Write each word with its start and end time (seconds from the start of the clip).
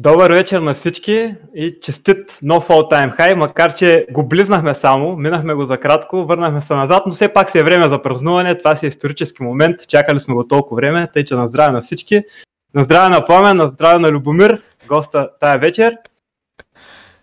Добър 0.00 0.32
вечер 0.32 0.60
на 0.60 0.74
всички 0.74 1.34
и 1.54 1.80
честит 1.80 2.38
нов 2.42 2.68
all 2.68 2.92
time 2.92 3.18
high, 3.18 3.34
макар 3.34 3.74
че 3.74 4.06
го 4.10 4.28
близнахме 4.28 4.74
само, 4.74 5.16
минахме 5.16 5.54
го 5.54 5.64
за 5.64 5.80
кратко, 5.80 6.24
върнахме 6.24 6.62
се 6.62 6.74
назад, 6.74 7.02
но 7.06 7.12
все 7.12 7.32
пак 7.32 7.50
си 7.50 7.58
е 7.58 7.62
време 7.62 7.88
за 7.88 8.02
празнуване, 8.02 8.58
това 8.58 8.76
си 8.76 8.86
е 8.86 8.88
исторически 8.88 9.42
момент, 9.42 9.88
чакали 9.88 10.20
сме 10.20 10.34
го 10.34 10.48
толкова 10.48 10.76
време, 10.76 11.08
тъй 11.12 11.24
че 11.24 11.34
на 11.34 11.48
здраве 11.48 11.72
на 11.72 11.80
всички, 11.80 12.24
на 12.74 12.84
здраве 12.84 13.08
на 13.08 13.24
Пламен, 13.24 13.56
на 13.56 13.68
здраве 13.68 13.98
на 13.98 14.10
Любомир, 14.10 14.62
госта 14.88 15.30
тая 15.40 15.58
вечер. 15.58 15.96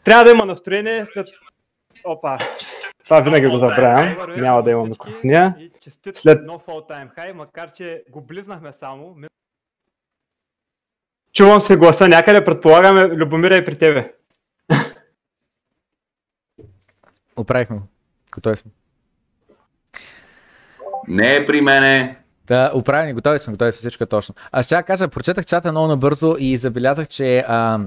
Трябва 0.04 0.24
да 0.24 0.32
има 0.32 0.46
настроение 0.46 1.06
след... 1.06 1.28
Опа, 2.04 2.38
това 3.04 3.22
винаги 3.22 3.48
го 3.48 3.58
забравям, 3.58 4.16
няма 4.38 4.64
да 4.64 4.72
има 4.72 4.84
микрофония. 4.84 5.56
След 6.14 6.46
нов 6.46 6.66
all 6.66 6.90
time 6.90 7.16
high, 7.18 7.34
макар 7.34 7.72
че 7.72 8.04
го 8.10 8.22
близнахме 8.22 8.72
само, 8.80 9.16
Чувам 11.36 11.62
се 11.62 11.78
гласа 11.78 12.08
някъде, 12.08 12.44
предполагаме, 12.44 13.04
Любомира 13.04 13.58
е 13.58 13.66
при 13.66 13.78
тебе. 13.78 14.14
Оправихме 17.36 17.78
го. 17.78 17.84
Готови 18.34 18.58
сме. 18.58 18.72
Не 21.08 21.36
е 21.36 21.46
при 21.46 21.62
мене. 21.62 22.18
Да, 22.48 22.72
оправени, 22.74 23.14
готови 23.14 23.40
сме, 23.40 23.54
готови 23.54 23.72
сме, 23.72 23.78
всичко 23.78 24.04
е 24.04 24.08
точно. 24.08 24.36
Аз 24.52 24.66
ще 24.66 24.84
кажа, 24.84 25.08
прочетах 25.08 25.46
чата 25.46 25.72
много 25.72 25.88
набързо 25.88 26.36
и 26.40 26.58
забелязах, 26.58 27.08
че 27.08 27.46
а, 27.48 27.80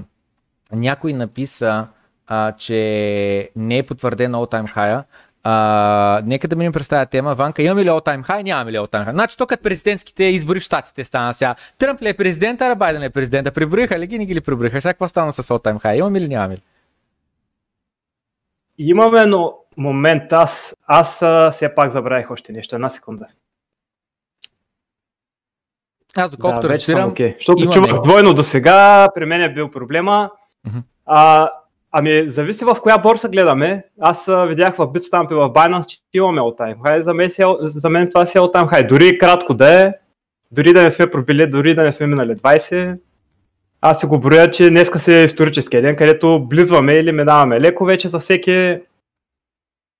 някой 0.71 1.13
написа, 1.13 1.87
а, 2.27 2.51
че 2.51 3.51
не 3.55 3.77
е 3.77 3.83
потвърден 3.83 4.31
all 4.31 4.51
time 4.51 4.75
high 4.75 5.03
а, 5.51 6.21
нека 6.25 6.47
да 6.47 6.55
минем 6.55 6.71
през 6.71 6.87
тази 6.87 7.09
тема. 7.09 7.35
Ванка, 7.35 7.63
имаме 7.63 7.83
ли 7.83 7.89
all-time 7.89 8.27
high? 8.27 8.43
Нямаме 8.43 8.71
ли 8.71 8.77
all-time 8.77 9.07
high? 9.07 9.11
Значи, 9.11 9.37
тук 9.37 9.61
президентските 9.63 10.23
избори 10.23 10.59
в 10.59 10.63
Штатите 10.63 11.03
стана 11.03 11.33
сега. 11.33 11.55
Тръмп 11.77 12.01
ли 12.01 12.09
е 12.09 12.13
президент, 12.13 12.61
а 12.61 12.75
Байден 12.75 13.03
е 13.03 13.09
президента? 13.09 13.51
Приброиха 13.51 13.99
ли 13.99 14.07
ги, 14.07 14.19
не 14.19 14.25
ги 14.25 14.35
ли 14.35 14.41
приброиха? 14.41 14.81
Сега 14.81 14.93
какво 14.93 15.07
стана 15.07 15.33
с 15.33 15.43
all-time 15.43 15.83
high? 15.83 15.95
Имаме 15.95 16.21
ли, 16.21 16.27
нямаме 16.27 16.55
ли? 16.55 16.61
Имаме, 18.77 19.25
но 19.25 19.53
момент, 19.77 20.33
аз, 20.33 20.75
аз 20.87 21.15
все 21.55 21.75
пак 21.75 21.91
забравих 21.91 22.31
още 22.31 22.51
нещо. 22.51 22.75
Една 22.75 22.89
секунда. 22.89 23.27
Аз 26.15 26.31
доколкото 26.31 26.67
да, 26.67 26.73
разбирам, 26.73 27.11
okay. 27.11 27.37
Защото 27.37 27.71
чувах 27.71 28.01
двойно 28.01 28.33
до 28.33 28.43
сега, 28.43 29.07
при 29.15 29.25
мен 29.25 29.41
е 29.41 29.53
бил 29.53 29.71
проблема. 29.71 30.31
Uh-huh. 30.67 30.83
А, 31.05 31.49
Ами, 31.91 32.29
зависи 32.29 32.65
в 32.65 32.77
коя 32.81 32.97
борса 32.97 33.29
гледаме. 33.29 33.83
Аз 33.99 34.25
видях 34.47 34.75
в 34.75 34.87
Bitstamp 34.87 35.31
и 35.31 35.35
в 35.35 35.49
Binance, 35.49 35.85
че 35.85 35.97
имаме 36.13 36.41
all 36.41 36.59
time 36.59 36.77
high. 36.77 36.99
За 36.99 37.13
мен, 37.13 37.29
си, 37.29 37.43
за 37.61 37.89
мен 37.89 38.09
това 38.09 38.25
си 38.25 38.37
е 38.37 38.41
all 38.41 38.53
time 38.55 38.69
high. 38.69 38.87
Дори 38.87 39.17
кратко 39.17 39.53
да 39.53 39.81
е, 39.81 39.93
дори 40.51 40.73
да 40.73 40.81
не 40.81 40.91
сме 40.91 41.09
пробили, 41.09 41.47
дори 41.47 41.75
да 41.75 41.83
не 41.83 41.93
сме 41.93 42.07
минали 42.07 42.35
20, 42.35 42.97
аз 43.81 43.99
си 43.99 44.05
го 44.05 44.19
броя, 44.19 44.51
че 44.51 44.69
днеска 44.69 44.99
си 44.99 45.13
е 45.13 45.23
исторически 45.23 45.81
ден, 45.81 45.95
където 45.95 46.45
близваме 46.49 46.93
или 46.93 47.11
минаваме 47.11 47.61
леко 47.61 47.85
вече 47.85 48.07
за 48.07 48.19
всеки 48.19 48.77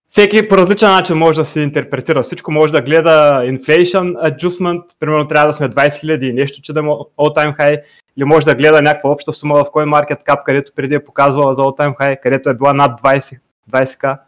всеки 0.09 0.47
по 0.47 0.57
различен 0.57 0.89
начин 0.89 1.17
може 1.17 1.39
да 1.39 1.45
се 1.45 1.59
интерпретира. 1.61 2.23
Всичко 2.23 2.52
може 2.52 2.73
да 2.73 2.81
гледа 2.81 3.41
inflation 3.45 4.31
adjustment, 4.31 4.83
примерно 4.99 5.27
трябва 5.27 5.47
да 5.47 5.55
сме 5.55 5.69
20 5.69 5.89
000 5.89 6.29
и 6.29 6.33
нещо, 6.33 6.61
че 6.61 6.73
да 6.73 6.79
има 6.79 6.91
all 6.91 7.38
time 7.38 7.57
high, 7.57 7.81
или 8.17 8.25
може 8.25 8.45
да 8.45 8.55
гледа 8.55 8.81
някаква 8.81 9.09
обща 9.09 9.33
сума 9.33 9.55
в 9.55 9.71
CoinMarketCap, 9.71 10.43
където 10.43 10.71
преди 10.75 10.95
е 10.95 11.05
показвала 11.05 11.55
за 11.55 11.61
all 11.61 11.80
time 11.80 11.97
high, 11.97 12.19
където 12.21 12.49
е 12.49 12.53
била 12.53 12.73
над 12.73 13.02
20, 13.02 13.39
20к. 13.71 14.19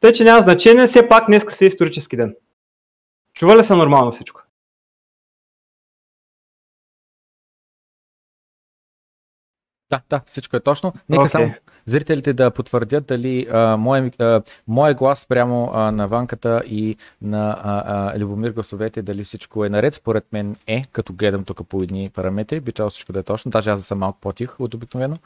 Тъй, 0.00 0.12
че 0.12 0.24
няма 0.24 0.42
значение, 0.42 0.86
все 0.86 1.08
пак 1.08 1.26
днес 1.26 1.44
си 1.50 1.64
е 1.64 1.68
исторически 1.68 2.16
ден. 2.16 2.34
Чува 3.34 3.56
ли 3.56 3.64
се 3.64 3.74
нормално 3.74 4.12
всичко? 4.12 4.40
Да, 9.90 10.00
да, 10.10 10.22
всичко 10.26 10.56
е 10.56 10.60
точно. 10.60 10.92
Нека 11.08 11.24
okay. 11.24 11.26
само 11.26 11.54
зрителите 11.86 12.32
да 12.32 12.50
потвърдят 12.50 13.06
дали 13.06 13.46
а, 13.52 13.76
моя, 13.76 14.10
а, 14.18 14.42
моя 14.68 14.94
глас 14.94 15.26
прямо 15.26 15.70
а, 15.74 15.90
на 15.90 16.08
ванката 16.08 16.62
и 16.66 16.96
на 17.22 17.56
а, 17.62 17.82
а, 17.86 18.18
Любомир 18.18 18.50
гласовете, 18.50 19.02
дали 19.02 19.24
всичко 19.24 19.64
е 19.64 19.68
наред. 19.68 19.94
Според 19.94 20.24
мен 20.32 20.56
е, 20.66 20.84
като 20.92 21.12
гледам 21.12 21.44
тук 21.44 21.68
по 21.68 21.82
едни 21.82 22.10
параметри, 22.14 22.60
би 22.60 22.72
трябвало 22.72 22.90
всичко 22.90 23.12
да 23.12 23.18
е 23.18 23.22
точно. 23.22 23.50
Даже 23.50 23.70
аз 23.70 23.80
да 23.80 23.84
съм 23.84 23.98
малко 23.98 24.18
по-тих 24.20 24.60
от 24.60 24.74
обикновено. 24.74 25.16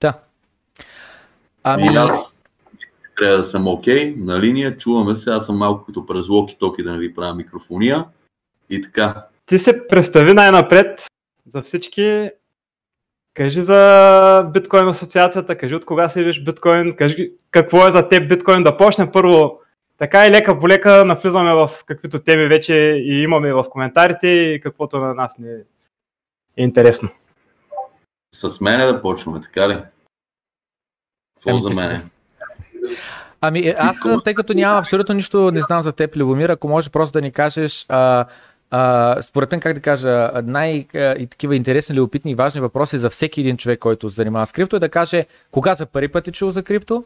Да. 0.00 0.14
Ами... 1.62 1.84
И 1.84 1.96
аз 1.96 2.34
трябва 3.16 3.36
да 3.36 3.44
съм 3.44 3.68
окей, 3.68 4.14
okay, 4.14 4.24
на 4.24 4.40
линия, 4.40 4.76
чуваме 4.76 5.14
се, 5.14 5.30
аз 5.30 5.46
съм 5.46 5.56
малко 5.56 5.84
като 5.84 6.06
през 6.06 6.26
локи-токи 6.26 6.82
да 6.82 6.92
не 6.92 6.98
ви 6.98 7.14
правя 7.14 7.34
микрофония. 7.34 8.04
И 8.70 8.82
така. 8.82 9.26
Ти 9.46 9.58
се 9.58 9.86
представи 9.88 10.34
най-напред 10.34 11.06
за 11.46 11.62
всички 11.62 12.30
Кажи 13.34 13.62
за 13.62 14.50
биткоин 14.52 14.88
асоциацията, 14.88 15.58
кажи 15.58 15.74
от 15.74 15.84
кога 15.84 16.08
следиш 16.08 16.44
биткоин, 16.44 16.96
кажи 16.96 17.32
какво 17.50 17.88
е 17.88 17.92
за 17.92 18.08
теб 18.08 18.28
биткоин, 18.28 18.62
да 18.62 18.76
почнем 18.76 19.12
първо 19.12 19.60
така 19.98 20.26
и 20.26 20.30
лека 20.30 20.60
по 20.60 20.68
лека 20.68 21.04
навлизаме 21.04 21.54
в 21.54 21.70
каквито 21.86 22.18
теми 22.18 22.46
вече 22.48 22.74
и 23.04 23.22
имаме 23.22 23.52
в 23.52 23.64
коментарите 23.70 24.28
и 24.28 24.60
каквото 24.60 24.98
на 24.98 25.14
нас 25.14 25.38
не 25.38 25.52
е 25.52 25.58
интересно. 26.56 27.08
С 28.34 28.60
мене 28.60 28.86
да 28.86 29.02
почваме, 29.02 29.40
така 29.40 29.68
ли? 29.68 29.82
Какво 31.44 31.58
за 31.58 31.80
мене? 31.80 31.98
Ами 33.40 33.74
аз, 33.78 33.96
тъй 34.24 34.34
като 34.34 34.54
нямам 34.54 34.78
абсолютно 34.78 35.14
нищо, 35.14 35.50
не 35.50 35.60
знам 35.60 35.82
за 35.82 35.92
теб, 35.92 36.16
Любомир, 36.16 36.48
ако 36.48 36.68
може 36.68 36.90
просто 36.90 37.18
да 37.18 37.22
ни 37.22 37.32
кажеш 37.32 37.86
а, 37.88 38.26
а, 38.70 39.22
според 39.22 39.50
мен, 39.50 39.60
как 39.60 39.74
да 39.74 39.80
кажа, 39.80 40.30
най-такива 40.44 41.56
интересни, 41.56 41.96
любопитни 41.96 42.30
и 42.30 42.34
важни 42.34 42.60
въпроси 42.60 42.98
за 42.98 43.10
всеки 43.10 43.40
един 43.40 43.56
човек, 43.56 43.78
който 43.78 44.10
се 44.10 44.16
занимава 44.16 44.46
с 44.46 44.52
крипто 44.52 44.76
е 44.76 44.80
да 44.80 44.88
каже 44.88 45.26
кога 45.50 45.74
за 45.74 45.86
първи 45.86 46.08
път 46.08 46.28
е 46.28 46.32
чул 46.32 46.50
за 46.50 46.62
крипто, 46.62 47.04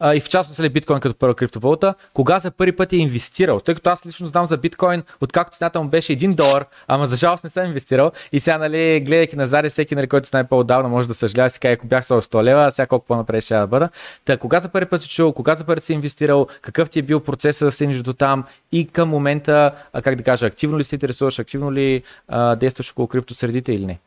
а, 0.00 0.14
и 0.14 0.20
в 0.20 0.28
частност 0.28 0.60
ли 0.60 0.62
нали, 0.62 0.72
биткоин 0.72 1.00
като 1.00 1.18
първа 1.18 1.34
криптовалута, 1.34 1.94
кога 2.14 2.38
за 2.38 2.50
първи 2.50 2.76
път 2.76 2.92
е 2.92 2.96
инвестирал. 2.96 3.60
Тъй 3.60 3.74
като 3.74 3.90
аз 3.90 4.06
лично 4.06 4.26
знам 4.26 4.46
за 4.46 4.56
биткоин, 4.56 5.02
откакто 5.20 5.58
цената 5.58 5.82
му 5.82 5.88
беше 5.88 6.18
1 6.18 6.34
долар, 6.34 6.64
ама 6.88 7.06
за 7.06 7.16
жалост 7.16 7.44
не 7.44 7.50
съм 7.50 7.66
инвестирал. 7.66 8.12
И 8.32 8.40
сега, 8.40 8.58
нали, 8.58 9.00
гледайки 9.00 9.36
назад, 9.36 9.66
всеки, 9.66 9.94
нали, 9.94 10.06
който 10.06 10.28
знае 10.28 10.44
по-отдавна, 10.44 10.88
може 10.88 11.08
да 11.08 11.14
съжалява 11.14 11.50
си, 11.50 11.58
ако 11.66 11.86
бях 11.86 12.04
100 12.04 12.42
лева, 12.42 12.64
а 12.64 12.70
сега 12.70 12.86
колко 12.86 13.06
по-напред 13.06 13.44
ще 13.44 13.54
да 13.54 13.66
бъда. 13.66 13.88
Та, 14.24 14.36
кога 14.36 14.60
за 14.60 14.68
първи 14.68 14.86
път 14.86 15.02
си 15.02 15.08
чул, 15.08 15.32
кога 15.32 15.54
за 15.54 15.64
първи 15.64 15.76
път 15.76 15.84
си 15.84 15.92
инвестирал, 15.92 16.46
какъв 16.62 16.90
ти 16.90 16.98
е 16.98 17.02
бил 17.02 17.20
процесът 17.20 17.68
да 17.68 17.72
стигнеш 17.72 17.98
до 17.98 18.12
там 18.12 18.44
и 18.72 18.86
към 18.86 19.08
момента, 19.08 19.72
как 20.02 20.14
да 20.14 20.22
кажа, 20.22 20.46
активно 20.46 20.78
ли 20.78 20.84
се 20.84 20.94
интересуваш, 20.94 21.38
активно 21.38 21.72
ли 21.72 22.02
а, 22.28 22.56
действаш 22.56 22.90
около 22.90 23.08
крипто 23.08 23.34
средите 23.34 23.72
или 23.72 23.86
не? 23.86 23.98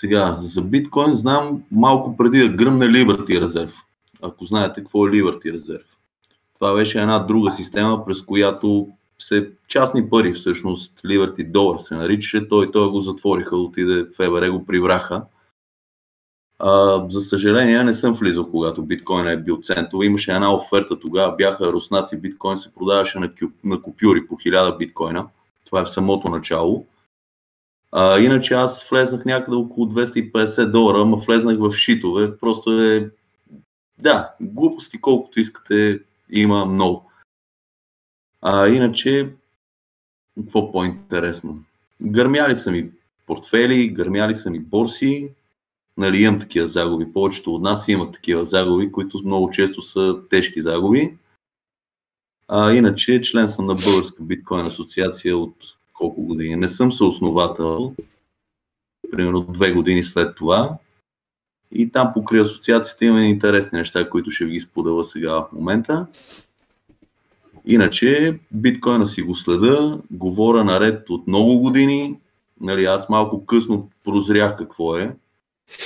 Сега, 0.00 0.38
за 0.42 0.62
биткоин 0.62 1.14
знам 1.14 1.62
малко 1.70 2.16
преди 2.16 2.38
да 2.38 2.48
гръмне 2.48 2.86
Liberty 2.86 3.40
резерв. 3.40 3.74
Ако 4.22 4.44
знаете 4.44 4.80
какво 4.80 5.06
е 5.06 5.10
Liberty 5.10 5.52
резерв. 5.52 5.86
Това 6.54 6.74
беше 6.74 7.00
една 7.00 7.18
друга 7.18 7.50
система, 7.50 8.04
през 8.04 8.22
която 8.22 8.88
се 9.18 9.50
частни 9.68 10.10
пари 10.10 10.32
всъщност, 10.32 11.00
Liberty 11.04 11.50
долар 11.50 11.78
се 11.78 11.94
наричаше, 11.94 12.48
той, 12.48 12.70
той 12.70 12.90
го 12.90 13.00
затвориха, 13.00 13.56
отиде 13.56 14.02
в 14.02 14.14
ФБР, 14.16 14.50
го 14.50 14.66
прибраха. 14.66 15.22
А, 16.58 17.02
за 17.08 17.20
съжаление, 17.20 17.84
не 17.84 17.94
съм 17.94 18.14
влизал, 18.14 18.50
когато 18.50 18.82
биткоин 18.82 19.28
е 19.28 19.42
бил 19.42 19.58
център. 19.62 19.98
Имаше 20.02 20.32
една 20.32 20.54
оферта 20.54 21.00
тогава, 21.00 21.36
бяха 21.36 21.72
руснаци, 21.72 22.16
биткоин 22.16 22.58
се 22.58 22.74
продаваше 22.74 23.18
на, 23.18 23.28
кю, 23.34 23.46
на 23.64 23.82
купюри 23.82 24.26
по 24.26 24.34
1000 24.34 24.78
биткоина. 24.78 25.26
Това 25.64 25.80
е 25.80 25.84
в 25.84 25.90
самото 25.90 26.30
начало. 26.30 26.86
А, 27.98 28.18
иначе 28.18 28.54
аз 28.54 28.88
влезнах 28.88 29.24
някъде 29.24 29.56
около 29.56 29.86
250 29.86 30.70
долара, 30.70 31.00
ама 31.00 31.16
влезнах 31.16 31.58
в 31.58 31.72
шитове. 31.72 32.38
Просто 32.38 32.82
е... 32.82 33.10
Да, 33.98 34.34
глупости 34.40 35.00
колкото 35.00 35.40
искате 35.40 36.00
има 36.30 36.66
много. 36.66 37.10
А 38.42 38.68
иначе, 38.68 39.34
какво 40.38 40.72
по-интересно? 40.72 41.64
Гърмяли 42.02 42.54
са 42.54 42.70
ми 42.70 42.90
портфели, 43.26 43.88
гърмяли 43.88 44.34
са 44.34 44.50
ми 44.50 44.58
борси, 44.58 45.30
нали, 45.96 46.22
имам 46.22 46.40
такива 46.40 46.68
загуби. 46.68 47.12
Повечето 47.12 47.54
от 47.54 47.62
нас 47.62 47.88
имат 47.88 48.12
такива 48.12 48.44
загуби, 48.44 48.92
които 48.92 49.22
много 49.24 49.50
често 49.50 49.82
са 49.82 50.20
тежки 50.30 50.62
загуби. 50.62 51.16
А, 52.48 52.72
иначе 52.72 53.22
член 53.22 53.48
съм 53.48 53.66
на 53.66 53.74
Българска 53.74 54.22
биткоин 54.22 54.66
асоциация 54.66 55.36
от 55.36 55.56
колко 55.98 56.22
години. 56.22 56.56
Не 56.56 56.68
съм 56.68 56.92
съосновател, 56.92 57.94
примерно 59.10 59.46
две 59.48 59.72
години 59.72 60.02
след 60.02 60.36
това. 60.36 60.78
И 61.72 61.90
там 61.90 62.12
покрай 62.14 62.40
асоциацията 62.40 63.04
има 63.04 63.20
интересни 63.20 63.78
неща, 63.78 64.10
които 64.10 64.30
ще 64.30 64.44
ви 64.44 64.60
споделя 64.60 65.04
сега 65.04 65.32
в 65.32 65.48
момента. 65.52 66.06
Иначе 67.64 68.38
биткоина 68.52 69.06
си 69.06 69.22
го 69.22 69.36
следа, 69.36 69.98
говоря 70.10 70.64
наред 70.64 71.10
от 71.10 71.26
много 71.26 71.58
години. 71.58 72.16
Нали, 72.60 72.84
аз 72.84 73.08
малко 73.08 73.46
късно 73.46 73.90
прозрях 74.04 74.56
какво 74.56 74.96
е. 74.96 75.16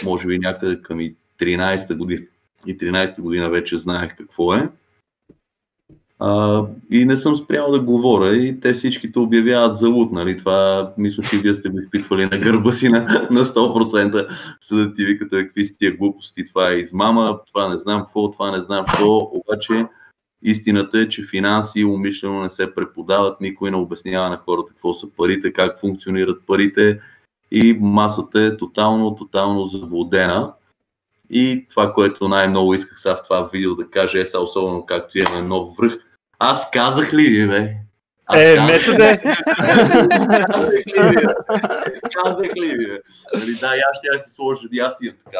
Може 0.05 0.27
би 0.27 0.39
някъде 0.39 0.83
към 0.83 1.01
и 1.01 1.15
13-та 1.39 1.95
година. 1.95 2.23
И 2.67 2.79
13-та 2.79 3.23
година 3.23 3.51
вече 3.51 3.77
знаех 3.77 4.17
какво 4.17 4.55
е. 4.55 4.69
А, 6.23 6.63
и 6.91 7.05
не 7.05 7.17
съм 7.17 7.37
спрял 7.37 7.73
да 7.73 7.81
говоря 7.81 8.37
и 8.37 8.61
те 8.61 8.73
всичките 8.73 9.19
обявяват 9.19 9.79
за 9.79 9.89
лут, 9.89 10.13
нали? 10.13 10.37
Това 10.37 10.93
мисля, 10.99 11.23
че 11.23 11.39
вие 11.39 11.55
сте 11.55 11.69
го 11.69 11.81
изпитвали 11.81 12.27
на 12.27 12.39
гърба 12.39 12.73
си 12.73 12.89
на, 12.89 13.27
на 13.31 13.45
100%. 13.45 14.29
Съдът 14.61 14.97
ти 14.97 15.05
викате 15.05 15.47
какви 15.47 15.65
сте 15.65 15.79
тия 15.79 15.97
глупости, 15.97 16.45
това 16.45 16.71
е 16.71 16.77
измама, 16.77 17.39
това 17.47 17.69
не 17.69 17.77
знам 17.77 18.01
какво, 18.01 18.31
това 18.31 18.51
не 18.51 18.61
знам 18.61 18.85
какво, 18.85 19.31
обаче 19.33 19.87
истината 20.43 20.99
е, 20.99 21.09
че 21.09 21.27
финанси 21.31 21.85
умишлено 21.85 22.43
не 22.43 22.51
се 22.51 22.75
преподават, 22.75 23.41
никой 23.41 23.71
не 23.71 23.77
обяснява 23.77 24.31
на 24.31 24.37
хората 24.37 24.69
какво 24.69 24.95
са 24.95 25.07
парите, 25.17 25.53
как 25.53 25.81
функционират 25.81 26.43
парите 26.47 27.01
и 27.51 27.79
масата 27.81 28.43
е 28.43 28.57
тотално, 28.57 29.15
тотално 29.15 29.67
заблудена. 29.67 30.53
И 31.31 31.67
това, 31.71 31.93
което 31.93 32.29
най-много 32.29 32.75
исках 32.75 33.01
сега 33.01 33.17
в 33.17 33.23
това 33.23 33.49
видео 33.53 33.75
да 33.75 33.91
кажа, 33.91 34.21
е 34.21 34.25
сега 34.25 34.39
особено 34.39 34.87
както 34.87 35.19
имаме 35.19 35.43
нов 35.43 35.77
връх, 35.77 35.99
аз 36.41 36.71
казах 36.71 37.13
ли 37.13 37.23
ви, 37.23 37.49
бе? 37.49 37.75
Аз 38.27 38.41
е, 38.41 38.57
казах... 38.57 38.73
методе! 38.73 39.21
казах 42.13 42.57
ли 42.57 42.69
ви, 42.69 42.87
бе? 42.87 42.99
Нали, 43.35 43.55
да, 43.61 43.67
аз 43.67 43.99
ще 43.99 44.19
се 44.19 44.35
сложа, 44.35 44.69
и 44.73 44.81
аз 44.81 44.97
имам 45.03 45.17
така 45.25 45.39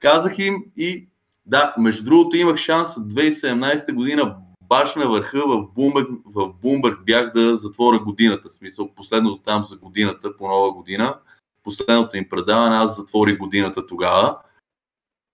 Казах 0.00 0.38
им 0.38 0.64
и 0.76 1.08
да, 1.46 1.74
между 1.78 2.04
другото 2.04 2.36
имах 2.36 2.56
шанс 2.56 2.88
2017 2.88 3.92
година 3.92 4.36
баш 4.62 4.94
на 4.94 5.08
върха 5.08 5.42
в 5.46 5.66
Бумбърг, 5.74 6.08
в 6.24 6.52
Бумбърг 6.62 7.04
бях 7.04 7.32
да 7.32 7.56
затворя 7.56 7.98
годината. 7.98 8.50
Смисъл, 8.50 8.94
последното 8.94 9.42
там 9.42 9.64
за 9.64 9.76
годината, 9.76 10.36
по 10.36 10.48
нова 10.48 10.72
година. 10.72 11.14
Последното 11.64 12.16
им 12.16 12.28
предаване, 12.28 12.76
аз 12.76 12.96
затворих 12.96 13.38
годината 13.38 13.86
тогава 13.86 14.38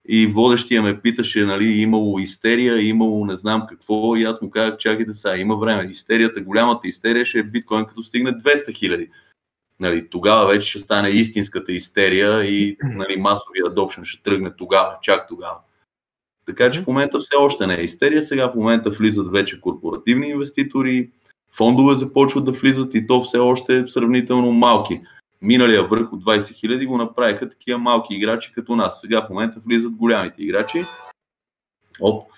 и 0.09 0.27
водещия 0.27 0.83
ме 0.83 1.01
питаше, 1.01 1.45
нали, 1.45 1.65
имало 1.65 2.19
истерия, 2.19 2.81
имало 2.81 3.27
не 3.27 3.37
знам 3.37 3.67
какво 3.69 4.17
и 4.17 4.25
аз 4.25 4.43
му 4.43 4.51
казах, 4.51 4.77
чакайте 4.77 5.13
сега, 5.13 5.37
има 5.37 5.57
време. 5.57 5.91
Истерията, 5.91 6.41
голямата 6.41 6.89
истерия 6.89 7.27
ще 7.27 7.39
е 7.39 7.43
биткоин 7.43 7.85
като 7.85 8.03
стигне 8.03 8.33
200 8.33 8.75
хиляди. 8.75 9.11
Нали, 9.81 10.09
тогава 10.11 10.47
вече 10.47 10.71
ще 10.71 10.81
стане 10.81 11.09
истинската 11.09 11.73
истерия 11.73 12.45
и 12.45 12.77
нали, 12.83 13.17
масовия 13.17 13.67
адопшен 13.67 14.05
ще 14.05 14.23
тръгне 14.23 14.51
тогава, 14.57 14.97
чак 15.03 15.29
тогава. 15.29 15.57
Така 16.47 16.71
че 16.71 16.81
в 16.81 16.87
момента 16.87 17.19
все 17.19 17.37
още 17.39 17.67
не 17.67 17.75
е 17.75 17.85
истерия, 17.85 18.23
сега 18.23 18.51
в 18.51 18.55
момента 18.55 18.91
влизат 18.91 19.31
вече 19.31 19.61
корпоративни 19.61 20.29
инвеститори, 20.29 21.11
фондове 21.53 21.95
започват 21.95 22.45
да 22.45 22.53
влизат 22.53 22.95
и 22.95 23.07
то 23.07 23.23
все 23.23 23.39
още 23.39 23.79
е 23.79 23.89
сравнително 23.89 24.53
малки 24.53 25.01
миналия 25.43 25.89
върх 25.89 26.13
от 26.13 26.25
20 26.25 26.55
хиляди 26.55 26.87
го 26.87 26.97
направиха 26.97 27.49
такива 27.49 27.79
малки 27.79 28.15
играчи 28.15 28.53
като 28.55 28.77
нас. 28.77 29.01
Сега 29.01 29.27
в 29.27 29.31
момента 29.31 29.61
влизат 29.67 29.93
голямите 29.93 30.43
играчи. 30.43 30.85
Оп, 32.01 32.31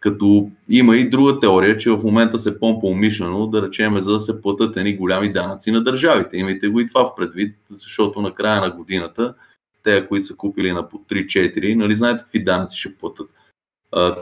като 0.00 0.50
има 0.68 0.96
и 0.96 1.10
друга 1.10 1.40
теория, 1.40 1.78
че 1.78 1.90
в 1.90 2.02
момента 2.02 2.38
се 2.38 2.60
помпа 2.60 2.86
умишлено, 2.86 3.46
да 3.46 3.62
речем, 3.62 4.00
за 4.00 4.12
да 4.12 4.20
се 4.20 4.42
платят 4.42 4.76
едни 4.76 4.96
голями 4.96 5.32
данъци 5.32 5.70
на 5.70 5.84
държавите. 5.84 6.36
Имайте 6.36 6.68
го 6.68 6.80
и 6.80 6.88
това 6.88 7.04
в 7.04 7.14
предвид, 7.14 7.56
защото 7.70 8.20
на 8.20 8.34
края 8.34 8.60
на 8.60 8.70
годината, 8.70 9.34
те, 9.82 10.06
които 10.06 10.26
са 10.26 10.36
купили 10.36 10.72
на 10.72 10.88
по 10.88 10.98
3-4, 10.98 11.74
нали 11.74 11.94
знаете 11.94 12.22
какви 12.22 12.44
данъци 12.44 12.78
ще 12.78 12.96
платят 12.96 13.30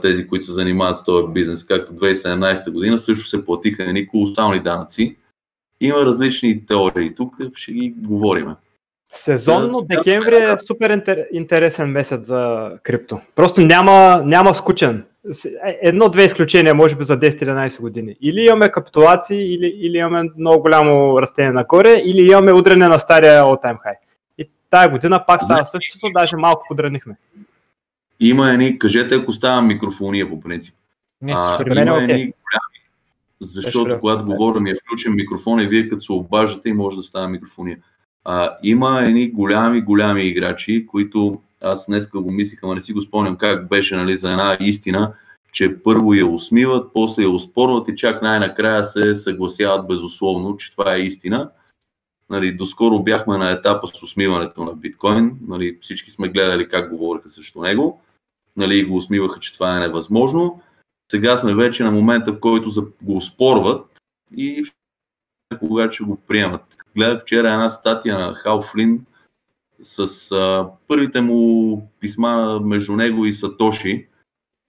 тези, 0.03 0.27
които 0.27 0.47
се 0.47 0.53
занимават 0.53 0.99
с 0.99 1.05
този 1.05 1.33
бизнес. 1.33 1.65
Както 1.65 1.93
2017 1.93 2.71
година 2.71 2.99
също 2.99 3.29
се 3.29 3.45
платиха 3.45 3.85
едни 3.85 4.09
колосални 4.09 4.63
данъци, 4.63 5.17
има 5.81 6.07
различни 6.07 6.67
теории. 6.67 7.15
Тук 7.15 7.35
ще 7.55 7.73
ги 7.73 7.95
говорим. 7.97 8.49
Сезонно 9.13 9.81
декември 9.83 10.37
е 10.37 10.57
супер 10.67 11.03
интересен 11.33 11.91
месец 11.91 12.27
за 12.27 12.71
крипто. 12.83 13.21
Просто 13.35 13.61
няма, 13.61 14.23
няма 14.25 14.55
скучен. 14.55 15.05
Е, 15.65 15.79
едно-две 15.83 16.25
изключения, 16.25 16.75
може 16.75 16.97
би 16.97 17.05
за 17.05 17.19
10-11 17.19 17.81
години. 17.81 18.17
Или 18.21 18.41
имаме 18.41 18.71
капитулации, 18.71 19.55
или, 19.55 19.67
или 19.67 19.97
имаме 19.97 20.31
много 20.39 20.63
голямо 20.63 21.23
растение 21.23 21.53
нагоре, 21.53 22.03
или 22.05 22.31
имаме 22.31 22.53
удрене 22.53 22.89
на 22.89 22.99
стария 22.99 23.43
all 23.43 23.65
time 23.65 23.77
high. 23.77 23.99
И 24.39 24.51
тая 24.71 24.91
година 24.91 25.25
пак 25.27 25.43
става 25.43 25.67
същото, 25.67 26.07
даже 26.15 26.37
малко 26.37 26.65
подранихме. 26.69 27.17
Има 28.21 28.53
едни, 28.53 28.79
кажете 28.79 29.15
ако 29.15 29.33
става 29.33 29.63
микрофония 29.63 30.29
по 30.29 30.41
принцип. 30.41 30.75
Не, 31.23 31.35
а, 31.37 31.65
има 31.67 32.01
е 32.01 32.03
едни 32.03 32.07
голями 32.07 32.33
защото 33.41 34.01
когато 34.01 34.25
говоря 34.25 34.61
ми 34.61 34.71
е 34.71 34.75
включен 34.75 35.15
микрофон 35.15 35.61
и 35.61 35.67
вие 35.67 35.89
като 35.89 36.03
се 36.03 36.13
обаждате 36.13 36.69
и 36.69 36.73
може 36.73 36.97
да 36.97 37.03
става 37.03 37.29
микрофония. 37.29 37.79
А, 38.25 38.57
има 38.63 39.03
едни 39.03 39.31
голями, 39.31 39.81
голями 39.81 40.23
играчи, 40.23 40.87
които 40.87 41.41
аз 41.61 41.87
днес 41.87 42.09
го 42.09 42.31
мислих, 42.31 42.59
ама 42.63 42.75
не 42.75 42.81
си 42.81 42.93
го 42.93 43.03
спомням 43.03 43.37
как 43.37 43.69
беше 43.69 43.97
нали, 43.97 44.17
за 44.17 44.31
една 44.31 44.57
истина, 44.61 45.13
че 45.53 45.83
първо 45.83 46.15
я 46.15 46.27
усмиват, 46.27 46.91
после 46.95 47.23
я 47.23 47.31
успорват 47.31 47.89
и 47.89 47.97
чак 47.97 48.23
най-накрая 48.23 48.85
се 48.85 49.15
съгласяват 49.15 49.89
безусловно, 49.89 50.57
че 50.57 50.71
това 50.71 50.95
е 50.95 51.01
истина. 51.01 51.51
Нали, 52.31 52.53
доскоро 52.53 53.03
бяхме 53.03 53.37
на 53.37 53.51
етапа 53.51 53.89
с 53.89 54.03
усмиването 54.03 54.65
на 54.65 54.73
биткоин. 54.73 55.39
Нали, 55.49 55.79
всички 55.81 56.11
сме 56.11 56.29
гледали 56.29 56.69
как 56.69 56.91
говориха 56.91 57.29
срещу 57.29 57.61
него. 57.61 58.01
Нали, 58.57 58.85
го 58.85 58.97
усмиваха, 58.97 59.41
че 59.41 59.55
това 59.55 59.77
е 59.77 59.81
невъзможно. 59.81 60.61
Сега 61.11 61.37
сме 61.37 61.55
вече 61.55 61.85
на 61.85 61.91
момента, 61.91 62.33
в 62.33 62.41
който 62.41 62.93
го 63.03 63.21
спорват 63.21 64.01
и 64.37 64.65
кога 65.59 65.93
ще 65.93 66.05
го 66.05 66.17
приемат. 66.17 66.63
Гледах 66.97 67.23
вчера 67.23 67.53
една 67.53 67.71
статия 67.71 68.19
на 68.19 68.35
Хал 68.35 68.63
Флин 68.63 69.05
с 69.83 70.33
а, 70.33 70.69
първите 70.89 71.21
му 71.21 71.91
писма 72.01 72.61
между 72.61 72.97
него 72.97 73.27
и 73.27 73.33
Сатоши, 73.33 74.07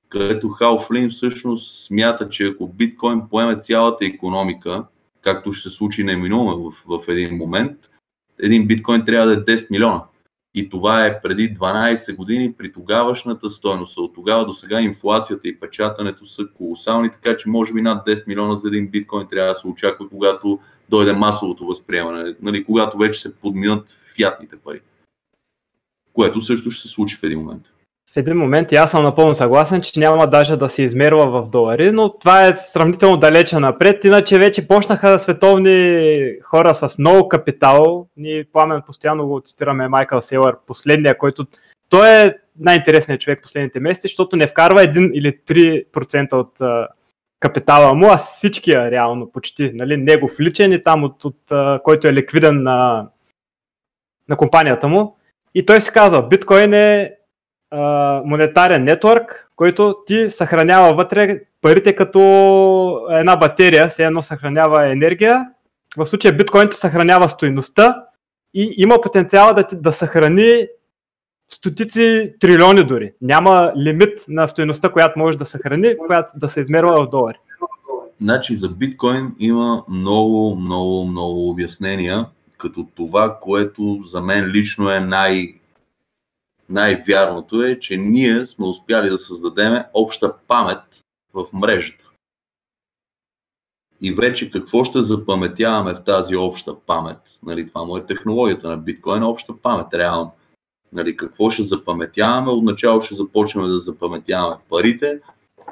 където 0.10 0.50
Хал 0.50 0.78
Флин 0.78 1.10
всъщност 1.10 1.86
смята, 1.86 2.30
че 2.30 2.46
ако 2.46 2.68
биткоин 2.68 3.22
поеме 3.30 3.60
цялата 3.60 4.06
економика, 4.06 4.86
както 5.22 5.54
ще 5.54 5.70
се 5.70 5.76
случи 5.76 6.04
неминуемо 6.04 6.72
в, 6.72 6.84
в 6.86 7.08
един 7.08 7.38
момент, 7.38 7.90
един 8.40 8.68
биткоин 8.68 9.06
трябва 9.06 9.28
да 9.28 9.34
е 9.34 9.58
10 9.58 9.72
милиона. 9.72 10.04
И 10.56 10.70
това 10.70 11.06
е 11.06 11.22
преди 11.22 11.58
12 11.58 12.16
години 12.16 12.54
при 12.54 12.74
тогавашната 12.74 13.50
стойност. 13.50 13.98
От 13.98 14.16
тогава 14.16 14.46
до 14.46 14.54
сега 14.54 14.82
инфлацията 14.82 15.48
и 15.48 15.60
печатането 15.60 16.26
са 16.26 16.48
колосални, 16.58 17.10
така 17.10 17.38
че 17.38 17.50
може 17.50 17.74
би 17.74 17.82
над 17.82 18.08
10 18.08 18.28
милиона 18.28 18.56
за 18.56 18.68
един 18.68 18.88
биткоин 18.88 19.28
трябва 19.28 19.54
да 19.54 19.60
се 19.60 19.68
очаква, 19.68 20.10
когато 20.10 20.60
дойде 20.90 21.14
масовото 21.14 21.66
възприемане, 21.66 22.36
нали, 22.42 22.64
когато 22.64 22.98
вече 22.98 23.22
се 23.22 23.36
подминат 23.36 23.90
фиатните 24.16 24.56
пари. 24.58 24.82
Което 26.14 26.42
също 26.42 26.72
ще 26.72 26.88
се 26.88 26.94
случи 26.94 27.16
в 27.16 27.24
един 27.24 27.40
момент 27.40 27.64
в 28.14 28.18
един 28.18 28.38
момент 28.38 28.72
и 28.72 28.76
аз 28.76 28.92
съм 28.92 29.04
напълно 29.04 29.34
съгласен, 29.34 29.82
че 29.82 30.00
няма 30.00 30.28
даже 30.28 30.58
да 30.58 30.70
се 30.70 30.84
измерва 30.84 31.42
в 31.42 31.50
долари, 31.50 31.92
но 31.92 32.18
това 32.18 32.48
е 32.48 32.54
сравнително 32.54 33.18
далече 33.18 33.60
напред. 33.60 34.04
Иначе 34.04 34.40
вече 34.40 34.68
почнаха 34.68 35.20
световни 35.20 36.32
хора 36.44 36.76
с 36.76 36.98
много 36.98 37.30
капитал. 37.30 38.08
Ние 38.18 38.46
пламен 38.54 38.82
постоянно 38.86 39.28
го 39.28 39.42
цитираме 39.46 39.88
Майкъл 39.88 40.22
Сейлър, 40.22 40.58
последния, 40.68 41.18
който 41.18 41.46
той 41.90 42.10
е 42.10 42.34
най-интересният 42.60 43.22
човек 43.22 43.40
последните 43.44 43.80
месеци, 43.80 44.08
защото 44.08 44.36
не 44.36 44.48
вкарва 44.48 44.82
1 44.82 45.12
или 45.12 45.38
3% 45.38 46.34
от 46.34 46.60
капитала 47.40 47.94
му, 47.94 48.08
а 48.12 48.18
всичкия 48.18 48.92
реално 48.92 49.32
почти. 49.32 49.72
Нали, 49.74 49.98
негов 49.98 50.40
личен 50.40 50.72
и 50.72 50.82
там 50.82 51.04
от, 51.04 51.26
от, 51.26 51.36
от 51.52 51.82
който 51.84 52.08
е 52.08 52.14
ликвиден 52.14 52.64
на, 52.64 53.08
на 54.30 54.38
компанията 54.38 54.88
му. 54.88 55.16
И 55.56 55.66
той 55.66 55.82
си 55.82 55.92
казва, 55.92 56.28
биткоин 56.28 56.74
е 56.74 57.16
монетарен 58.26 58.84
нетворк, 58.84 59.50
който 59.56 59.96
ти 60.08 60.30
съхранява 60.30 60.94
вътре 60.94 61.40
парите 61.62 61.96
като 61.96 63.08
една 63.12 63.36
батерия, 63.36 63.90
се 63.90 64.06
едно 64.06 64.22
съхранява 64.22 64.92
енергия. 64.92 65.46
В 65.98 66.08
случая 66.08 66.34
биткоин 66.34 66.68
съхранява 66.72 67.30
стоиността 67.30 68.04
и 68.54 68.74
има 68.78 69.02
потенциал 69.02 69.54
да, 69.54 69.68
ти, 69.68 69.76
да 69.76 69.92
съхрани 69.92 70.68
стотици 71.50 72.34
трилиони 72.40 72.84
дори. 72.84 73.12
Няма 73.22 73.72
лимит 73.78 74.20
на 74.28 74.48
стоеността, 74.48 74.90
която 74.90 75.20
може 75.20 75.38
да 75.38 75.46
съхрани, 75.46 75.98
която 75.98 76.34
да 76.40 76.50
се 76.50 76.62
измерва 76.62 77.04
в 77.04 77.10
долари. 77.10 77.38
Значи 78.22 78.56
за 78.56 78.70
биткоин 78.70 79.32
има 79.40 79.84
много, 79.90 80.56
много, 80.56 81.06
много 81.06 81.50
обяснения, 81.50 82.26
като 82.58 82.88
това, 82.96 83.38
което 83.42 84.00
за 84.06 84.22
мен 84.22 84.46
лично 84.46 84.92
е 84.92 85.00
най- 85.00 85.54
най-вярното 86.70 87.64
е, 87.64 87.80
че 87.80 87.98
ние 87.98 88.46
сме 88.46 88.66
успяли 88.66 89.10
да 89.10 89.18
създадем 89.18 89.84
обща 89.94 90.38
памет 90.48 91.04
в 91.34 91.46
мрежата. 91.54 92.10
И 94.02 94.14
вече 94.14 94.52
какво 94.52 94.84
ще 94.84 95.02
запаметяваме 95.02 95.94
в 95.94 96.04
тази 96.04 96.36
обща 96.36 96.80
памет? 96.80 97.18
Нали, 97.44 97.68
това 97.68 97.84
му 97.84 97.98
е 97.98 98.06
технологията 98.06 98.70
на 98.70 98.78
биткоин, 98.78 99.24
обща 99.24 99.54
памет, 99.62 99.94
реално. 99.94 100.32
Нали, 100.94 101.18
какво 101.18 101.50
ще 101.50 101.64
запаметяваме? 101.64 102.52
Отначало 102.52 103.02
ще 103.02 103.16
започнем 103.16 103.68
да 103.68 103.80
запаметяваме 103.80 104.56
парите, 104.70 105.22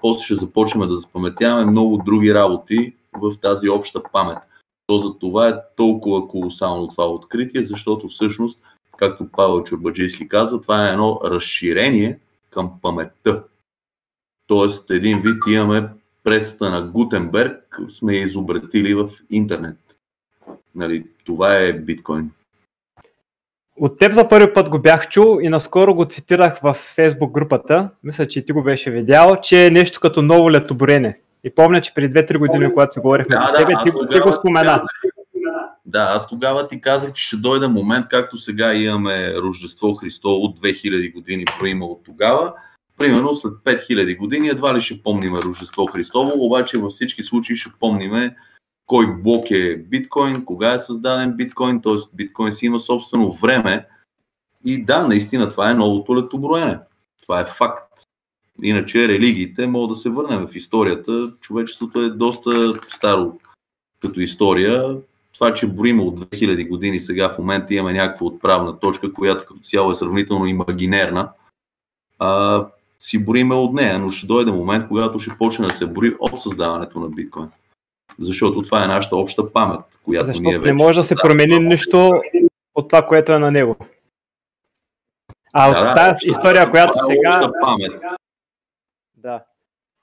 после 0.01 0.25
ще 0.25 0.36
започнем 0.36 0.89
да 0.89 0.96
запаметяваме 0.96 1.72
много 1.72 2.01
други 2.06 2.34
работи 2.34 2.96
в 3.13 3.36
тази 3.42 3.70
обща 3.70 4.04
памет. 4.12 4.38
То 4.88 4.98
за 4.98 5.20
това 5.20 5.48
е 5.50 5.60
толкова 5.75 6.27
колосално 6.27 6.88
това 6.88 7.08
откритие, 7.08 7.63
защото 7.63 8.08
всъщност 8.08 8.62
както 8.98 9.32
Павел 9.32 9.63
Чурбаджийски 9.63 10.27
казва, 10.27 10.62
това 10.62 10.88
е 10.88 10.92
едно 10.92 11.20
разширение 11.24 12.20
към 12.50 12.72
паметта. 12.82 13.44
Тоест, 14.48 14.92
един 14.92 15.22
вид 15.22 15.38
имаме 15.50 15.89
пресата 16.24 16.70
на 16.70 16.82
Гутенберг 16.82 17.80
сме 17.89 18.16
изобретили 18.16 18.94
в 18.94 19.10
интернет. 19.30 19.77
Нали, 20.75 21.06
това 21.25 21.56
е 21.56 21.74
биткоин. 21.74 22.32
От 23.80 24.00
теб 24.00 24.13
за 24.13 24.27
първи 24.27 24.54
път 24.54 24.70
го 24.70 24.80
бях 24.80 25.10
чул 25.10 25.39
и 25.42 25.50
наскоро 25.50 25.96
го 25.96 26.06
цитирах 26.06 26.60
в 26.60 26.74
фейсбук 26.74 27.32
групата, 27.32 27.89
мисля, 28.04 28.27
че 28.27 28.39
и 28.39 28.46
ти 28.46 28.51
го 28.51 28.63
беше 28.63 28.92
видял, 28.92 29.42
че 29.42 29.66
е 29.66 29.72
нещо 29.72 30.00
като 30.00 30.22
ново 30.22 30.51
летоборене. 30.51 31.20
И 31.44 31.56
помня, 31.56 31.82
че 31.82 31.94
преди 31.94 32.13
2-3 32.13 32.38
години, 32.38 32.74
когато 32.74 32.94
си 32.94 33.00
говорихме 33.00 33.36
да, 33.36 33.48
с 33.48 33.54
теб, 33.54 33.70
да, 33.70 33.84
ти, 33.84 33.92
ти 34.12 34.20
го 34.20 34.34
спомена. 34.34 34.63
Да, 34.63 34.84
аз 35.94 36.27
тогава 36.27 36.67
ти 36.67 36.82
казах, 36.82 37.13
че 37.13 37.25
ще 37.25 37.38
дойде 37.38 37.67
момент, 37.67 38.06
както 38.10 38.38
сега 38.38 38.74
имаме 38.74 39.34
Рождество 39.34 39.94
Христово 39.94 40.44
от 40.44 40.60
2000 40.60 41.13
години 41.13 41.46
проима 41.60 41.86
от 41.86 42.03
тогава. 42.06 42.53
Примерно 42.98 43.34
след 43.34 43.53
5000 43.53 44.17
години 44.17 44.48
едва 44.48 44.75
ли 44.75 44.82
ще 44.82 45.03
помним 45.03 45.36
Рождество 45.36 45.86
Христово, 45.86 46.32
обаче 46.36 46.77
във 46.77 46.91
всички 46.91 47.24
случаи 47.24 47.56
ще 47.56 47.72
помниме 47.79 48.36
кой 48.88 49.22
блок 49.22 49.51
е 49.51 49.77
биткоин, 49.77 50.46
кога 50.46 50.74
е 50.74 50.79
създаден 50.79 51.34
биткоин, 51.34 51.82
т.е. 51.82 52.15
биткоин 52.15 52.53
си 52.53 52.65
има 52.65 52.79
собствено 52.79 53.32
време. 53.32 53.88
И 54.65 54.84
да, 54.84 55.08
наистина 55.08 55.51
това 55.51 55.72
е 55.72 55.74
новото 55.74 56.15
летоброене. 56.17 56.79
Това 57.22 57.41
е 57.41 57.46
факт. 57.46 57.94
Иначе 58.63 59.08
религиите 59.08 59.67
могат 59.67 59.89
да 59.89 59.96
се 59.96 60.10
върнем 60.10 60.48
в 60.48 60.56
историята. 60.56 61.34
Човечеството 61.41 62.01
е 62.01 62.10
доста 62.10 62.74
старо 62.88 63.39
като 64.01 64.20
история. 64.20 64.98
Това, 65.39 65.53
че 65.53 65.67
броим 65.67 66.00
от 66.00 66.20
2000 66.20 66.70
години 66.70 67.00
сега 67.00 67.29
в 67.29 67.38
момента 67.38 67.74
имаме 67.74 67.94
някаква 67.94 68.25
отправна 68.25 68.79
точка, 68.79 69.13
която 69.13 69.46
като 69.46 69.60
цяло 69.60 69.91
е 69.91 69.96
сравнително 69.96 70.46
имагинерна, 70.46 71.29
а, 72.20 72.65
си 73.00 73.25
броиме 73.25 73.56
от 73.56 73.74
нея, 73.74 74.00
но 74.00 74.10
ще 74.10 74.27
дойде 74.27 74.51
момент, 74.51 74.88
когато 74.88 75.20
ще 75.20 75.38
почне 75.38 75.67
да 75.67 75.74
се 75.74 75.86
брои 75.86 76.15
от 76.20 76.41
създаването 76.41 77.00
на 77.00 77.10
биткоин 77.10 77.50
защото 78.20 78.62
това 78.62 78.84
е 78.84 78.88
нашата 78.88 79.15
обща 79.15 79.53
памет, 79.53 79.82
която 80.03 80.25
защото 80.25 80.44
ние 80.44 80.60
вече... 80.60 80.74
не 80.74 80.84
може 80.84 81.00
да 81.00 81.03
се 81.03 81.15
промени 81.15 81.60
нищо 81.60 82.12
от 82.75 82.89
това, 82.89 83.06
което 83.06 83.32
е 83.34 83.39
на 83.39 83.51
него. 83.51 83.75
А 85.53 85.72
да, 85.72 85.89
от 85.89 85.96
тази 85.96 86.13
обща, 86.13 86.29
история, 86.29 86.72
която 86.72 86.94
е 87.00 87.13
сега... 87.13 87.51
Памет. 87.62 88.01
Да. 89.15 89.44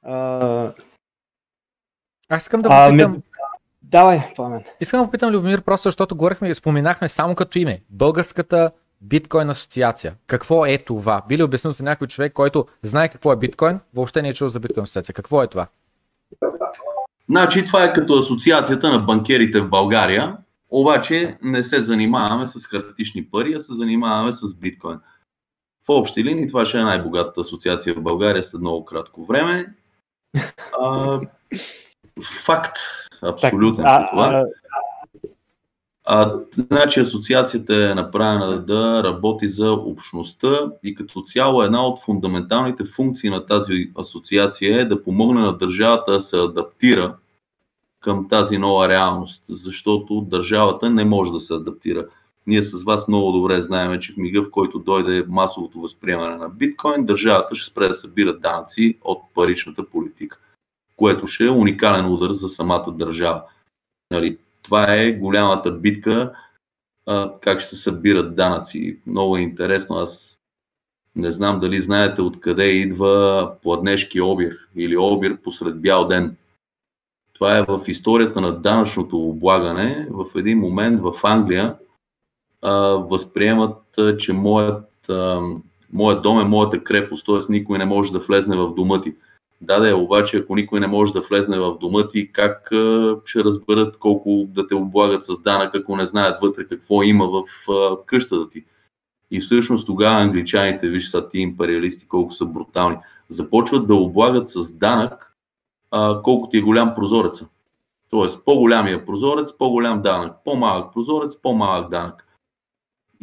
А... 0.02 0.72
Аз 2.28 2.42
искам 2.42 2.62
да 2.62 2.68
попитам... 2.68 3.12
Ми... 3.12 3.22
Давай, 3.90 4.20
Пламен. 4.36 4.64
Искам 4.80 5.00
да 5.00 5.06
попитам 5.06 5.30
Любомир, 5.30 5.62
просто 5.62 5.88
защото 5.88 6.16
говорихме 6.16 6.48
и 6.48 6.54
споменахме 6.54 7.08
само 7.08 7.34
като 7.34 7.58
име. 7.58 7.82
Българската 7.90 8.70
биткоин 9.00 9.50
асоциация. 9.50 10.14
Какво 10.26 10.66
е 10.66 10.78
това? 10.78 11.22
Би 11.28 11.38
ли 11.38 11.42
обяснил 11.42 11.72
за 11.72 11.84
някой 11.84 12.06
човек, 12.06 12.32
който 12.32 12.66
знае 12.82 13.08
какво 13.08 13.32
е 13.32 13.36
биткоин, 13.36 13.80
въобще 13.94 14.22
не 14.22 14.28
е 14.28 14.34
чул 14.34 14.48
за 14.48 14.60
биткоин 14.60 14.84
асоциация. 14.84 15.14
Какво 15.14 15.42
е 15.42 15.46
това? 15.46 15.66
Значи 17.28 17.64
това 17.64 17.84
е 17.84 17.92
като 17.92 18.18
асоциацията 18.18 18.90
на 18.90 18.98
банкерите 18.98 19.60
в 19.60 19.68
България, 19.68 20.36
обаче 20.70 21.38
не 21.42 21.64
се 21.64 21.82
занимаваме 21.82 22.46
с 22.46 22.66
хартични 22.66 23.24
пари, 23.24 23.54
а 23.54 23.60
се 23.60 23.74
занимаваме 23.74 24.32
с 24.32 24.54
биткоин. 24.54 24.98
В 25.86 25.88
общи 25.88 26.24
линии 26.24 26.48
това 26.48 26.66
ще 26.66 26.78
е 26.78 26.84
най-богатата 26.84 27.40
асоциация 27.40 27.94
в 27.94 28.02
България 28.02 28.44
след 28.44 28.60
много 28.60 28.84
кратко 28.84 29.24
време. 29.24 29.74
А, 30.80 31.20
факт, 32.44 32.76
абсолютно 33.24 33.84
так, 33.84 34.10
това. 34.10 34.44
А, 36.06 36.32
значи 36.52 37.00
асоциацията 37.00 37.90
е 37.90 37.94
направена 37.94 38.58
да 38.58 39.02
работи 39.04 39.48
за 39.48 39.72
общността 39.72 40.58
и 40.82 40.94
като 40.94 41.22
цяло 41.22 41.62
една 41.62 41.86
от 41.86 42.02
фундаменталните 42.02 42.84
функции 42.84 43.30
на 43.30 43.46
тази 43.46 43.90
асоциация 43.98 44.80
е 44.80 44.84
да 44.84 45.02
помогне 45.02 45.40
на 45.40 45.58
държавата 45.58 46.12
да 46.12 46.20
се 46.20 46.36
адаптира 46.36 47.16
към 48.00 48.28
тази 48.28 48.58
нова 48.58 48.88
реалност, 48.88 49.44
защото 49.48 50.20
държавата 50.20 50.90
не 50.90 51.04
може 51.04 51.32
да 51.32 51.40
се 51.40 51.54
адаптира. 51.54 52.06
Ние 52.46 52.62
с 52.62 52.82
вас 52.82 53.08
много 53.08 53.32
добре 53.32 53.62
знаем, 53.62 54.00
че 54.00 54.12
в 54.12 54.16
мига, 54.16 54.42
в 54.42 54.50
който 54.50 54.78
дойде 54.78 55.24
масовото 55.28 55.80
възприемане 55.80 56.36
на 56.36 56.48
биткоин, 56.48 57.06
държавата 57.06 57.54
ще 57.54 57.70
спре 57.70 57.88
да 57.88 57.94
събира 57.94 58.38
данъци 58.38 58.98
от 59.04 59.22
паричната 59.34 59.86
политика, 59.86 60.38
което 60.96 61.26
ще 61.26 61.44
е 61.44 61.50
уникален 61.50 62.12
удар 62.12 62.32
за 62.32 62.48
самата 62.48 62.92
държава. 62.92 63.42
Нали, 64.10 64.38
това 64.62 64.94
е 64.94 65.12
голямата 65.12 65.72
битка, 65.72 66.32
а, 67.06 67.32
как 67.40 67.60
ще 67.60 67.68
се 67.68 67.82
събират 67.82 68.36
данъци. 68.36 68.98
Много 69.06 69.36
е 69.36 69.40
интересно. 69.40 69.96
Аз 69.96 70.38
не 71.16 71.32
знам 71.32 71.60
дали 71.60 71.82
знаете 71.82 72.22
откъде 72.22 72.64
идва 72.64 73.50
пладнешки 73.62 74.20
обир 74.20 74.56
или 74.76 74.96
обир 74.96 75.36
посред 75.36 75.80
бял 75.80 76.08
ден. 76.08 76.36
Това 77.32 77.58
е 77.58 77.62
в 77.62 77.84
историята 77.86 78.40
на 78.40 78.52
данъчното 78.52 79.28
облагане. 79.28 80.08
В 80.10 80.26
един 80.36 80.58
момент 80.58 81.00
в 81.00 81.14
Англия 81.22 81.76
а, 82.62 82.72
възприемат, 82.86 83.78
че 84.18 84.32
моят, 84.32 85.08
а, 85.08 85.40
моят 85.92 86.22
дом 86.22 86.40
е 86.40 86.44
моята 86.44 86.84
крепост, 86.84 87.26
т.е. 87.26 87.52
никой 87.52 87.78
не 87.78 87.84
може 87.84 88.12
да 88.12 88.18
влезне 88.18 88.56
в 88.56 88.74
дома 88.74 89.02
ти. 89.02 89.14
Да, 89.60 89.80
да, 89.80 89.96
обаче 89.96 90.36
ако 90.36 90.56
никой 90.56 90.80
не 90.80 90.86
може 90.86 91.12
да 91.12 91.20
влезне 91.20 91.58
в 91.58 91.78
дома 91.80 92.08
ти, 92.08 92.32
как 92.32 92.66
ще 93.24 93.44
разберат 93.44 93.98
колко 93.98 94.44
да 94.48 94.68
те 94.68 94.74
облагат 94.74 95.24
с 95.24 95.40
данък, 95.40 95.74
ако 95.74 95.96
не 95.96 96.06
знаят 96.06 96.42
вътре 96.42 96.64
какво 96.68 97.02
има 97.02 97.28
в 97.28 97.44
къщата 98.06 98.50
ти. 98.50 98.64
И 99.30 99.40
всъщност 99.40 99.86
тогава 99.86 100.20
англичаните, 100.20 100.88
виж 100.88 101.10
са 101.10 101.28
ти 101.28 101.38
империалисти, 101.38 102.08
колко 102.08 102.32
са 102.32 102.44
брутални, 102.44 102.96
започват 103.28 103.86
да 103.86 103.94
облагат 103.94 104.48
с 104.48 104.72
данък 104.72 105.36
колко 106.24 106.48
ти 106.48 106.58
е 106.58 106.62
голям 106.62 106.94
прозореца. 106.94 107.46
Тоест, 108.10 108.44
по-голямия 108.44 109.06
прозорец, 109.06 109.56
по-голям 109.58 110.02
данък, 110.02 110.32
по-малък 110.44 110.92
прозорец, 110.92 111.36
по-малък 111.42 111.90
данък. 111.90 112.26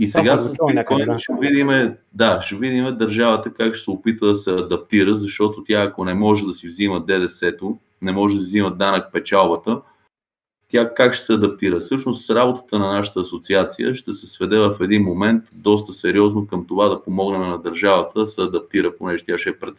И 0.01 0.08
сега 0.08 0.38
с 0.38 0.55
биткоин 0.67 1.17
ще 1.17 1.34
видим, 1.41 1.96
да, 2.13 2.41
ще 2.41 2.55
видим 2.55 2.98
държавата 2.98 3.53
как 3.53 3.75
ще 3.75 3.84
се 3.84 3.91
опита 3.91 4.25
да 4.25 4.36
се 4.36 4.51
адаптира, 4.51 5.15
защото 5.15 5.63
тя 5.63 5.81
ако 5.81 6.05
не 6.05 6.13
може 6.13 6.46
да 6.46 6.53
си 6.53 6.67
взима 6.67 7.05
ДДС-то, 7.05 7.77
не 8.01 8.12
може 8.12 8.36
да 8.36 8.41
си 8.41 8.48
взима 8.48 8.72
данък 8.72 9.12
печалбата, 9.13 9.81
тя 10.72 10.93
как 10.93 11.13
ще 11.13 11.25
се 11.25 11.34
адаптира? 11.34 11.79
Всъщност 11.79 12.29
работата 12.29 12.79
на 12.79 12.91
нашата 12.91 13.20
асоциация 13.20 13.96
ще 13.96 14.13
се 14.13 14.27
сведе 14.27 14.58
в 14.60 14.77
един 14.81 15.03
момент 15.03 15.43
доста 15.55 15.93
сериозно 15.93 16.48
към 16.48 16.67
това 16.67 16.89
да 16.89 17.03
помогнем 17.03 17.41
на 17.41 17.58
държавата 17.58 18.20
да 18.20 18.27
се 18.27 18.41
адаптира, 18.41 18.98
понеже 18.98 19.25
тя 19.25 19.38
ще 19.38 19.50
е 19.50 19.60
пред 19.60 19.75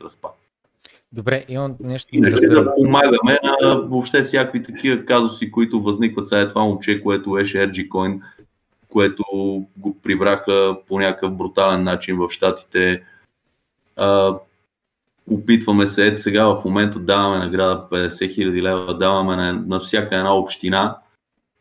Добре, 1.12 1.44
имам 1.48 1.74
нещо. 1.80 2.08
Иначе 2.12 2.46
да 2.46 2.74
помагаме 2.74 3.38
на 3.60 3.76
въобще 3.76 4.22
всякакви 4.22 4.62
такива 4.62 5.04
казуси, 5.04 5.50
които 5.50 5.82
възникват. 5.82 6.28
Сега 6.28 6.40
е 6.40 6.48
това 6.48 6.64
момче, 6.64 7.02
което 7.02 7.30
беше 7.30 7.58
RG 7.58 7.88
което 8.92 9.24
го 9.76 9.98
прибраха 10.02 10.76
по 10.88 11.00
някакъв 11.00 11.32
брутален 11.32 11.82
начин 11.82 12.16
в 12.16 12.30
Штатите. 12.30 13.02
Опитваме 15.30 15.86
се, 15.86 16.06
ето 16.06 16.22
сега 16.22 16.46
в 16.46 16.62
момента 16.64 16.98
даваме 16.98 17.38
награда 17.38 17.86
50 17.90 18.08
000 18.08 18.62
лева, 18.62 18.98
даваме 18.98 19.36
на, 19.36 19.52
на 19.52 19.80
всяка 19.80 20.16
една 20.16 20.36
община, 20.36 20.96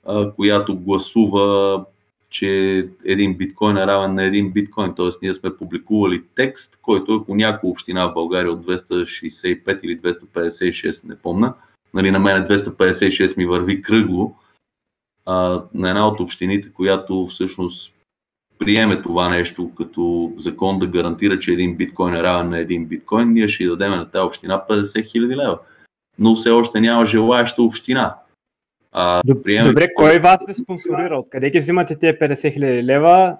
а, 0.05 0.31
която 0.31 0.79
гласува 0.79 1.85
че 2.31 2.89
един 3.05 3.37
биткоин 3.37 3.77
е 3.77 3.87
равен 3.87 4.15
на 4.15 4.23
един 4.23 4.51
биткоин. 4.51 4.95
Т.е. 4.95 5.09
ние 5.21 5.33
сме 5.33 5.57
публикували 5.57 6.23
текст, 6.35 6.79
който 6.81 7.13
е 7.13 7.25
по 7.25 7.35
някоя 7.35 7.71
община 7.71 8.07
в 8.07 8.13
България 8.13 8.51
от 8.51 8.65
265 8.65 9.79
или 9.83 9.99
256, 9.99 11.09
не 11.09 11.15
помна. 11.15 11.53
Нали, 11.93 12.11
на 12.11 12.19
мен 12.19 12.47
256 12.47 13.37
ми 13.37 13.45
върви 13.45 13.81
кръгло. 13.81 14.35
А, 15.25 15.63
на 15.73 15.89
една 15.89 16.07
от 16.07 16.19
общините, 16.19 16.73
която 16.73 17.27
всъщност 17.27 17.93
приеме 18.59 19.01
това 19.01 19.29
нещо 19.29 19.71
като 19.77 20.33
закон 20.37 20.79
да 20.79 20.87
гарантира, 20.87 21.39
че 21.39 21.51
един 21.51 21.75
биткоин 21.75 22.15
е 22.15 22.23
равен 22.23 22.49
на 22.49 22.59
един 22.59 22.85
биткоин, 22.85 23.33
ние 23.33 23.47
ще 23.47 23.65
дадем 23.65 23.91
на 23.91 24.09
тази 24.09 24.23
община 24.23 24.63
50 24.69 24.83
000 24.83 25.35
лева. 25.35 25.59
Но 26.19 26.35
все 26.35 26.49
още 26.49 26.81
няма 26.81 27.05
желаяща 27.05 27.63
община. 27.63 28.15
А, 28.91 29.21
приемам... 29.43 29.69
Добре, 29.69 29.87
кой 29.95 30.19
вас 30.19 30.37
ви 30.47 30.53
спонсорира? 30.53 31.19
Откъде 31.19 31.49
ги 31.49 31.59
взимате 31.59 31.95
тези 31.95 32.17
50 32.17 32.53
хиляди 32.53 32.83
лева? 32.83 33.37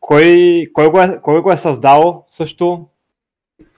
Кой, 0.00 0.64
кой, 0.72 0.90
го 0.90 1.00
е, 1.00 1.20
кой 1.22 1.40
го 1.40 1.52
е 1.52 1.56
създал 1.56 2.24
също? 2.26 2.86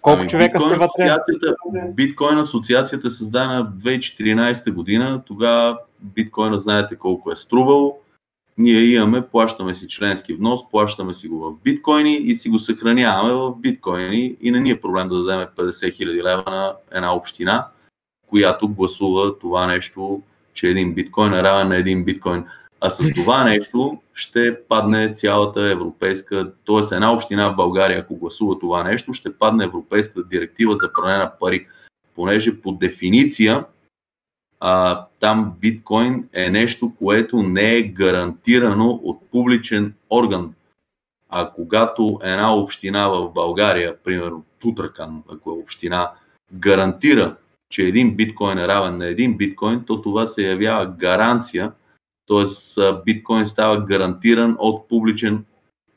Колко 0.00 0.21
ами, 0.21 0.28
човека 0.31 0.61
сте 0.61 0.75
вътре? 0.75 1.02
Асоциацията, 1.02 1.54
биткоин 1.95 2.38
асоциацията 2.38 3.07
е 3.07 3.11
създадена 3.11 3.64
в 3.64 3.85
2014 3.85 4.71
година. 4.73 5.23
Тогава 5.26 5.78
биткоина 6.04 6.58
знаете 6.58 6.96
колко 6.96 7.32
е 7.32 7.37
струвал. 7.37 7.99
Ние 8.58 8.80
имаме, 8.80 9.26
плащаме 9.26 9.75
си 9.75 9.88
членски 9.88 10.34
внос, 10.34 10.70
плащаме 10.70 11.14
си 11.14 11.28
го 11.28 11.38
в 11.38 11.62
биткоини 11.64 12.16
и 12.16 12.37
си 12.37 12.49
го 12.49 12.58
съхраняваме 12.58 13.34
в 13.34 13.54
биткоини 13.56 14.37
и 14.40 14.50
не 14.50 14.61
ни 14.61 14.70
е 14.70 14.80
проблем 14.80 15.08
да 15.08 15.23
дадем 15.23 15.49
50 15.56 15.70
000 15.70 16.23
лева 16.23 16.44
на 16.46 16.75
една 16.92 17.14
община, 17.14 17.68
която 18.28 18.68
гласува 18.68 19.38
това 19.38 19.66
нещо 19.66 20.23
че 20.54 20.68
един 20.68 20.94
биткоин 20.94 21.34
е 21.34 21.42
равен 21.42 21.68
на 21.68 21.76
един 21.76 22.04
биткоин. 22.04 22.44
А 22.80 22.90
с 22.90 23.14
това 23.14 23.44
нещо 23.44 24.00
ще 24.14 24.61
падне 24.68 25.14
цялата 25.14 25.70
европейска, 25.70 26.52
т.е. 26.66 26.94
една 26.94 27.12
община 27.12 27.52
в 27.52 27.56
България, 27.56 28.00
ако 28.00 28.16
гласува 28.16 28.58
това 28.58 28.82
нещо, 28.82 29.14
ще 29.14 29.38
падне 29.38 29.64
европейска 29.64 30.25
директива 30.25 30.76
за 30.76 30.92
пране 30.92 31.18
на 31.18 31.32
пари. 31.40 31.66
понеже 32.14 32.61
по 32.61 32.73
дефиниция 32.73 33.64
а, 34.61 35.04
там 35.20 35.54
биткоин 35.61 36.28
е 36.32 36.50
нещо, 36.50 36.92
което 36.99 37.42
не 37.42 37.76
е 37.76 37.82
гарантирано 37.82 39.00
от 39.02 39.30
публичен 39.30 39.94
орган. 40.11 40.54
А 41.28 41.50
когато 41.50 42.20
една 42.23 42.56
община 42.56 43.08
в 43.08 43.30
България, 43.32 43.96
примерно 44.04 44.44
Тутракан, 44.58 45.23
ако 45.28 45.50
е 45.50 45.62
община, 45.62 46.11
гарантира, 46.52 47.37
че 47.70 47.82
един 47.82 48.16
биткоин 48.16 48.58
е 48.58 48.68
равен 48.68 48.99
на 48.99 49.06
един 49.06 49.37
биткоин, 49.37 49.84
то 49.87 50.02
това 50.02 50.26
се 50.26 50.50
явява 50.50 50.87
гаранция, 50.87 51.73
т.е. 52.28 52.92
биткоин 53.04 53.46
става 53.46 53.84
гарантиран 53.84 54.56
от 54.58 54.88
публичен 54.88 55.44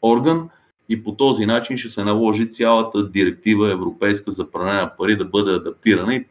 орган 0.01 0.49
и 0.89 1.03
по 1.03 1.15
този 1.15 1.45
начин 1.45 1.77
ще 1.77 1.89
се 1.89 2.03
наложи 2.03 2.51
цялата 2.51 3.09
директива 3.09 3.71
европейска 3.71 4.31
за 4.31 4.51
пране 4.51 4.73
на 4.73 4.95
пари 4.97 5.15
да 5.15 5.25
бъде 5.25 5.51
адаптирана 5.51 6.15
и 6.15 6.25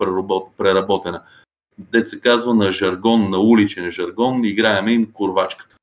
преработена. 0.59 1.23
Дет 1.79 2.09
се 2.09 2.21
казва 2.21 2.55
на 2.55 2.73
жаргон, 2.73 3.31
на 3.31 3.39
уличен 3.39 3.91
жаргон, 3.91 4.45
играеме 4.45 4.93
им 4.93 5.13
курвачката. 5.13 5.77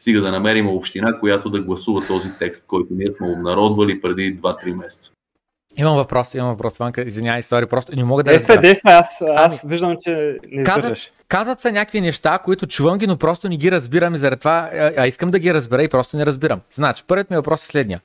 Стига 0.00 0.20
да 0.20 0.32
намерим 0.32 0.68
община, 0.68 1.18
която 1.20 1.50
да 1.50 1.62
гласува 1.62 2.06
този 2.06 2.28
текст, 2.38 2.66
който 2.66 2.88
ние 2.90 3.12
сме 3.12 3.30
обнародвали 3.30 4.00
преди 4.00 4.40
2-3 4.40 4.74
месеца. 4.74 5.10
Имам 5.76 5.96
въпрос, 5.96 6.34
имам 6.34 6.50
въпрос, 6.50 6.78
Ванка. 6.78 7.02
Извинявай, 7.02 7.42
сори, 7.42 7.66
просто 7.66 7.96
не 7.96 8.04
мога 8.04 8.22
да 8.22 8.30
действай, 8.30 8.56
разбера. 8.56 8.68
Действай, 8.68 8.94
аз, 8.94 9.06
аз 9.36 9.64
ами, 9.64 9.70
виждам, 9.70 9.96
че 10.02 10.38
не 10.50 10.64
казват, 10.64 10.98
казват 11.28 11.60
се 11.60 11.72
някакви 11.72 12.00
неща, 12.00 12.38
които 12.38 12.66
чувам 12.66 12.98
ги, 12.98 13.06
но 13.06 13.16
просто 13.16 13.48
не 13.48 13.56
ги 13.56 13.70
разбирам 13.70 14.14
и 14.14 14.18
заради 14.18 14.38
това, 14.38 14.70
а, 14.72 14.92
а 14.96 15.06
искам 15.06 15.30
да 15.30 15.38
ги 15.38 15.54
разбера 15.54 15.82
и 15.82 15.88
просто 15.88 16.16
не 16.16 16.26
разбирам. 16.26 16.60
Значи, 16.70 17.04
първият 17.06 17.30
ми 17.30 17.36
въпрос 17.36 17.64
е 17.64 17.66
следния. 17.66 18.00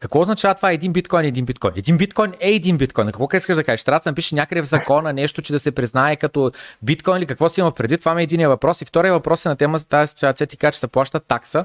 Какво 0.00 0.20
означава 0.20 0.54
това 0.54 0.72
един 0.72 0.92
биткоин, 0.92 1.24
един 1.24 1.44
биткоин? 1.44 1.72
Един 1.76 1.96
биткоин 1.96 2.32
е 2.40 2.50
един 2.50 2.78
биткоин. 2.78 3.06
Какво 3.06 3.28
искаш 3.36 3.56
да 3.56 3.64
кажеш? 3.64 3.84
Трябва 3.84 4.00
да 4.04 4.10
напише 4.10 4.34
някъде 4.34 4.62
в 4.62 4.64
закона 4.64 5.12
нещо, 5.12 5.42
че 5.42 5.52
да 5.52 5.60
се 5.60 5.72
признае 5.72 6.16
като 6.16 6.52
биткоин 6.82 7.16
или 7.16 7.26
какво 7.26 7.48
си 7.48 7.60
има 7.60 7.72
преди? 7.72 7.98
Това 7.98 8.14
ми 8.14 8.20
е 8.20 8.24
единия 8.24 8.48
въпрос. 8.48 8.80
И 8.80 8.84
втория 8.84 9.12
въпрос 9.12 9.46
е 9.46 9.48
на 9.48 9.56
тема 9.56 9.78
за 9.78 9.86
тази 9.86 10.04
асоциация. 10.04 10.46
Ти 10.46 10.56
кажа, 10.56 10.72
че 10.72 10.80
се 10.80 10.88
плаща 10.88 11.20
такса. 11.20 11.64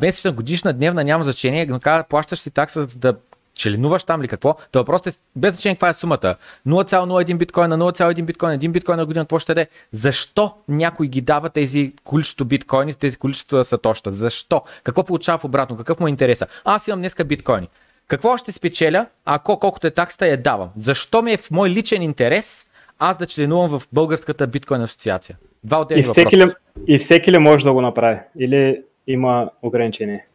месечна, 0.00 0.32
годишна, 0.32 0.72
дневна, 0.72 1.04
няма 1.04 1.24
значение, 1.24 1.66
но 1.66 2.04
плащаш 2.08 2.38
си 2.38 2.50
такса, 2.50 2.84
за 2.84 2.98
да 2.98 3.14
членуваш 3.58 4.04
там 4.04 4.20
или 4.20 4.28
какво, 4.28 4.56
то 4.72 4.78
въпросът 4.78 5.06
е 5.06 5.18
без 5.36 5.52
значение 5.52 5.74
каква 5.74 5.88
е 5.88 5.94
сумата. 5.94 6.34
0,01 6.66 7.36
биткоин 7.36 7.68
на 7.68 7.78
0,1 7.78 8.22
биткоин, 8.22 8.58
1 8.58 8.70
биткоин 8.70 8.96
на 8.96 9.06
година, 9.06 9.24
какво 9.24 9.38
ще 9.38 9.54
даде? 9.54 9.68
Защо 9.92 10.54
някой 10.68 11.08
ги 11.08 11.20
дава 11.20 11.48
тези 11.48 11.92
количество 12.04 12.44
биткоини, 12.44 12.94
тези 12.94 13.16
количество 13.16 13.64
сатоща? 13.64 14.12
Защо? 14.12 14.62
Какво 14.84 15.04
получава 15.04 15.38
в 15.38 15.44
обратно? 15.44 15.76
Какъв 15.76 16.00
му 16.00 16.06
е 16.06 16.10
интереса? 16.10 16.46
Аз 16.64 16.88
имам 16.88 16.98
днеска 16.98 17.24
биткоини. 17.24 17.68
Какво 18.06 18.36
ще 18.36 18.52
спечеля, 18.52 19.06
ако 19.24 19.58
колкото 19.58 19.86
е 19.86 19.90
таксата 19.90 20.28
я 20.28 20.36
давам? 20.36 20.68
Защо 20.76 21.22
ми 21.22 21.32
е 21.32 21.36
в 21.36 21.50
мой 21.50 21.70
личен 21.70 22.02
интерес 22.02 22.66
аз 22.98 23.16
да 23.16 23.26
членувам 23.26 23.78
в 23.78 23.82
българската 23.92 24.46
биткоин 24.46 24.80
асоциация? 24.80 25.36
Два 25.64 25.80
отделни 25.80 26.00
и 26.00 26.04
всеки 26.04 26.36
въпроса. 26.36 26.56
Ли, 26.86 26.94
и 26.94 26.98
всеки 26.98 27.32
ли 27.32 27.38
може 27.38 27.64
да 27.64 27.72
го 27.72 27.80
направи? 27.80 28.18
Или 28.38 28.82
има 29.06 29.50
ограничение? 29.62 30.27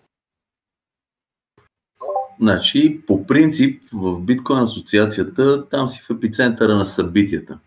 Значи, 2.44 3.02
по 3.08 3.28
принцип, 3.28 3.84
в 3.94 4.20
биткоин 4.20 4.60
асоциацията, 4.60 5.70
там 5.70 5.90
си 5.90 6.02
в 6.02 6.10
епицентъра 6.10 6.76
на 6.76 6.86
събитията. 6.86 7.60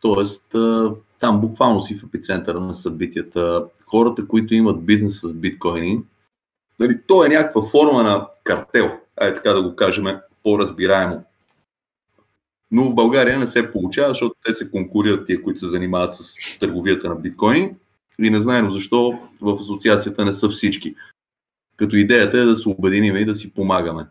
Тоест, 0.00 0.54
там 1.20 1.40
буквално 1.40 1.82
си 1.82 1.94
в 1.94 2.04
епицентъра 2.04 2.60
на 2.60 2.74
събитията. 2.74 3.64
Хората, 3.86 4.26
които 4.26 4.54
имат 4.54 4.84
бизнес 4.84 5.20
с 5.20 5.32
биткоини, 5.32 6.00
нали, 6.78 6.98
то 7.06 7.24
е 7.24 7.28
някаква 7.28 7.68
форма 7.70 8.02
на 8.02 8.26
картел, 8.44 8.90
ай 9.20 9.34
така 9.34 9.52
да 9.52 9.62
го 9.62 9.76
кажем 9.76 10.04
по-разбираемо. 10.42 11.24
Но 12.70 12.84
в 12.84 12.94
България 12.94 13.38
не 13.38 13.46
се 13.46 13.72
получава, 13.72 14.08
защото 14.08 14.34
те 14.44 14.54
се 14.54 14.70
конкурират 14.70 15.26
тия, 15.26 15.42
които 15.42 15.60
се 15.60 15.68
занимават 15.68 16.14
с 16.14 16.34
търговията 16.58 17.08
на 17.08 17.14
биткоини. 17.14 17.74
И 18.18 18.30
не 18.30 18.40
знаем 18.40 18.70
защо 18.70 19.18
в 19.40 19.58
асоциацията 19.60 20.24
не 20.24 20.32
са 20.32 20.48
всички 20.48 20.94
като 21.78 21.96
идеята 21.96 22.38
е 22.38 22.44
да 22.44 22.56
се 22.56 22.68
обединим 22.68 23.16
и 23.16 23.24
да 23.24 23.34
си 23.34 23.52
помагаме. 23.52 24.06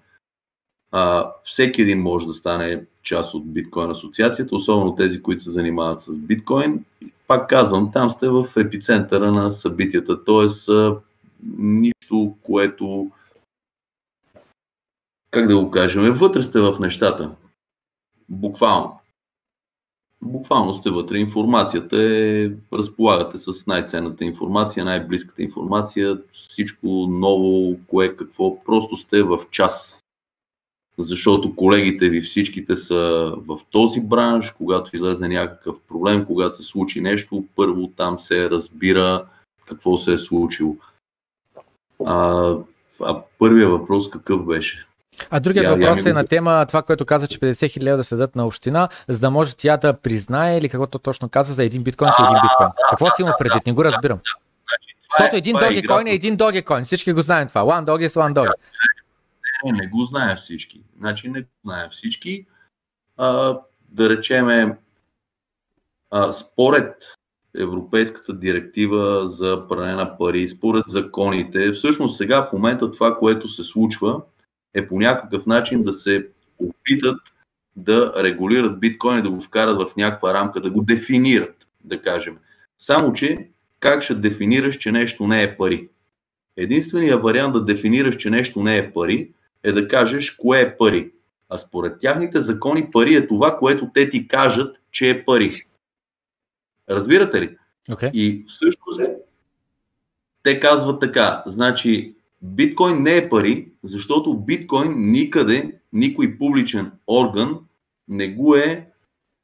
А, 0.92 1.32
всеки 1.44 1.82
един 1.82 2.02
може 2.02 2.26
да 2.26 2.34
стане 2.34 2.86
част 3.04 3.34
от 3.34 3.54
биткоин 3.54 3.92
асоциацията, 3.92 4.56
особено 4.56 4.96
тези, 4.96 5.22
които 5.22 5.44
се 5.44 5.52
занимават 5.52 6.02
с 6.02 6.18
биткоин. 6.18 6.86
Пак 7.28 7.50
казвам, 7.50 7.92
там 7.94 8.12
сте 8.12 8.30
в 8.30 8.48
епицентъра 8.58 9.32
на 9.32 9.52
събитията, 9.52 10.24
т.е. 10.24 10.72
нищо, 11.58 12.36
което, 12.44 13.12
как 15.32 15.48
да 15.48 15.60
го 15.60 15.72
кажем, 15.72 16.14
вътре 16.14 16.44
сте 16.44 16.60
в 16.60 16.80
нещата. 16.80 17.32
Буквално 18.30 19.00
буквално 20.22 20.74
сте 20.74 20.90
вътре. 20.90 21.18
Информацията 21.18 21.98
е, 22.02 22.50
разполагате 22.74 23.38
с 23.38 23.68
най-ценната 23.68 24.26
информация, 24.26 24.86
най-близката 24.86 25.44
информация, 25.44 26.22
всичко 26.34 26.88
ново, 27.10 27.78
кое 27.88 28.16
какво, 28.16 28.64
просто 28.64 28.98
сте 28.98 29.24
в 29.24 29.40
час. 29.52 30.04
Защото 31.00 31.56
колегите 31.56 32.10
ви 32.10 32.22
всичките 32.22 32.76
са 32.76 33.34
в 33.38 33.60
този 33.72 34.02
бранш, 34.02 34.52
когато 34.52 34.96
излезе 34.96 35.28
някакъв 35.28 35.80
проблем, 35.88 36.26
когато 36.26 36.58
се 36.58 36.64
случи 36.64 37.02
нещо, 37.02 37.46
първо 37.56 37.88
там 37.88 38.20
се 38.20 38.50
разбира 38.50 39.26
какво 39.66 39.98
се 39.98 40.14
е 40.14 40.18
случило. 40.18 40.76
А, 42.06 42.56
а 43.02 43.22
първият 43.40 43.72
въпрос 43.72 44.10
какъв 44.10 44.46
беше? 44.46 44.88
А 45.30 45.40
другият 45.40 45.64
я, 45.64 45.76
въпрос 45.76 46.06
я 46.06 46.10
е 46.10 46.14
на 46.14 46.28
тема 46.28 46.66
това, 46.68 46.82
което 46.82 47.06
каза, 47.06 47.28
че 47.28 47.40
50 47.40 47.72
хиляди 47.72 47.98
да 47.98 48.04
седат 48.04 48.36
на 48.36 48.46
община, 48.46 48.90
за 49.08 49.20
да 49.20 49.32
може 49.32 49.56
тя 49.56 49.78
да 49.78 49.94
признае 49.94 50.58
или 50.58 50.70
каквото 50.70 51.00
точно 51.00 51.30
каза 51.30 51.54
за 51.54 51.64
един 51.64 51.84
биткоин, 51.84 52.12
че 52.18 52.22
е 52.22 52.26
един 52.26 52.42
биткоин. 52.44 52.70
Какво 52.90 53.10
си 53.10 53.22
има 53.22 53.36
предвид? 53.40 53.66
Не 53.66 53.74
го 53.74 53.86
разбирам. 53.86 54.20
Защото 55.20 55.36
един 55.36 55.56
Dogecoin 55.56 56.10
е 56.10 56.14
един 56.14 56.38
Dogecoin. 56.38 56.84
Всички 56.84 57.14
го 57.14 57.22
знаем 57.22 57.48
това. 57.48 57.62
One 57.62 57.86
dog 57.86 58.08
is 58.08 58.10
one 58.10 58.34
dog. 58.34 58.52
Не, 59.66 59.72
не 59.72 59.88
го 59.88 60.06
знаем 60.06 60.38
всички. 60.38 60.82
Значи 61.00 61.30
не 61.30 61.42
го 61.42 61.48
знаем 61.66 61.90
всички. 61.92 62.46
А, 63.18 63.58
да 63.90 64.10
речеме, 64.10 64.78
а, 66.12 66.32
според 66.32 66.96
Европейската 67.58 68.34
директива 68.34 69.30
за 69.30 69.68
пране 69.70 69.96
на 69.96 70.18
пари, 70.18 70.48
според 70.48 70.84
законите, 70.88 71.72
всъщност 71.72 72.18
сега 72.18 72.44
в 72.44 72.54
момента 72.54 72.92
това, 72.92 73.18
което 73.18 73.48
се 73.48 73.64
случва, 73.64 74.22
е 74.78 74.88
по 74.88 75.00
някакъв 75.00 75.46
начин 75.46 75.84
да 75.84 75.94
се 75.94 76.28
опитат 76.60 77.20
да 77.76 78.14
регулират 78.18 78.80
биткоин 78.80 79.20
и 79.20 79.22
да 79.22 79.30
го 79.30 79.42
вкарат 79.42 79.82
в 79.82 79.96
някаква 79.96 80.34
рамка, 80.34 80.62
да 80.62 80.70
го 80.70 80.82
дефинират, 80.82 81.56
да 81.84 82.02
кажем. 82.02 82.38
Само, 82.80 83.14
че 83.14 83.48
как 83.80 84.04
ще 84.04 84.16
дефинираш, 84.16 84.78
че 84.78 84.92
нещо 84.92 85.28
не 85.28 85.44
е 85.44 85.58
пари? 85.58 85.90
Единственият 86.58 87.24
вариант 87.24 87.54
да 87.54 87.66
дефинираш, 87.66 88.18
че 88.18 88.30
нещо 88.30 88.64
не 88.64 88.78
е 88.78 88.94
пари, 88.94 89.32
е 89.64 89.72
да 89.72 89.88
кажеш 89.88 90.32
кое 90.32 90.62
е 90.62 90.78
пари. 90.78 91.12
А 91.50 91.58
според 91.58 92.00
тяхните 92.00 92.42
закони 92.42 92.92
пари 92.92 93.16
е 93.16 93.28
това, 93.28 93.58
което 93.58 93.90
те 93.94 94.10
ти 94.10 94.28
кажат, 94.28 94.78
че 94.92 95.10
е 95.10 95.26
пари. 95.26 95.52
Разбирате 96.90 97.42
ли? 97.42 97.58
Okay. 97.90 98.12
И 98.12 98.46
всъщност 98.48 99.02
те 100.44 100.60
казват 100.60 101.00
така, 101.00 101.44
значи 101.46 102.16
Биткоин 102.42 103.02
не 103.02 103.18
е 103.18 103.30
пари, 103.30 103.68
защото 103.84 104.34
биткоин 104.34 104.94
никъде, 104.98 105.74
никой 105.94 106.38
публичен 106.38 106.92
орган 107.08 107.60
не 108.08 108.28
го 108.28 108.56
е 108.56 108.88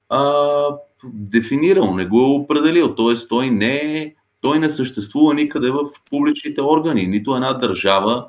а, 0.10 0.64
дефинирал, 1.04 1.96
не 1.96 2.06
го 2.06 2.20
е 2.20 2.40
определил. 2.42 2.96
Т.е. 2.96 3.28
той 3.30 3.50
не, 3.50 3.76
е, 3.76 4.14
той 4.42 4.60
не 4.60 4.70
съществува 4.70 5.34
никъде 5.34 5.72
в 5.72 5.90
публичните 6.10 6.62
органи. 6.62 7.08
Нито 7.08 7.36
една 7.36 7.54
държава 7.54 8.28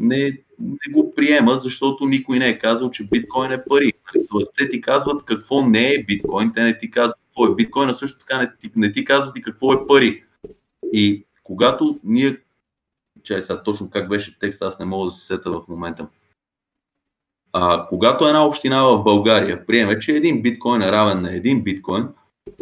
не, 0.00 0.38
не 0.60 0.92
го 0.92 1.14
приема, 1.14 1.58
защото 1.58 2.06
никой 2.06 2.38
не 2.38 2.48
е 2.48 2.58
казал, 2.58 2.90
че 2.90 3.04
биткоин 3.04 3.52
е 3.52 3.64
пари. 3.64 3.92
Тоест, 4.30 4.52
те 4.56 4.68
ти 4.68 4.80
казват 4.80 5.24
какво 5.24 5.62
не 5.62 5.88
е 5.88 6.04
биткоин, 6.04 6.52
те 6.54 6.62
не 6.62 6.78
ти 6.78 6.90
казват 6.90 7.16
какво 7.26 7.52
е 7.52 7.54
биткоин, 7.54 7.88
а 7.88 7.94
също 7.94 8.18
така 8.18 8.38
не 8.38 8.70
не 8.76 8.92
ти 8.92 9.04
казват 9.04 9.38
и 9.38 9.42
какво 9.42 9.72
е 9.72 9.86
пари. 9.86 10.22
И 10.92 11.24
когато 11.44 11.98
ние 12.04 12.36
Чай 13.22 13.42
сега 13.42 13.62
точно 13.62 13.90
как 13.90 14.08
беше 14.08 14.38
текст, 14.38 14.62
аз 14.62 14.78
не 14.78 14.84
мога 14.84 15.06
да 15.06 15.12
се 15.12 15.26
сета 15.26 15.50
в 15.50 15.62
момента. 15.68 16.06
А, 17.52 17.86
когато 17.88 18.26
една 18.26 18.46
община 18.46 18.82
в 18.82 19.02
България 19.02 19.66
приеме, 19.66 19.98
че 19.98 20.12
един 20.12 20.42
биткоин 20.42 20.82
е 20.82 20.92
равен 20.92 21.22
на 21.22 21.34
един 21.34 21.62
биткоин, 21.62 22.08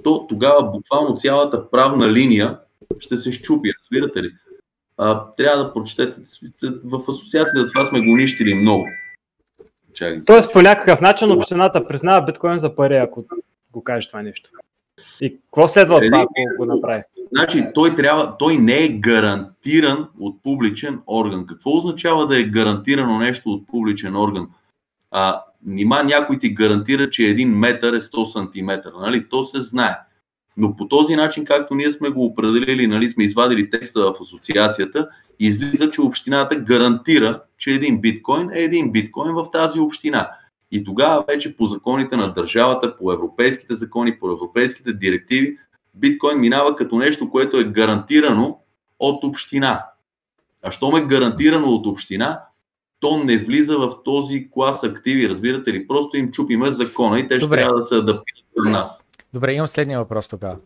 то 0.05 0.27
тогава 0.27 0.71
буквално 0.71 1.17
цялата 1.17 1.71
правна 1.71 2.13
линия 2.13 2.59
ще 2.99 3.17
се 3.17 3.33
щупи, 3.33 3.73
разбирате 3.83 4.23
ли? 4.23 4.31
А, 4.97 5.35
трябва 5.37 5.65
да 5.65 5.73
прочетете, 5.73 6.21
в 6.85 7.03
асоциацията 7.09 7.69
това 7.69 7.87
сме 7.87 8.01
го 8.01 8.17
нищили 8.17 8.55
много. 8.55 8.89
Чакай. 9.95 10.23
Тоест 10.27 10.53
по 10.53 10.63
някакъв 10.63 11.01
начин 11.01 11.33
общината 11.33 11.89
признава 11.89 12.27
биткоин 12.27 12.59
за 12.59 12.77
пари, 12.77 12.97
ако 12.97 13.25
го 13.73 13.85
кажеш 13.85 14.09
това 14.09 14.23
нещо. 14.23 14.51
И 15.21 15.37
какво 15.41 15.69
следва 15.69 16.01
това, 16.01 16.21
ако 16.21 16.33
го 16.59 16.65
направи? 16.65 17.03
Значи 17.33 17.67
той, 17.75 17.97
трябва, 17.97 18.37
той 18.39 18.57
не 18.57 18.85
е 18.85 18.89
гарантиран 18.89 20.09
от 20.21 20.43
публичен 20.43 21.01
орган. 21.07 21.47
Какво 21.47 21.77
означава 21.77 22.27
да 22.27 22.41
е 22.41 22.45
гарантирано 22.45 23.19
нещо 23.19 23.51
от 23.51 23.67
публичен 23.67 24.17
орган? 24.17 24.49
А, 25.11 25.43
нима 25.67 26.03
някой 26.03 26.39
ти 26.39 26.55
гарантира, 26.55 27.11
че 27.11 27.23
един 27.23 27.59
метър 27.59 27.93
е 27.93 28.01
100 28.01 28.25
см. 28.25 28.89
Нали? 29.01 29.29
То 29.29 29.45
се 29.45 29.61
знае. 29.61 29.99
Но 30.57 30.77
по 30.77 30.89
този 30.89 31.17
начин, 31.17 31.45
както 31.45 31.75
ние 31.75 31.91
сме 31.91 32.09
го 32.09 32.25
определили, 32.25 32.87
нали, 32.87 33.11
сме 33.11 33.25
извадили 33.25 33.71
текста 33.71 34.01
в 34.01 34.15
асоциацията, 34.21 35.09
излиза, 35.41 35.91
че 35.91 36.01
общината 36.01 36.57
гарантира, 36.57 37.43
че 37.59 37.71
един 37.71 38.01
биткоин 38.01 38.51
е 38.51 38.63
един 38.63 38.93
биткоин 38.93 39.33
в 39.35 39.51
тази 39.53 39.81
община. 39.81 40.31
И 40.71 40.85
тогава 40.85 41.25
вече 41.29 41.57
по 41.57 41.67
законите 41.67 42.17
на 42.17 42.35
държавата, 42.35 42.97
по 42.97 43.13
европейските 43.13 43.75
закони, 43.75 44.19
по 44.19 44.31
европейските 44.31 44.93
директиви, 44.93 45.59
биткоин 45.95 46.41
минава 46.41 46.77
като 46.77 46.97
нещо, 46.97 47.31
което 47.31 47.57
е 47.57 47.65
гарантирано 47.65 48.59
от 48.99 49.25
община. 49.25 49.85
А 50.63 50.71
що 50.71 50.91
ме 50.91 51.01
гарантирано 51.01 51.69
от 51.69 51.87
община, 51.87 52.41
то 53.01 53.25
не 53.25 53.39
влиза 53.39 53.79
в 53.79 54.03
този 54.05 54.51
клас 54.51 54.85
активи, 54.85 55.29
разбирате 55.29 55.73
ли? 55.73 55.87
Просто 55.87 56.17
им 56.17 56.31
чупиме 56.31 56.71
закона 56.71 57.21
и 57.21 57.29
те 57.29 57.41
ще 57.41 57.51
трябва 57.51 57.79
да 57.79 57.85
се 57.85 57.95
адаптират 57.95 58.45
към 58.57 58.73
нас. 58.73 59.05
Добре, 59.33 59.53
имам 59.53 59.67
следния 59.67 59.99
въпрос 59.99 60.29
тогава. 60.29 60.57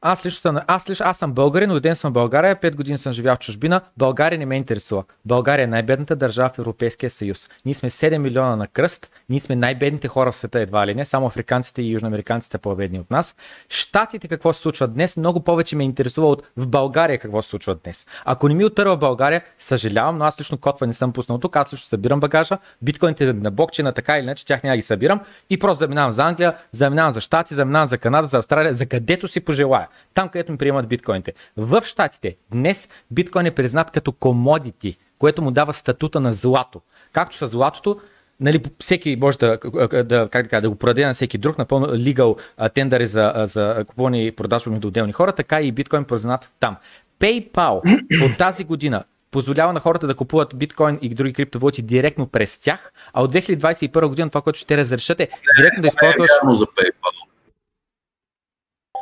Аз 0.00 0.26
лично 0.26 0.40
съм, 0.40 0.58
аз, 0.66 0.90
лично, 0.90 1.06
аз 1.06 1.18
съм 1.18 1.32
българин, 1.32 1.70
роден 1.70 1.96
съм 1.96 2.10
в 2.10 2.12
България, 2.12 2.56
5 2.56 2.74
години 2.74 2.98
съм 2.98 3.12
живял 3.12 3.34
в 3.34 3.38
чужбина. 3.38 3.80
България 3.96 4.38
не 4.38 4.46
ме 4.46 4.56
интересува. 4.56 5.04
България 5.24 5.64
е 5.64 5.66
най-бедната 5.66 6.16
държава 6.16 6.50
в 6.54 6.58
Европейския 6.58 7.10
съюз. 7.10 7.48
Ние 7.64 7.74
сме 7.74 7.90
7 7.90 8.18
милиона 8.18 8.56
на 8.56 8.66
кръст, 8.66 9.10
ние 9.28 9.40
сме 9.40 9.56
най-бедните 9.56 10.08
хора 10.08 10.32
в 10.32 10.36
света 10.36 10.60
едва 10.60 10.86
ли 10.86 10.94
не, 10.94 11.04
само 11.04 11.26
африканците 11.26 11.82
и 11.82 11.90
южноамериканците 11.90 12.52
са 12.52 12.58
по-бедни 12.58 13.00
от 13.00 13.10
нас. 13.10 13.36
Штатите 13.68 14.28
какво 14.28 14.52
се 14.52 14.60
случва 14.60 14.88
днес, 14.88 15.16
много 15.16 15.40
повече 15.40 15.76
ме 15.76 15.84
интересува 15.84 16.26
от 16.26 16.42
в 16.56 16.68
България 16.68 17.18
какво 17.18 17.42
се 17.42 17.48
случва 17.48 17.74
днес. 17.84 18.06
Ако 18.24 18.48
не 18.48 18.54
ми 18.54 18.64
отърва 18.64 18.96
България, 18.96 19.42
съжалявам, 19.58 20.18
но 20.18 20.24
аз 20.24 20.40
лично 20.40 20.58
котва 20.58 20.86
не 20.86 20.94
съм 20.94 21.12
пуснал 21.12 21.38
тук, 21.38 21.56
аз 21.56 21.72
лично 21.72 21.86
събирам 21.86 22.20
багажа, 22.20 22.58
биткоините 22.82 23.32
на 23.32 23.50
блокчейна 23.50 23.92
така 23.92 24.18
или 24.18 24.24
иначе, 24.24 24.46
тях 24.46 24.62
няма 24.62 24.76
ги 24.76 24.82
събирам 24.82 25.20
и 25.50 25.58
просто 25.58 25.78
заминавам 25.78 26.12
за 26.12 26.24
Англия, 26.24 26.54
заминавам 26.72 27.14
за 27.14 27.20
Штати, 27.20 27.54
заминавам 27.54 27.88
за 27.88 27.98
Канада, 27.98 28.28
за 28.28 28.38
Австралия, 28.38 28.74
за 28.74 28.86
където 28.86 29.28
си 29.28 29.40
пожелая 29.40 29.87
там 30.14 30.28
където 30.28 30.52
ми 30.52 30.58
приемат 30.58 30.88
биткоините. 30.88 31.32
В 31.56 31.82
Штатите 31.84 32.36
днес 32.50 32.88
биткоин 33.10 33.46
е 33.46 33.50
признат 33.50 33.90
като 33.90 34.12
комодити, 34.12 34.98
което 35.18 35.42
му 35.42 35.50
дава 35.50 35.72
статута 35.72 36.20
на 36.20 36.32
злато. 36.32 36.80
Както 37.12 37.36
с 37.36 37.48
златото, 37.48 38.00
нали, 38.40 38.62
всеки 38.78 39.16
може 39.20 39.38
да, 39.38 39.58
да, 40.04 40.28
как 40.30 40.48
да, 40.50 40.60
да 40.60 40.70
го 40.70 40.76
продаде 40.76 41.06
на 41.06 41.14
всеки 41.14 41.38
друг, 41.38 41.58
напълно 41.58 41.86
legal 41.86 42.38
тендър 42.74 43.04
за, 43.04 43.32
за 43.36 43.84
купуване 43.88 44.24
и 44.24 44.32
продажба 44.32 44.70
между 44.70 44.88
отделни 44.88 45.12
хора, 45.12 45.32
така 45.32 45.60
и 45.60 45.72
биткоин 45.72 46.04
признат 46.04 46.52
там. 46.60 46.76
PayPal 47.20 48.00
от 48.32 48.38
тази 48.38 48.64
година 48.64 49.04
позволява 49.30 49.72
на 49.72 49.80
хората 49.80 50.06
да 50.06 50.14
купуват 50.14 50.56
биткоин 50.56 50.98
и 51.02 51.08
други 51.08 51.32
криптовалути 51.32 51.82
директно 51.82 52.26
през 52.26 52.58
тях, 52.58 52.92
а 53.12 53.22
от 53.22 53.32
2021 53.32 54.06
година 54.06 54.30
това, 54.30 54.42
което 54.42 54.58
ще 54.58 54.76
разрешат 54.76 55.20
е 55.20 55.28
директно 55.56 55.82
да 55.82 55.88
използваш... 55.88 56.30
Не 56.44 56.52
е 56.52 56.56
за 56.56 56.66
PayPal. 56.66 57.27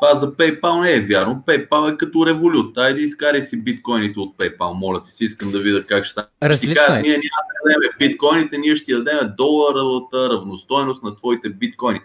Това 0.00 0.14
за 0.14 0.32
PayPal 0.32 0.80
не 0.80 0.92
е 0.92 1.00
вярно. 1.00 1.42
PayPal 1.46 1.94
е 1.94 1.96
като 1.96 2.26
револют. 2.26 2.78
Айде 2.78 3.00
изкарай 3.00 3.42
си 3.42 3.56
биткоините 3.56 4.20
от 4.20 4.36
PayPal. 4.36 4.72
Моля 4.72 5.02
ти 5.04 5.10
си, 5.10 5.24
искам 5.24 5.52
да 5.52 5.58
видя 5.58 5.86
как 5.86 6.04
ще 6.04 6.12
стане. 6.12 6.26
Различно 6.42 6.94
е. 6.94 7.00
Ние 7.00 7.12
няма 7.12 7.42
да 7.64 7.74
дадем 7.74 7.90
биткоините, 7.98 8.58
ние 8.58 8.76
ще 8.76 8.86
ти 8.86 8.92
дадем 8.92 9.18
доларовата 9.36 10.30
равностойност 10.30 11.02
на 11.02 11.16
твоите 11.16 11.48
биткоини. 11.48 12.00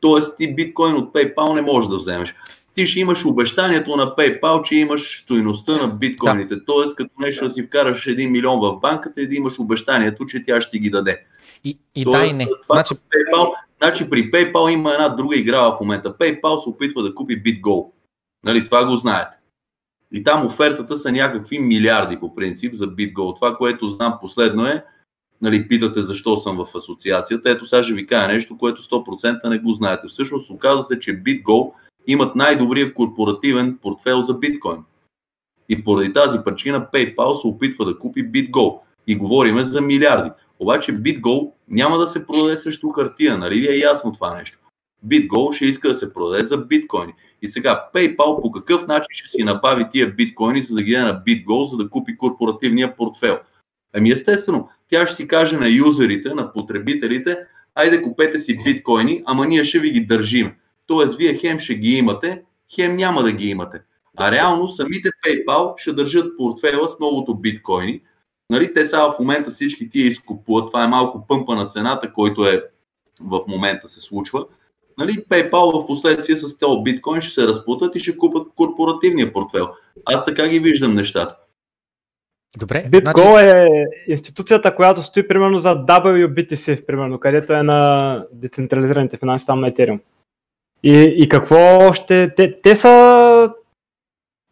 Тоест 0.00 0.36
ти 0.38 0.54
биткоин 0.54 0.94
от 0.96 1.14
PayPal 1.14 1.54
не 1.54 1.62
можеш 1.62 1.90
да 1.90 1.96
вземеш. 1.96 2.34
Ти 2.74 2.86
ще 2.86 3.00
имаш 3.00 3.24
обещанието 3.24 3.96
на 3.96 4.06
PayPal, 4.06 4.62
че 4.62 4.76
имаш 4.76 5.22
стоиността 5.22 5.76
на 5.76 5.88
биткоините. 5.88 6.56
Да. 6.56 6.64
Тоест 6.64 6.96
като 6.96 7.10
нещо 7.20 7.44
да 7.44 7.50
си 7.50 7.62
вкараш 7.62 8.06
1 8.06 8.30
милион 8.30 8.60
в 8.60 8.80
банката 8.80 9.20
и 9.20 9.28
да 9.28 9.34
имаш 9.34 9.58
обещанието, 9.58 10.26
че 10.26 10.44
тя 10.44 10.60
ще 10.60 10.70
ти 10.70 10.78
ги 10.78 10.90
даде. 10.90 11.24
И, 11.64 11.78
и 11.94 12.04
Тоест, 12.04 12.20
да 12.20 12.26
и 12.26 12.32
не. 12.32 12.48
значи... 12.72 12.94
PayPal, 12.94 13.52
значи 13.78 14.10
при 14.10 14.30
PayPal 14.30 14.72
има 14.72 14.92
една 14.92 15.08
друга 15.08 15.36
игра 15.36 15.60
в 15.60 15.80
момента. 15.80 16.14
PayPal 16.14 16.62
се 16.62 16.68
опитва 16.68 17.02
да 17.02 17.14
купи 17.14 17.42
BitGo. 17.42 17.90
Нали, 18.44 18.64
това 18.64 18.84
го 18.86 18.96
знаете. 18.96 19.36
И 20.12 20.24
там 20.24 20.46
офертата 20.46 20.98
са 20.98 21.12
някакви 21.12 21.58
милиарди 21.58 22.20
по 22.20 22.34
принцип 22.34 22.74
за 22.74 22.86
BitGo. 22.86 23.34
Това, 23.34 23.56
което 23.56 23.88
знам 23.88 24.18
последно 24.20 24.66
е, 24.66 24.84
нали, 25.42 25.68
питате 25.68 26.02
защо 26.02 26.36
съм 26.36 26.56
в 26.56 26.76
асоциацията, 26.76 27.50
ето 27.50 27.66
сега 27.66 27.82
ще 27.82 27.92
ви 27.92 28.06
кажа 28.06 28.28
нещо, 28.28 28.58
което 28.58 28.82
100% 28.82 29.48
не 29.48 29.58
го 29.58 29.72
знаете. 29.72 30.08
Всъщност 30.08 30.50
оказва 30.50 30.82
се, 30.82 31.00
че 31.00 31.22
BitGo 31.22 31.72
имат 32.06 32.36
най-добрия 32.36 32.94
корпоративен 32.94 33.78
портфел 33.82 34.22
за 34.22 34.34
биткоин. 34.34 34.78
И 35.68 35.84
поради 35.84 36.12
тази 36.12 36.38
причина 36.44 36.86
PayPal 36.92 37.40
се 37.40 37.46
опитва 37.46 37.84
да 37.84 37.98
купи 37.98 38.32
BitGo. 38.32 38.78
И 39.06 39.16
говориме 39.16 39.64
за 39.64 39.80
милиарди. 39.80 40.30
Обаче 40.58 40.92
BitGo 40.92 41.50
няма 41.68 41.98
да 41.98 42.06
се 42.06 42.26
продаде 42.26 42.56
срещу 42.56 42.88
хартия, 42.88 43.38
нали 43.38 43.60
ви 43.60 43.66
е 43.66 43.78
ясно 43.78 44.12
това 44.12 44.34
нещо? 44.34 44.58
BitGo 45.06 45.52
ще 45.52 45.64
иска 45.64 45.88
да 45.88 45.94
се 45.94 46.12
продаде 46.12 46.44
за 46.44 46.56
биткоини. 46.56 47.12
И 47.42 47.48
сега 47.48 47.88
PayPal 47.94 48.42
по 48.42 48.52
какъв 48.52 48.86
начин 48.86 49.08
ще 49.10 49.28
си 49.28 49.42
набави 49.42 49.84
тия 49.92 50.10
биткоини, 50.14 50.62
за 50.62 50.74
да 50.74 50.82
ги 50.82 50.96
на 50.96 51.22
BitGo, 51.26 51.70
за 51.70 51.76
да 51.76 51.90
купи 51.90 52.16
корпоративния 52.16 52.96
портфел? 52.96 53.38
Ами 53.92 54.10
естествено, 54.10 54.68
тя 54.90 55.06
ще 55.06 55.16
си 55.16 55.28
каже 55.28 55.56
на 55.56 55.68
юзерите, 55.68 56.28
на 56.28 56.52
потребителите, 56.52 57.38
айде 57.74 58.02
купете 58.02 58.38
си 58.38 58.62
биткоини, 58.64 59.22
ама 59.26 59.46
ние 59.46 59.64
ще 59.64 59.78
ви 59.78 59.90
ги 59.90 60.00
държим. 60.00 60.52
Тоест, 60.86 61.16
вие 61.16 61.34
хем 61.34 61.58
ще 61.58 61.74
ги 61.74 61.92
имате, 61.92 62.42
хем 62.74 62.96
няма 62.96 63.22
да 63.22 63.32
ги 63.32 63.48
имате. 63.48 63.80
А 64.16 64.30
реално 64.30 64.68
самите 64.68 65.08
PayPal 65.26 65.76
ще 65.76 65.92
държат 65.92 66.36
портфела 66.38 66.88
с 66.88 66.98
многото 66.98 67.34
биткоини, 67.34 68.00
Нали, 68.50 68.74
те 68.74 68.86
сега 68.86 69.12
в 69.12 69.18
момента 69.18 69.50
всички 69.50 69.90
тия 69.90 70.06
изкупуват, 70.06 70.66
това 70.66 70.84
е 70.84 70.88
малко 70.88 71.26
пъмпа 71.26 71.54
на 71.54 71.66
цената, 71.66 72.12
който 72.12 72.46
е 72.46 72.64
в 73.20 73.40
момента 73.48 73.88
се 73.88 74.00
случва. 74.00 74.46
Нали, 74.98 75.24
PayPal 75.24 75.82
в 75.82 75.86
последствие 75.86 76.36
с 76.36 76.58
тези 76.58 76.72
биткоин 76.82 77.20
ще 77.20 77.34
се 77.34 77.46
разплутат 77.46 77.96
и 77.96 78.00
ще 78.00 78.18
купат 78.18 78.48
корпоративния 78.56 79.32
портфел. 79.32 79.68
Аз 80.04 80.24
така 80.24 80.48
ги 80.48 80.58
виждам 80.58 80.94
нещата. 80.94 81.36
Добре. 82.56 82.84
BitGo 82.90 83.30
значи... 83.30 83.46
е 83.46 83.68
институцията, 84.12 84.74
която 84.74 85.02
стои 85.02 85.28
примерно 85.28 85.58
за 85.58 85.68
WBTC, 85.68 86.86
примерно, 86.86 87.20
където 87.20 87.52
е 87.52 87.62
на 87.62 88.24
децентрализираните 88.32 89.16
финанси 89.16 89.46
там 89.46 89.60
на 89.60 89.72
Ethereum. 89.72 90.00
И, 90.82 91.14
и 91.16 91.28
какво 91.28 91.92
ще... 91.92 92.34
Те, 92.34 92.60
те 92.60 92.76
са... 92.76 93.52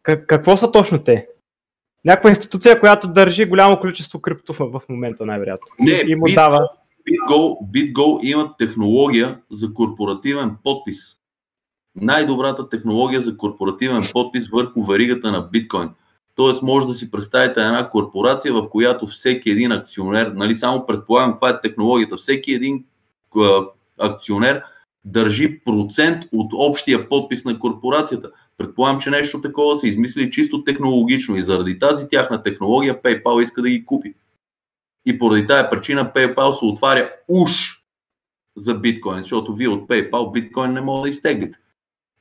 Какво 0.03 0.57
са 0.57 0.73
точно 0.73 1.05
те? 1.05 1.29
Някаква 2.07 2.31
институция, 2.31 2.81
която 2.81 3.09
държи 3.09 3.45
голямо 3.45 3.81
количество 3.81 4.21
крипто 4.21 4.53
в, 4.53 4.83
момента, 4.89 5.27
най-вероятно. 5.27 5.67
Не, 5.79 6.03
и 6.07 6.15
му 6.15 6.27
Bit, 6.27 6.35
дава... 6.35 6.69
BitGo, 7.09 7.71
BitGo 7.73 8.21
имат 8.23 8.57
технология 8.59 9.39
за 9.51 9.75
корпоративен 9.75 10.57
подпис. 10.65 10.99
Най-добрата 11.97 12.69
технология 12.69 13.21
за 13.21 13.37
корпоративен 13.37 14.03
подпис 14.13 14.49
върху 14.49 14.85
веригата 14.85 15.33
на 15.33 15.41
биткоин. 15.41 15.91
Тоест 16.35 16.63
може 16.63 16.87
да 16.87 16.95
си 16.95 17.11
представите 17.11 17.61
една 17.61 17.91
корпорация, 17.91 18.55
в 18.55 18.71
която 18.71 19.07
всеки 19.07 19.51
един 19.51 19.73
акционер, 19.73 20.27
нали 20.27 20.55
само 20.55 20.87
предполагам 20.87 21.33
каква 21.33 21.51
е 21.51 21.61
технологията, 21.61 22.17
всеки 22.17 22.53
един 22.53 22.85
акционер 23.99 24.63
държи 25.05 25.61
процент 25.65 26.25
от 26.33 26.51
общия 26.55 27.09
подпис 27.09 27.45
на 27.45 27.59
корпорацията. 27.59 28.31
Предполагам, 28.59 29.01
че 29.01 29.11
нещо 29.11 29.41
такова 29.41 29.77
са 29.77 29.87
измислили 29.87 30.31
чисто 30.31 30.65
технологично 30.65 31.37
и 31.37 31.43
заради 31.43 31.79
тази 31.79 32.09
тяхна 32.09 32.43
технология 32.43 33.03
PayPal 33.03 33.43
иска 33.43 33.63
да 33.63 33.71
ги 33.71 33.85
купи. 33.85 34.15
И 35.07 35.19
поради 35.19 35.47
тази 35.47 35.69
причина 35.71 36.13
PayPal 36.15 36.51
се 36.51 36.65
отваря 36.65 37.13
уж 37.29 37.83
за 38.57 38.75
биткоин, 38.75 39.19
защото 39.19 39.55
вие 39.55 39.69
от 39.69 39.89
PayPal 39.89 40.33
биткоин 40.33 40.73
не 40.73 40.81
може 40.81 41.03
да 41.03 41.09
изтеглите. 41.09 41.59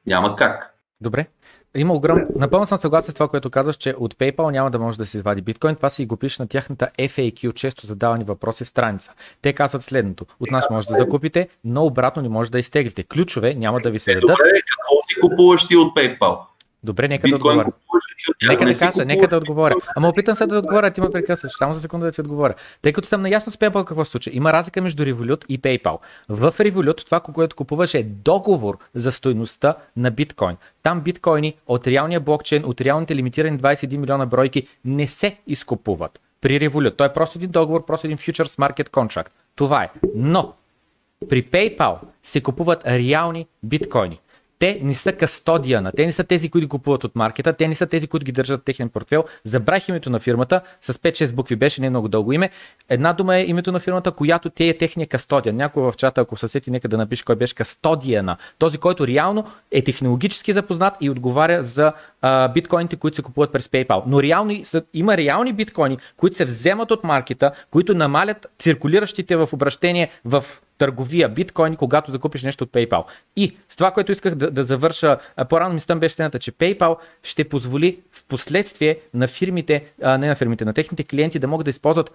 Няма 0.05 0.35
как. 0.35 0.79
Добре. 1.01 1.27
Има 1.75 1.93
огром... 1.93 2.19
Напълно 2.35 2.65
съм 2.65 2.77
съгласен 2.77 3.11
с 3.11 3.13
това, 3.13 3.27
което 3.27 3.49
казваш, 3.49 3.75
че 3.75 3.95
от 3.97 4.15
PayPal 4.15 4.51
няма 4.51 4.71
да 4.71 4.79
може 4.79 4.97
да 4.97 5.05
се 5.05 5.17
извади 5.17 5.41
биткоин. 5.41 5.75
Това 5.75 5.89
си 5.89 6.05
го 6.05 6.17
пише 6.17 6.41
на 6.41 6.47
тяхната 6.47 6.89
FAQ, 6.99 7.53
често 7.53 7.85
задавани 7.85 8.23
въпроси 8.23 8.65
страница. 8.65 9.11
Те 9.41 9.53
казват 9.53 9.81
следното. 9.81 10.25
От 10.39 10.51
нас 10.51 10.69
може 10.69 10.87
да 10.87 10.93
закупите, 10.93 11.47
но 11.63 11.85
обратно 11.85 12.21
не 12.21 12.29
може 12.29 12.51
да 12.51 12.59
изтеглите. 12.59 13.03
Ключове 13.03 13.53
няма 13.53 13.79
да 13.79 13.91
ви 13.91 13.99
се 13.99 14.13
дадат. 14.13 14.29
Добре, 14.29 14.51
какво 14.51 15.07
си 15.07 15.19
купуваш 15.21 15.67
ти 15.67 15.75
от 15.75 15.97
PayPal? 15.97 16.37
Добре, 16.85 17.07
нека 17.07 17.27
да 17.27 17.35
отговоря. 17.35 17.71
Нека 18.47 18.65
да 18.65 18.77
кажа, 18.77 19.05
нека 19.05 19.27
да 19.27 19.37
отговоря. 19.37 19.75
Ама 19.95 20.09
опитам 20.09 20.35
се 20.35 20.45
да 20.45 20.59
отговоря, 20.59 20.91
ти 20.91 21.01
ме 21.01 21.09
прекъсваш. 21.09 21.51
Само 21.57 21.73
за 21.73 21.79
секунда 21.79 22.05
да 22.05 22.11
ти 22.11 22.21
отговоря. 22.21 22.53
Тъй 22.81 22.93
като 22.93 23.07
съм 23.07 23.21
наясно 23.21 23.51
с 23.51 23.57
PayPal 23.57 23.85
какво 23.85 24.05
се 24.05 24.11
случва. 24.11 24.31
Има 24.35 24.53
разлика 24.53 24.81
между 24.81 25.03
Revolut 25.03 25.45
и 25.49 25.61
PayPal. 25.61 25.97
В 26.29 26.53
Revolut 26.59 27.05
това, 27.05 27.19
което 27.19 27.55
купуваш 27.55 27.93
е 27.93 28.03
договор 28.03 28.77
за 28.95 29.11
стойността 29.11 29.75
на 29.97 30.11
биткоин. 30.11 30.57
Там 30.83 31.01
биткоини 31.01 31.55
от 31.67 31.87
реалния 31.87 32.19
блокчейн, 32.19 32.65
от 32.65 32.81
реалните 32.81 33.15
лимитирани 33.15 33.59
21 33.59 33.97
милиона 33.97 34.25
бройки 34.25 34.67
не 34.85 35.07
се 35.07 35.37
изкупуват. 35.47 36.19
При 36.41 36.59
Revolut. 36.59 36.97
Той 36.97 37.07
е 37.07 37.13
просто 37.13 37.37
един 37.37 37.49
договор, 37.49 37.85
просто 37.85 38.07
един 38.07 38.17
Futures 38.17 38.59
Market 38.59 38.89
Contract. 38.89 39.29
Това 39.55 39.83
е. 39.83 39.89
Но 40.15 40.53
при 41.29 41.43
PayPal 41.43 41.97
се 42.23 42.41
купуват 42.41 42.85
реални 42.85 43.47
биткоини. 43.63 44.19
Те 44.59 44.79
не 44.83 44.95
са 44.95 45.13
кастодиана, 45.13 45.91
те 45.91 46.05
не 46.05 46.11
са 46.11 46.23
тези, 46.23 46.49
които 46.49 46.69
купуват 46.69 47.03
от 47.03 47.15
маркета, 47.15 47.53
те 47.53 47.67
не 47.67 47.75
са 47.75 47.85
тези, 47.85 48.07
които 48.07 48.23
ги 48.23 48.31
държат 48.31 48.63
техен 48.63 48.89
портфел. 48.89 49.23
Забрах 49.43 49.89
името 49.89 50.09
на 50.09 50.19
фирмата, 50.19 50.61
с 50.81 50.93
5-6 50.93 51.33
букви 51.33 51.55
беше 51.55 51.81
не 51.81 51.89
много 51.89 52.07
дълго 52.07 52.33
име. 52.33 52.49
Една 52.89 53.13
дума 53.13 53.35
е 53.35 53.45
името 53.45 53.71
на 53.71 53.79
фирмата, 53.79 54.11
която 54.11 54.49
те 54.49 54.69
е 54.69 54.77
техния 54.77 55.07
кастодиан. 55.07 55.55
Някой 55.55 55.83
в 55.83 55.93
чата, 55.97 56.21
ако 56.21 56.37
се 56.37 56.47
сети, 56.47 56.71
нека 56.71 56.87
да 56.87 56.97
напише 56.97 57.25
кой 57.25 57.35
беше 57.35 57.55
кастодиана. 57.55 58.37
Този, 58.57 58.77
който 58.77 59.07
реално 59.07 59.45
е 59.71 59.81
технологически 59.81 60.53
запознат 60.53 60.97
и 61.01 61.09
отговаря 61.09 61.63
за 61.63 61.93
а, 62.21 62.47
биткоините, 62.47 62.95
които 62.95 63.15
се 63.15 63.21
купуват 63.21 63.51
през 63.51 63.67
PayPal. 63.67 64.03
Но 64.07 64.23
реално, 64.23 64.61
има 64.93 65.17
реални 65.17 65.53
биткоини, 65.53 65.97
които 66.17 66.35
се 66.35 66.45
вземат 66.45 66.91
от 66.91 67.03
маркета, 67.03 67.51
които 67.71 67.93
намалят 67.93 68.47
циркулиращите 68.59 69.35
в 69.35 69.49
обращение 69.53 70.09
в 70.25 70.45
търговия 70.77 71.29
биткоини, 71.29 71.77
когато 71.77 72.11
закупиш 72.11 72.43
нещо 72.43 72.63
от 72.63 72.71
PayPal. 72.71 73.03
И 73.35 73.57
с 73.69 73.75
това, 73.75 73.91
което 73.91 74.11
исках 74.11 74.35
да, 74.35 74.51
да 74.51 74.65
завърша, 74.65 75.17
по-рано 75.49 75.75
мислям 75.75 75.99
беше 75.99 76.13
стената, 76.13 76.39
че 76.39 76.51
PayPal 76.51 76.97
ще 77.23 77.49
позволи 77.49 77.99
в 78.11 78.23
последствие 78.23 78.99
на 79.13 79.27
фирмите, 79.27 79.85
а, 80.03 80.17
не 80.17 80.27
на 80.27 80.35
фирмите, 80.35 80.65
на 80.65 80.73
техните 80.73 81.03
клиенти 81.03 81.39
да 81.39 81.47
могат 81.47 81.65
да 81.65 81.69
използват 81.69 82.11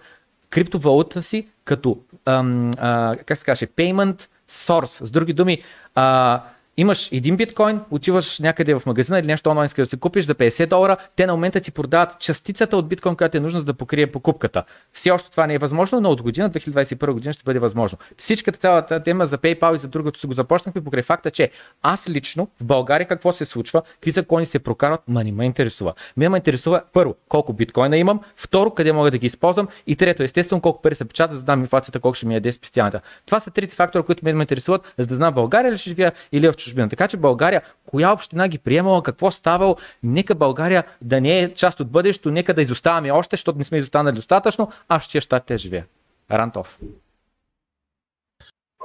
криптовалута 0.49 1.23
си 1.23 1.47
като, 1.63 1.99
ам, 2.25 2.71
а, 2.77 3.15
как 3.25 3.37
се 3.37 3.45
каже, 3.45 3.67
payment 3.67 4.27
source. 4.49 5.05
С 5.05 5.11
други 5.11 5.33
думи, 5.33 5.61
а, 5.95 6.43
имаш 6.81 7.11
един 7.11 7.37
биткоин, 7.37 7.79
отиваш 7.91 8.39
някъде 8.39 8.73
в 8.73 8.81
магазина 8.85 9.19
или 9.19 9.27
нещо 9.27 9.49
онлайн, 9.49 9.69
да 9.77 9.85
се 9.85 9.97
купиш 9.97 10.25
за 10.25 10.35
50 10.35 10.65
долара, 10.65 10.97
те 11.15 11.25
на 11.25 11.33
момента 11.33 11.59
ти 11.59 11.71
продават 11.71 12.19
частицата 12.19 12.77
от 12.77 12.87
биткоин, 12.87 13.15
която 13.15 13.37
е 13.37 13.39
нужна 13.39 13.59
за 13.59 13.65
да 13.65 13.73
покрие 13.73 14.07
покупката. 14.07 14.63
Все 14.93 15.11
още 15.11 15.31
това 15.31 15.47
не 15.47 15.53
е 15.53 15.57
възможно, 15.57 16.01
но 16.01 16.09
от 16.09 16.21
година 16.21 16.49
2021 16.49 17.11
година 17.11 17.33
ще 17.33 17.43
бъде 17.43 17.59
възможно. 17.59 17.97
Всичката 18.17 18.59
цялата 18.59 19.03
тема 19.03 19.25
за 19.25 19.37
PayPal 19.37 19.75
и 19.75 19.79
за 19.79 19.87
другото 19.87 20.19
си 20.19 20.27
го 20.27 20.33
започнахме 20.33 20.83
покрай 20.83 21.03
факта, 21.03 21.31
че 21.31 21.51
аз 21.81 22.09
лично 22.09 22.47
в 22.61 22.63
България 22.63 23.07
какво 23.07 23.33
се 23.33 23.45
случва, 23.45 23.81
какви 23.81 24.11
закони 24.11 24.45
се 24.45 24.59
прокарват, 24.59 25.01
ма 25.07 25.23
не 25.23 25.31
ме 25.31 25.45
интересува. 25.45 25.93
Ме 26.17 26.29
ме 26.29 26.37
интересува 26.37 26.81
първо 26.93 27.15
колко 27.29 27.53
биткоина 27.53 27.97
имам, 27.97 28.19
второ 28.35 28.71
къде 28.71 28.91
мога 28.91 29.11
да 29.11 29.17
ги 29.17 29.27
използвам 29.27 29.67
и 29.87 29.95
трето 29.95 30.23
естествено 30.23 30.61
колко 30.61 30.81
пари 30.81 30.95
се 30.95 31.05
печатат, 31.05 31.35
за 31.35 31.43
да 31.43 31.45
дам 31.45 31.59
инфлацията, 31.59 31.99
колко 31.99 32.15
ще 32.15 32.25
ми 32.25 32.33
яде 32.33 32.51
спестяването. 32.51 32.99
Това 33.25 33.39
са 33.39 33.51
трите 33.51 33.75
фактора, 33.75 34.03
които 34.03 34.25
ме 34.25 34.31
интересуват, 34.31 34.93
за 34.97 35.07
да 35.07 35.15
знам 35.15 35.33
България 35.33 35.71
ли 35.71 35.77
ще 35.77 35.89
живея 35.89 36.11
или 36.31 36.47
в 36.47 36.53
чужбина. 36.53 36.70
Така 36.75 37.07
че 37.07 37.17
България, 37.17 37.61
коя 37.85 38.13
община 38.13 38.47
ги 38.47 38.57
приемала, 38.57 39.03
какво 39.03 39.31
ставало, 39.31 39.77
нека 40.03 40.35
България 40.35 40.83
да 41.01 41.21
не 41.21 41.39
е 41.39 41.53
част 41.53 41.79
от 41.79 41.91
бъдещето, 41.91 42.31
нека 42.31 42.53
да 42.53 42.61
изоставаме 42.61 43.11
още, 43.11 43.33
защото 43.33 43.57
не 43.57 43.63
сме 43.63 43.77
изостанали 43.77 44.15
достатъчно, 44.15 44.71
а 44.89 44.99
в 44.99 45.09
тия 45.09 45.21
щатите 45.21 45.57
живея. 45.57 45.85
Рантов. 46.31 46.79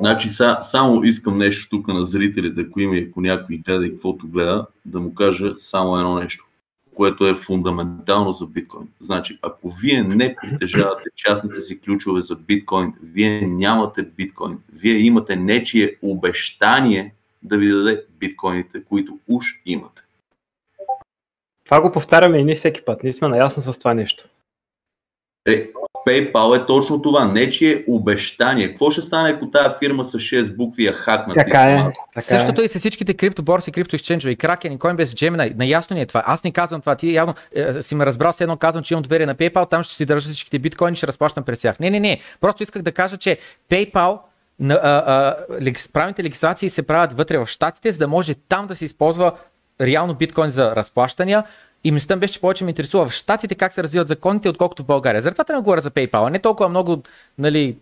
Значи 0.01 0.29
са, 0.29 0.59
само 0.63 1.05
искам 1.05 1.39
нещо 1.39 1.69
тук 1.71 1.89
на 1.89 2.05
зрителите, 2.05 2.61
ако 2.61 2.81
има 2.81 2.97
ако 2.97 3.21
някой 3.21 3.57
гледа 3.57 3.87
и 3.87 3.91
каквото 3.91 4.27
гледа, 4.27 4.67
да 4.85 5.01
му 5.01 5.15
кажа 5.15 5.55
само 5.57 5.97
едно 5.97 6.15
нещо, 6.15 6.47
което 6.95 7.27
е 7.27 7.35
фундаментално 7.35 8.33
за 8.33 8.47
биткоин. 8.47 8.89
Значи, 9.01 9.39
ако 9.43 9.71
вие 9.71 10.03
не 10.03 10.37
притежавате 10.43 11.05
частните 11.17 11.61
си 11.61 11.81
ключове 11.81 12.21
за 12.21 12.35
биткоин, 12.35 12.93
вие 13.03 13.41
нямате 13.41 14.03
биткоин, 14.03 14.59
вие 14.73 14.99
имате 14.99 15.37
нечие 15.37 15.97
обещание 16.03 17.15
да 17.43 17.59
ви 17.59 17.73
даде 17.73 18.05
биткоините, 18.19 18.85
които 18.85 19.19
уж 19.29 19.47
имате. 19.67 20.03
Това 21.65 21.81
го 21.81 21.93
повтаряме 21.93 22.39
и 22.39 22.45
ние 22.45 22.55
всеки 22.55 22.85
път. 22.85 23.03
Ние 23.03 23.13
сме 23.13 23.29
наясно 23.29 23.63
с 23.63 23.79
това 23.79 23.95
нещо. 23.95 24.29
Е, 25.47 25.71
PayPal 26.07 26.63
е 26.63 26.67
точно 26.67 27.03
това. 27.03 27.25
Нечие 27.25 27.85
обещание. 27.89 28.69
Какво 28.69 28.91
ще 28.91 29.03
стане, 29.03 29.31
ако 29.31 29.51
тази 29.51 29.75
фирма 29.79 30.05
с 30.05 30.13
6 30.13 30.57
букви 30.57 30.85
я 30.85 30.93
хакна? 30.93 31.35
Така 31.35 31.71
е. 31.71 31.77
Така 31.77 31.93
е. 32.17 32.21
Същото 32.21 32.63
и 32.63 32.69
с 32.69 32.79
всичките 32.79 33.15
криптоборси, 33.15 33.73
крипто 33.73 33.97
и 33.97 33.99
Kraken, 33.99 34.75
и 34.75 34.79
Coinbase, 34.79 35.05
Gemini. 35.05 35.57
Наясно 35.57 35.97
ни 35.97 36.03
е 36.03 36.07
това. 36.07 36.23
Аз 36.27 36.45
не 36.45 36.53
казвам 36.53 36.81
това. 36.81 36.97
Ти 36.97 37.15
явно 37.15 37.35
е, 37.55 37.83
си 37.83 37.95
ме 37.95 38.07
разбрал, 38.07 38.33
се 38.33 38.45
едно 38.45 38.57
казвам, 38.57 38.85
че 38.85 38.95
имам 38.95 39.03
доверие 39.03 39.27
на 39.27 39.35
PayPal, 39.35 39.71
там 39.71 39.83
ще 39.83 39.95
си 39.95 40.07
държа 40.07 40.29
всичките 40.29 40.59
биткоини, 40.59 40.97
ще 40.97 41.07
разплащам 41.07 41.45
през 41.45 41.61
тях. 41.61 41.81
Не, 41.81 41.91
не, 41.91 42.01
не. 42.01 42.21
Просто 42.41 42.63
исках 42.63 42.83
да 42.83 42.93
кажа, 42.93 43.17
че 43.17 43.39
PayPal 43.71 44.19
на, 44.61 44.75
а, 44.75 45.03
а, 45.07 45.37
правилните 45.93 46.25
легислации 46.25 46.71
се 46.71 46.83
правят 46.83 47.13
вътре 47.13 47.39
в 47.39 47.47
щатите, 47.47 47.93
за 47.93 47.99
да 47.99 48.09
може 48.09 48.35
там 48.35 48.67
да 48.67 48.75
се 48.75 48.85
използва 48.85 49.33
реално 49.81 50.15
биткоин 50.15 50.51
за 50.51 50.77
разплащания. 50.77 51.45
И 51.85 51.91
мислята 51.91 52.21
беше, 52.21 52.35
че 52.35 52.41
повече 52.41 52.65
ме 52.65 52.71
интересува 52.71 53.07
в 53.07 53.13
щатите 53.13 53.55
как 53.55 53.73
се 53.73 53.83
развиват 53.83 54.09
законите, 54.09 54.49
отколкото 54.49 54.83
в 54.83 54.87
България. 54.87 55.23
Заради 55.23 55.37
това 55.37 55.55
не 55.55 55.61
говоря 55.61 55.81
за 55.81 55.91
PayPal. 55.91 56.31
Не 56.31 56.39
толкова 56.39 56.69
много, 56.69 57.03
нали, 57.39 57.77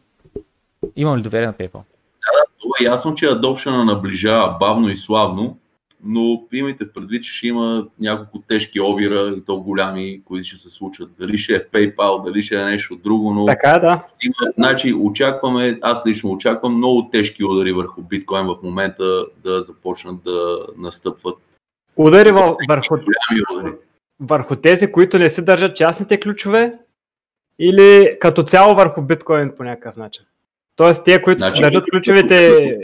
имам 0.96 1.18
ли 1.18 1.22
доверие 1.22 1.46
на 1.46 1.52
PayPal? 1.52 1.72
Да, 1.72 2.44
това 2.60 2.74
е 2.80 2.84
ясно, 2.84 3.14
че 3.14 3.26
адопшена 3.26 3.84
наближава 3.84 4.56
бавно 4.60 4.88
и 4.88 4.96
славно, 4.96 5.58
но 6.04 6.42
имайте 6.52 6.92
предвид, 6.92 7.24
че 7.24 7.32
ще 7.32 7.46
има 7.46 7.86
няколко 8.00 8.38
тежки 8.48 8.80
овира 8.80 9.34
и 9.38 9.44
то 9.44 9.56
голями, 9.60 10.22
които 10.24 10.48
ще 10.48 10.56
се 10.56 10.70
случат. 10.70 11.10
Дали 11.18 11.38
ще 11.38 11.54
е 11.54 11.64
PayPal, 11.64 12.24
дали 12.24 12.42
ще 12.42 12.60
е 12.60 12.64
нещо 12.64 12.96
друго, 12.96 13.34
но... 13.34 13.46
Така 13.46 13.70
е, 13.70 13.80
да. 13.80 14.06
Има, 14.22 14.52
значи, 14.58 14.94
очакваме, 14.94 15.78
аз 15.82 16.06
лично 16.06 16.30
очаквам 16.30 16.76
много 16.76 17.08
тежки 17.12 17.44
удари 17.44 17.72
върху 17.72 18.02
биткоин 18.02 18.46
в 18.46 18.56
момента 18.62 19.26
да 19.44 19.62
започнат 19.62 20.22
да 20.24 20.58
настъпват. 20.78 21.36
Удари 21.96 22.32
върху, 22.68 22.94
удари. 22.94 23.72
върху 24.20 24.56
тези, 24.56 24.92
които 24.92 25.18
не 25.18 25.30
си 25.30 25.44
държат 25.44 25.76
частните 25.76 26.20
ключове 26.20 26.78
или 27.58 28.16
като 28.20 28.42
цяло 28.42 28.74
върху 28.74 29.02
биткоин 29.02 29.52
по 29.56 29.64
някакъв 29.64 29.96
начин? 29.96 30.24
Тоест, 30.76 31.04
те, 31.04 31.22
които 31.22 31.38
значи, 31.38 31.56
си 31.56 31.62
държат 31.62 31.84
ключовите 31.90 32.78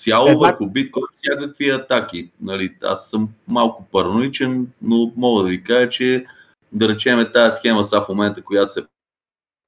цяло 0.00 0.28
е, 0.28 0.34
върху 0.34 0.66
биткоин 0.66 1.04
всякакви 1.14 1.70
атаки. 1.70 2.30
Нали, 2.40 2.76
аз 2.82 3.10
съм 3.10 3.28
малко 3.48 3.86
параноичен, 3.92 4.66
но 4.82 5.12
мога 5.16 5.42
да 5.42 5.48
ви 5.48 5.64
кажа, 5.64 5.88
че 5.88 6.24
да 6.72 6.88
речем 6.88 7.26
тази 7.34 7.56
схема 7.56 7.84
са 7.84 8.02
в 8.02 8.08
момента, 8.08 8.42
която 8.42 8.72
се 8.72 8.82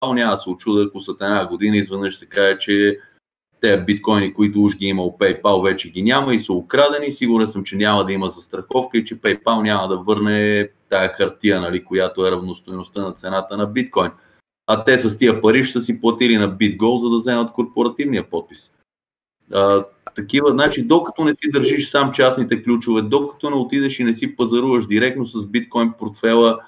няма 0.07 0.33
да 0.33 0.39
се 0.39 0.51
очуда, 0.51 0.83
ако 0.83 1.01
след 1.01 1.17
една 1.21 1.47
година 1.47 1.77
изведнъж 1.77 2.17
се 2.17 2.27
каже, 2.27 2.59
че 2.59 2.99
те 3.61 3.81
биткоини, 3.81 4.35
които 4.35 4.65
уж 4.65 4.77
ги 4.77 4.87
имал 4.87 5.17
PayPal, 5.21 5.63
вече 5.63 5.91
ги 5.91 6.03
няма 6.03 6.35
и 6.35 6.41
са 6.41 6.53
украдени. 6.53 7.13
Сигурен 7.13 7.49
съм, 7.49 7.65
че 7.65 7.77
няма 7.77 8.05
да 8.05 8.13
има 8.13 8.29
застраховка 8.29 8.99
и 8.99 9.05
че 9.05 9.21
PayPal 9.21 9.63
няма 9.63 9.89
да 9.89 9.97
върне 9.97 10.69
тая 10.89 11.09
хартия, 11.09 11.61
нали, 11.61 11.85
която 11.85 12.27
е 12.27 12.31
равностоеността 12.31 13.03
на 13.03 13.13
цената 13.13 13.57
на 13.57 13.67
биткоин. 13.67 14.11
А 14.67 14.85
те 14.85 14.99
с 14.99 15.19
тия 15.19 15.43
пари 15.43 15.65
ще 15.65 15.73
са 15.73 15.83
си 15.83 16.01
платили 16.01 16.37
на 16.37 16.57
BitGo, 16.57 17.03
за 17.03 17.11
да 17.11 17.19
вземат 17.19 17.53
корпоративния 17.53 18.31
подпис. 18.31 18.73
А, 19.53 19.85
такива, 20.15 20.51
значи, 20.51 20.83
докато 20.83 21.25
не 21.25 21.31
си 21.31 21.51
държиш 21.53 21.89
сам 21.89 22.13
частните 22.13 22.63
ключове, 22.63 23.03
докато 23.03 23.51
не 23.51 23.57
отидеш 23.57 23.99
и 23.99 24.05
не 24.05 24.15
си 24.15 24.37
пазаруваш 24.37 24.87
директно 24.87 25.27
с 25.27 25.47
биткоин 25.47 25.93
портфела, 25.99 26.59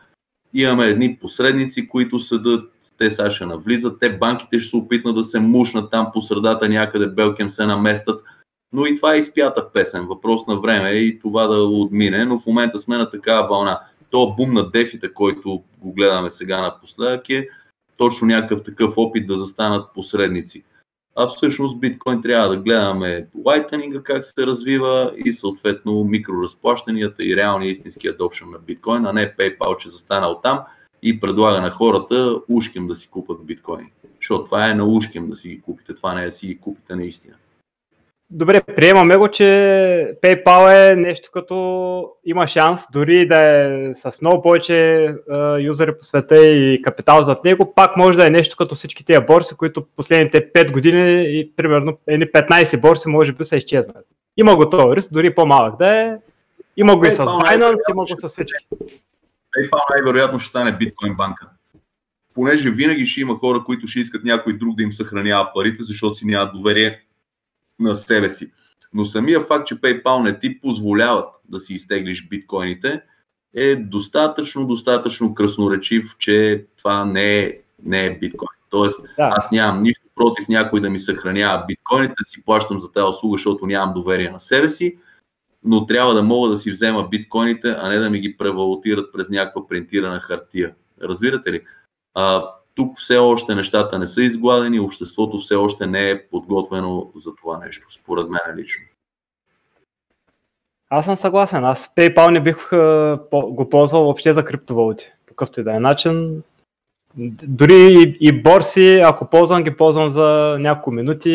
имаме 0.54 0.84
едни 0.84 1.16
посредници, 1.16 1.88
които 1.88 2.18
съдат, 2.18 2.70
те 2.98 3.10
сега 3.10 3.30
ще 3.30 3.46
навлизат, 3.46 4.00
те 4.00 4.18
банките 4.18 4.60
ще 4.60 4.70
се 4.70 4.76
опитнат 4.76 5.16
да 5.16 5.24
се 5.24 5.40
мушнат 5.40 5.90
там 5.90 6.06
по 6.12 6.22
средата 6.22 6.68
някъде, 6.68 7.06
белкем 7.06 7.50
се 7.50 7.66
наместят, 7.66 8.24
но 8.72 8.86
и 8.86 8.96
това 8.96 9.14
е 9.14 9.18
изпята 9.18 9.72
песен, 9.72 10.06
въпрос 10.06 10.46
на 10.46 10.60
време 10.60 10.90
е 10.90 10.98
и 10.98 11.18
това 11.18 11.46
да 11.46 11.62
отмине, 11.62 12.24
но 12.24 12.38
в 12.38 12.46
момента 12.46 12.78
сме 12.78 12.96
на 12.96 13.10
такава 13.10 13.48
вълна. 13.48 13.80
То 14.10 14.34
бум 14.36 14.52
на 14.52 14.70
дефите, 14.70 15.14
който 15.14 15.62
го 15.78 15.92
гледаме 15.92 16.30
сега 16.30 16.62
напоследък 16.62 17.30
е 17.30 17.48
точно 17.96 18.26
някакъв 18.26 18.62
такъв 18.62 18.94
опит 18.96 19.26
да 19.26 19.38
застанат 19.38 19.94
посредници 19.94 20.64
а 21.16 21.26
всъщност 21.26 21.80
биткоин 21.80 22.22
трябва 22.22 22.48
да 22.48 22.56
гледаме 22.56 23.26
лайтнинга 23.44 24.02
как 24.02 24.24
се 24.24 24.46
развива 24.46 25.12
и 25.24 25.32
съответно 25.32 26.04
микроразплащанията 26.04 27.24
и 27.24 27.36
реалния 27.36 27.70
истински 27.70 28.08
адопшен 28.08 28.50
на 28.50 28.58
биткоин, 28.58 29.06
а 29.06 29.12
не 29.12 29.36
PayPal, 29.36 29.76
че 29.76 29.90
застанал 29.90 30.40
там 30.42 30.60
и 31.02 31.20
предлага 31.20 31.60
на 31.60 31.70
хората 31.70 32.40
ушким 32.48 32.86
да 32.86 32.96
си 32.96 33.08
купат 33.08 33.46
биткоини. 33.46 33.92
Защото 34.20 34.44
това 34.44 34.70
е 34.70 34.74
на 34.74 34.84
ушким 34.84 35.30
да 35.30 35.36
си 35.36 35.48
ги 35.48 35.60
купите, 35.60 35.94
това 35.94 36.14
не 36.14 36.22
е 36.22 36.26
да 36.26 36.32
си 36.32 36.46
ги 36.46 36.58
купите 36.58 36.96
наистина. 36.96 37.34
Добре, 38.30 38.60
приемаме 38.76 39.16
го, 39.16 39.28
че 39.28 39.44
PayPal 40.22 40.92
е 40.92 40.96
нещо 40.96 41.30
като 41.32 42.10
има 42.24 42.46
шанс, 42.46 42.82
дори 42.92 43.28
да 43.28 43.40
е 43.40 43.94
с 43.94 44.20
много 44.20 44.42
повече 44.42 45.06
а, 45.30 45.58
юзери 45.58 45.98
по 45.98 46.04
света 46.04 46.46
и 46.46 46.82
капитал 46.82 47.22
зад 47.22 47.44
него, 47.44 47.74
пак 47.74 47.96
може 47.96 48.18
да 48.18 48.26
е 48.26 48.30
нещо 48.30 48.56
като 48.56 48.74
всички 48.74 49.04
тези 49.04 49.20
борси, 49.26 49.54
които 49.56 49.86
последните 49.96 50.52
5 50.52 50.72
години 50.72 51.22
и 51.22 51.52
примерно 51.56 51.98
едни 52.06 52.26
15 52.26 52.80
борси 52.80 53.08
може 53.08 53.32
би 53.32 53.44
са 53.44 53.56
изчезнали. 53.56 54.04
Има 54.36 54.56
го 54.56 54.70
този 54.70 54.96
риск, 54.96 55.12
дори 55.12 55.34
по-малък 55.34 55.78
да 55.78 55.96
е. 56.00 56.16
Има 56.76 56.96
го 56.96 57.06
и 57.06 57.12
с 57.12 57.18
Binance, 57.18 57.90
има 57.90 58.04
го 58.04 58.16
с 58.18 58.28
всички. 58.28 58.66
PayPal 59.56 59.80
най-вероятно 59.90 60.38
ще 60.38 60.48
стане 60.48 60.72
биткоин 60.72 61.14
банка. 61.16 61.48
Понеже 62.34 62.70
винаги 62.70 63.06
ще 63.06 63.20
има 63.20 63.38
хора, 63.38 63.62
които 63.66 63.86
ще 63.86 64.00
искат 64.00 64.24
някой 64.24 64.52
друг 64.52 64.76
да 64.76 64.82
им 64.82 64.92
съхранява 64.92 65.50
парите, 65.54 65.82
защото 65.82 66.14
си 66.14 66.26
нямат 66.26 66.52
доверие 66.54 67.03
на 67.78 67.94
себе 67.94 68.30
си. 68.30 68.52
Но 68.92 69.04
самия 69.04 69.40
факт, 69.40 69.66
че 69.66 69.74
PayPal 69.74 70.22
не 70.22 70.38
ти 70.38 70.60
позволяват 70.60 71.28
да 71.48 71.60
си 71.60 71.74
изтеглиш 71.74 72.28
биткоините, 72.28 73.02
е 73.54 73.76
достатъчно, 73.76 74.66
достатъчно 74.66 75.34
красноречив, 75.34 76.16
че 76.18 76.66
това 76.76 77.04
не 77.04 77.38
е, 77.38 77.58
не 77.84 78.06
е 78.06 78.18
биткоин. 78.18 78.48
Тоест, 78.70 79.00
да. 79.02 79.32
аз 79.36 79.50
нямам 79.50 79.82
нищо 79.82 80.04
против 80.14 80.48
някой 80.48 80.80
да 80.80 80.90
ми 80.90 80.98
съхранява 80.98 81.64
биткоините, 81.68 82.14
да 82.18 82.30
си 82.30 82.42
плащам 82.44 82.80
за 82.80 82.92
тази 82.92 83.08
услуга, 83.08 83.34
защото 83.34 83.66
нямам 83.66 83.94
доверие 83.94 84.30
на 84.30 84.40
себе 84.40 84.68
си, 84.68 84.98
но 85.64 85.86
трябва 85.86 86.14
да 86.14 86.22
мога 86.22 86.48
да 86.48 86.58
си 86.58 86.72
взема 86.72 87.08
биткоините, 87.08 87.76
а 87.78 87.88
не 87.88 87.98
да 87.98 88.10
ми 88.10 88.20
ги 88.20 88.36
превалутират 88.36 89.12
през 89.12 89.28
някаква 89.28 89.66
принтирана 89.66 90.20
хартия. 90.20 90.74
Разбирате 91.02 91.52
ли? 91.52 91.60
А, 92.14 92.50
тук 92.74 92.98
все 92.98 93.16
още 93.16 93.54
нещата 93.54 93.98
не 93.98 94.06
са 94.06 94.22
изгладени, 94.22 94.80
обществото 94.80 95.38
все 95.38 95.54
още 95.54 95.86
не 95.86 96.10
е 96.10 96.26
подготвено 96.28 97.10
за 97.16 97.34
това 97.34 97.58
нещо, 97.58 97.86
според 97.90 98.28
мен 98.28 98.56
лично. 98.56 98.84
Аз 100.90 101.04
съм 101.04 101.16
съгласен. 101.16 101.64
Аз 101.64 101.90
PayPal 101.96 102.30
не 102.30 102.40
бих 102.40 102.70
го 103.32 103.70
ползвал 103.70 104.04
въобще 104.04 104.32
за 104.32 104.44
криптовалути. 104.44 105.12
По 105.26 105.34
какъвто 105.34 105.60
и 105.60 105.64
да 105.64 105.76
е 105.76 105.80
начин. 105.80 106.42
Дори 107.16 108.16
и, 108.20 108.42
борси, 108.42 109.00
ако 109.04 109.30
ползвам, 109.30 109.62
ги 109.62 109.76
ползвам 109.76 110.10
за 110.10 110.56
няколко 110.60 110.90
минути 110.90 111.30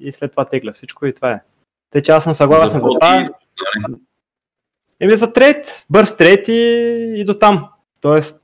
и 0.00 0.12
след 0.12 0.30
това 0.30 0.44
тегля 0.44 0.72
всичко 0.72 1.06
и 1.06 1.14
това 1.14 1.32
е. 1.32 1.40
Те, 1.90 2.02
че 2.02 2.12
аз 2.12 2.24
съм 2.24 2.34
съгласен 2.34 2.80
за, 2.80 2.88
за 2.88 2.88
това. 2.88 3.28
Еми 5.00 5.16
за 5.16 5.32
трейд, 5.32 5.84
бърз 5.90 6.16
трейд 6.16 6.48
и, 6.48 6.52
и 7.16 7.24
до 7.24 7.38
там. 7.38 7.68
Тоест, 8.00 8.41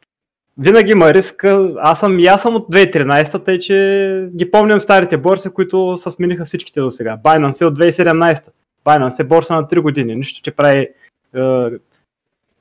винаги 0.59 0.93
има 0.93 1.15
риск. 1.15 1.45
Аз 1.79 2.01
съм, 2.01 2.19
и 2.19 2.27
аз 2.27 2.43
съм 2.43 2.57
от 2.57 2.69
2013, 2.69 3.45
тъй 3.45 3.59
че 3.59 4.29
ги 4.37 4.51
помням 4.51 4.81
старите 4.81 5.17
борси, 5.17 5.51
които 5.51 5.99
са 5.99 6.13
смениха 6.13 6.45
всичките 6.45 6.81
до 6.81 6.91
сега. 6.91 7.19
Binance 7.25 7.61
е 7.61 7.65
от 7.65 7.79
2017. 7.79 8.49
Binance 8.87 9.21
е 9.21 9.25
борса 9.25 9.55
на 9.55 9.65
3 9.65 9.81
години. 9.81 10.15
Нищо, 10.15 10.43
че 10.43 10.51
прави 10.51 10.79
е, 10.79 10.91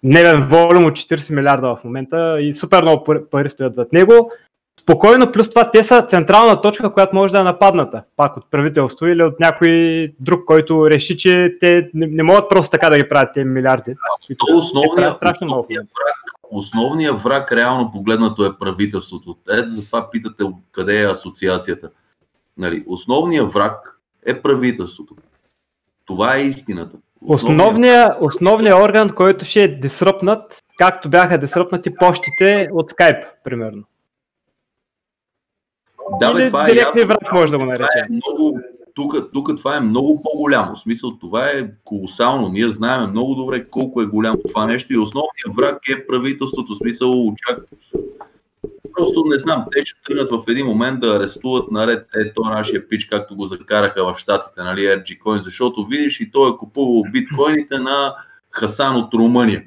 дневен 0.03 0.47
волюм 0.47 0.85
от 0.85 0.93
40 0.93 1.35
милиарда 1.35 1.75
в 1.75 1.83
момента 1.83 2.37
и 2.41 2.53
супер 2.53 2.81
много 2.81 3.03
пари 3.31 3.49
стоят 3.49 3.75
зад 3.75 3.93
него. 3.93 4.31
Спокойно, 4.81 5.31
плюс 5.31 5.49
това 5.49 5.71
те 5.71 5.83
са 5.83 6.01
централна 6.01 6.61
точка, 6.61 6.93
която 6.93 7.15
може 7.15 7.33
да 7.33 7.39
е 7.39 7.43
нападната, 7.43 8.03
пак 8.15 8.37
от 8.37 8.51
правителство 8.51 9.07
или 9.07 9.23
от 9.23 9.39
някой 9.39 10.13
друг, 10.19 10.45
който 10.45 10.89
реши, 10.89 11.17
че 11.17 11.55
те 11.59 11.89
не, 11.93 12.07
не 12.07 12.23
могат 12.23 12.49
просто 12.49 12.71
така 12.71 12.89
да 12.89 12.97
ги 12.97 13.09
правят 13.09 13.29
тези 13.33 13.45
милиарди. 13.45 13.95
То 14.37 14.57
основният, 14.57 15.17
основния 15.23 15.81
враг, 15.81 16.36
основният 16.51 17.21
враг 17.21 17.51
реално 17.51 17.91
погледнато 17.91 18.45
е 18.45 18.57
правителството. 18.57 19.37
Ето 19.49 19.69
затова 19.69 20.09
питате 20.11 20.43
къде 20.71 21.01
е 21.01 21.11
асоциацията. 21.11 21.89
Нали, 22.57 22.83
основният 22.87 23.53
враг 23.53 23.99
е 24.25 24.41
правителството. 24.41 25.15
Това 26.05 26.35
е 26.35 26.41
истината. 26.41 26.97
Основният, 27.25 28.17
основният 28.21 28.79
орган, 28.79 29.09
който 29.09 29.45
ще 29.45 29.63
е 29.63 29.67
дисръпнат, 29.67 30.63
както 30.77 31.09
бяха 31.09 31.37
дисръпнати 31.37 31.95
почтите 31.95 32.69
от 32.71 32.91
Skype, 32.91 33.25
примерно. 33.43 33.83
Да, 36.19 36.33
бе, 36.33 36.47
това 36.47 36.69
е 36.69 37.05
враг 37.05 37.33
може 37.33 37.51
да 37.51 37.57
го 37.57 37.65
наречем. 37.65 38.03
Е 38.03 38.07
много, 38.09 38.59
тук, 38.97 39.31
тук 39.33 39.57
това 39.57 39.77
е 39.77 39.79
много 39.79 40.21
по-голямо. 40.21 40.75
В 40.75 40.79
смисъл, 40.79 41.17
това 41.19 41.45
е 41.45 41.71
колосално. 41.83 42.49
Ние 42.49 42.67
знаем 42.67 43.09
много 43.09 43.35
добре 43.35 43.69
колко 43.69 44.01
е 44.01 44.05
голямо 44.05 44.37
това 44.47 44.65
нещо 44.65 44.93
и 44.93 44.97
основният 44.97 45.55
враг 45.55 45.79
е 45.89 46.07
правителството. 46.07 46.73
В 46.73 46.77
смисъл, 46.77 47.27
очак... 47.27 47.59
Просто 48.97 49.23
не 49.25 49.37
знам, 49.37 49.65
те 49.71 49.85
ще 49.85 50.01
тръгнат 50.05 50.31
в 50.31 50.43
един 50.47 50.65
момент 50.65 50.99
да 50.99 51.15
арестуват 51.15 51.71
наред 51.71 52.07
ето 52.15 52.41
нашия 52.41 52.87
пич, 52.89 53.05
както 53.05 53.35
го 53.35 53.47
закараха 53.47 54.03
в 54.05 54.17
Штатите, 54.17 54.61
нали, 54.61 54.81
RG 54.81 55.19
Coin, 55.19 55.41
защото 55.41 55.85
видиш 55.85 56.19
и 56.19 56.31
той 56.31 56.49
е 56.49 56.57
купувал 56.57 57.03
биткоините 57.13 57.79
на 57.79 58.15
Хасан 58.51 58.95
от 58.95 59.13
Румъния. 59.13 59.63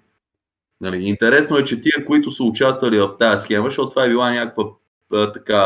Нали, 0.81 1.05
интересно 1.05 1.57
е, 1.57 1.65
че 1.65 1.81
тия, 1.81 2.07
които 2.07 2.31
са 2.31 2.45
участвали 2.45 2.99
в 2.99 3.17
тази 3.19 3.43
схема, 3.43 3.65
защото 3.65 3.91
това 3.91 4.05
е 4.05 4.09
била 4.09 4.31
някаква 4.31 4.65
така 5.11 5.63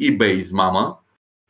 eBay 0.00 0.32
измама, 0.32 0.94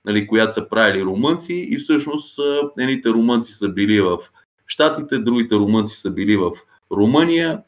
нали, 0.04 0.26
която 0.26 0.54
са 0.54 0.68
правили 0.68 1.04
румънци 1.04 1.54
и 1.70 1.78
всъщност 1.78 2.38
едните 2.78 3.08
румънци 3.08 3.52
са 3.52 3.68
били 3.68 4.00
в 4.00 4.18
Штатите, 4.66 5.18
другите 5.18 5.54
румънци 5.54 5.96
са 5.96 6.10
били 6.10 6.36
в 6.36 6.50
Румъния 6.92 7.62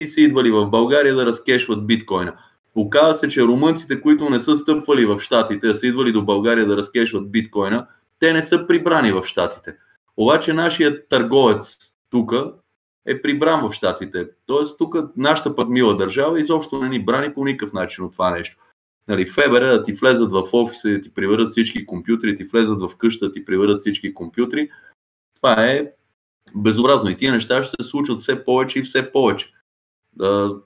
и 0.00 0.08
са 0.08 0.20
идвали 0.20 0.50
в 0.50 0.66
България 0.66 1.14
да 1.14 1.26
разкешват 1.26 1.86
биткоина. 1.86 2.36
Оказва 2.74 3.14
се, 3.14 3.28
че 3.28 3.42
румънците, 3.42 4.00
които 4.00 4.30
не 4.30 4.40
са 4.40 4.58
стъпвали 4.58 5.06
в 5.06 5.20
Штатите, 5.20 5.68
а 5.68 5.74
са 5.74 5.86
идвали 5.86 6.12
до 6.12 6.24
България 6.24 6.66
да 6.66 6.76
разкешват 6.76 7.30
биткоина, 7.30 7.86
те 8.18 8.32
не 8.32 8.42
са 8.42 8.66
прибрани 8.66 9.12
в 9.12 9.24
Штатите. 9.24 9.76
Обаче 10.16 10.52
нашият 10.52 11.08
търговец 11.08 11.78
тук 12.10 12.34
е 13.06 13.22
прибран 13.22 13.68
в 13.68 13.72
Штатите. 13.72 14.28
Тоест 14.46 14.78
тук 14.78 14.96
нашата 15.16 15.56
пък 15.56 15.68
мила 15.68 15.96
държава 15.96 16.40
изобщо 16.40 16.82
не 16.82 16.88
ни 16.88 17.04
брани 17.04 17.34
по 17.34 17.44
никакъв 17.44 17.72
начин 17.72 18.04
от 18.04 18.12
това 18.12 18.30
нещо 18.30 18.56
нали, 19.08 19.26
ФБР 19.26 19.60
да 19.60 19.82
ти 19.82 19.92
влезат 19.92 20.32
в 20.32 20.48
офиса 20.52 20.90
и 20.90 20.92
да 20.92 21.02
ти 21.02 21.14
превърнат 21.14 21.50
всички 21.50 21.86
компютри, 21.86 22.36
ти 22.36 22.44
влезат 22.44 22.80
в 22.80 22.96
къща 22.96 23.26
да 23.26 23.32
ти 23.32 23.44
превърнат 23.44 23.80
всички 23.80 24.14
компютри, 24.14 24.70
това 25.36 25.64
е 25.64 25.90
безобразно. 26.54 27.10
И 27.10 27.16
тия 27.16 27.32
неща 27.32 27.62
ще 27.62 27.82
се 27.82 27.88
случват 27.88 28.22
все 28.22 28.44
повече 28.44 28.78
и 28.78 28.82
все 28.82 29.12
повече. 29.12 29.52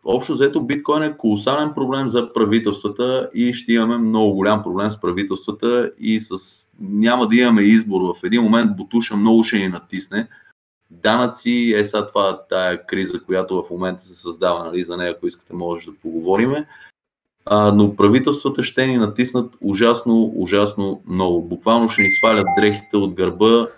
Общо 0.04 0.32
взето 0.32 0.60
биткоин 0.60 1.02
е 1.02 1.16
колосален 1.16 1.72
проблем 1.74 2.08
за 2.08 2.32
правителствата 2.32 3.30
и 3.34 3.52
ще 3.52 3.72
имаме 3.72 3.98
много 3.98 4.34
голям 4.34 4.62
проблем 4.62 4.90
с 4.90 5.00
правителствата 5.00 5.92
и 5.98 6.20
с... 6.20 6.38
няма 6.80 7.28
да 7.28 7.36
имаме 7.36 7.62
избор. 7.62 8.00
В 8.00 8.24
един 8.24 8.42
момент 8.42 8.76
Бутуша 8.76 9.16
много 9.16 9.44
ще 9.44 9.56
ни 9.56 9.68
натисне. 9.68 10.28
Данъци 10.90 11.74
е 11.76 11.84
сега 11.84 12.06
това 12.06 12.46
тая 12.48 12.86
криза, 12.86 13.20
която 13.22 13.62
в 13.62 13.70
момента 13.70 14.04
се 14.04 14.14
създава, 14.14 14.64
нали, 14.64 14.84
за 14.84 14.96
нея, 14.96 15.10
ако 15.10 15.26
искате, 15.26 15.54
може 15.54 15.86
да 15.86 15.96
поговориме 15.96 16.66
а, 17.46 17.72
но 17.72 17.96
правителствата 17.96 18.62
ще 18.62 18.86
ни 18.86 18.96
натиснат 18.96 19.54
ужасно, 19.60 20.32
ужасно 20.36 21.02
много. 21.06 21.42
Буквално 21.42 21.88
ще 21.88 22.02
ни 22.02 22.10
свалят 22.10 22.46
дрехите 22.58 22.96
от 22.96 23.14
гърба. 23.14 23.68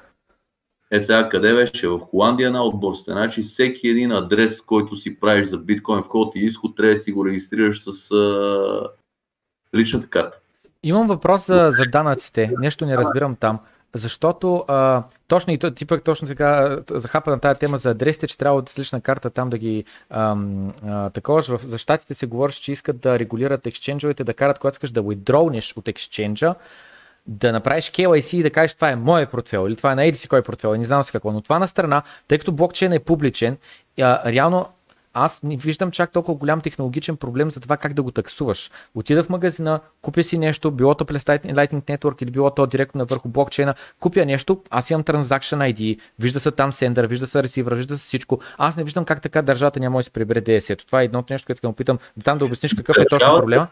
Е 0.91 1.01
сега 1.01 1.29
къде 1.29 1.55
беше? 1.55 1.89
В 1.89 1.99
Холандия 1.99 2.51
на 2.51 2.63
отборстве. 2.63 3.13
Значи 3.13 3.43
всеки 3.43 3.89
един 3.89 4.13
адрес, 4.13 4.61
който 4.61 4.97
си 4.97 5.21
правиш 5.21 5.49
за 5.49 5.59
биткоин 5.59 6.03
вход 6.03 6.33
и 6.37 6.39
изход, 6.39 6.77
трябва 6.77 6.95
да 6.95 7.01
си 7.01 7.13
го 7.13 7.27
регистрираш 7.27 7.83
с 7.83 8.11
а, 8.11 8.89
личната 9.75 10.07
карта. 10.07 10.39
Имам 10.83 11.07
въпрос 11.07 11.47
за, 11.47 11.71
за 11.73 11.85
данъците. 11.85 12.51
Нещо 12.59 12.87
не 12.87 12.97
разбирам 12.97 13.37
там. 13.37 13.59
Защото 13.95 14.65
а, 14.69 15.03
точно 15.29 15.53
и 15.53 15.59
ти 15.75 15.87
пък 15.87 16.05
точно 16.05 16.27
сега 16.27 16.79
захапа 16.91 17.31
на 17.31 17.39
тази 17.39 17.59
тема 17.59 17.79
за 17.79 17.91
адресите, 17.91 18.27
че 18.27 18.39
трябва 18.39 18.63
с 18.69 18.79
лична 18.79 19.01
карта 19.01 19.31
там 19.31 19.51
да 19.51 19.59
ги 19.59 19.85
ам, 20.11 20.73
а, 20.87 21.11
такова. 21.11 21.43
В, 21.43 21.61
за 21.63 21.79
щатите 21.79 22.15
се 22.15 22.27
говори, 22.27 22.53
че 22.53 22.73
искат 22.73 23.01
да 23.01 23.19
регулират 23.19 23.67
ексченджовете, 23.67 24.25
да 24.25 24.35
карат, 24.35 24.59
когато 24.59 24.75
искаш 24.75 24.91
да 24.91 25.03
withdrawнеш 25.03 25.77
от 25.77 25.89
ексченджа, 25.89 26.55
да 27.27 27.53
направиш 27.53 27.91
KYC 27.91 28.37
и 28.37 28.43
да 28.43 28.51
кажеш 28.51 28.75
това 28.75 28.91
е 28.91 28.97
мое 28.97 29.27
портфел 29.27 29.67
или 29.69 29.77
това 29.77 29.93
е 29.93 29.95
на 29.95 30.05
еди 30.05 30.19
си 30.19 30.29
кой 30.29 30.43
портфел, 30.43 30.75
не 30.75 30.85
знам 30.85 31.05
си 31.05 31.13
какво. 31.13 31.33
Но 31.33 31.41
това 31.41 31.59
на 31.59 31.69
страна, 31.69 32.03
тъй 32.29 32.39
като 32.39 32.53
блокчейн 32.53 32.93
е 32.93 32.99
публичен, 32.99 33.57
а, 34.01 34.33
реално 34.33 34.69
аз 35.15 35.43
не 35.43 35.57
виждам 35.57 35.91
чак 35.91 36.13
толкова 36.13 36.39
голям 36.39 36.61
технологичен 36.61 37.17
проблем 37.17 37.51
за 37.51 37.61
това 37.61 37.77
как 37.77 37.93
да 37.93 38.03
го 38.03 38.11
таксуваш. 38.11 38.71
Отида 38.95 39.25
в 39.25 39.29
магазина, 39.29 39.81
купя 40.03 40.25
си 40.25 40.39
нещо, 40.39 40.71
било 40.71 40.95
то 40.95 41.05
през 41.05 41.25
Lightning 41.25 41.99
Network 41.99 42.23
или 42.23 42.31
било 42.31 42.51
то 42.51 42.67
директно 42.67 42.99
на 42.99 43.05
върху 43.05 43.29
блокчейна, 43.29 43.75
купя 44.01 44.27
нещо, 44.27 44.63
аз 44.71 44.91
имам 44.91 45.05
Transaction 45.05 45.75
ID, 45.75 45.99
вижда 46.19 46.41
се 46.41 46.51
там 46.51 46.73
сендър, 46.73 47.07
вижда 47.07 47.27
се 47.27 47.43
ресивър, 47.43 47.75
вижда 47.75 47.99
се 47.99 48.05
всичко. 48.05 48.41
Аз 48.59 48.77
не 48.77 48.85
виждам 48.85 49.05
как 49.05 49.23
така 49.23 49.43
държавата 49.43 49.81
няма 49.81 49.99
да 49.99 50.03
се 50.03 50.11
прибере 50.11 50.43
DSE. 50.43 50.87
Това 50.87 51.03
е 51.03 51.05
едното 51.05 51.33
нещо, 51.33 51.47
което 51.47 51.57
искам 51.57 51.71
да 51.71 51.77
питам, 51.77 51.99
да 52.17 52.25
там 52.25 52.39
да 52.39 52.45
обясниш 52.45 52.75
какъв 52.75 52.97
е 52.97 53.07
точно 53.07 53.37
проблема. 53.37 53.69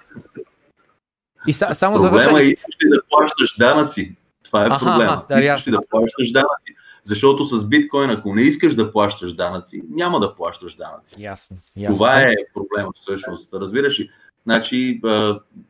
И 1.47 1.53
са, 1.53 1.75
само 1.75 1.97
Проблема 1.97 2.21
завършвам... 2.21 2.37
е, 2.37 2.43
искаш 2.43 2.75
да 2.91 3.01
плащаш 3.11 3.57
данъци. 3.59 4.17
Това 4.45 4.67
е 4.67 4.69
проблема. 4.69 5.25
Да, 5.29 5.41
искаш 5.41 5.63
да 5.63 5.81
плащаш 5.91 6.33
данъци. 6.33 6.77
Защото 7.05 7.45
с 7.45 7.65
биткоин, 7.65 8.11
ако 8.11 8.35
не 8.35 8.43
искаш 8.43 8.75
да 8.75 8.93
плащаш 8.93 9.33
данъци, 9.33 9.83
няма 9.91 10.21
да 10.21 10.35
плащаш 10.35 10.75
данъци. 10.75 11.15
Ясно. 11.19 11.57
ясно. 11.77 11.95
Това 11.95 12.23
е 12.23 12.35
проблема 12.55 12.91
всъщност. 12.95 13.55
Разбираш 13.55 14.01
ли? 14.01 14.11
Значи, 14.47 15.01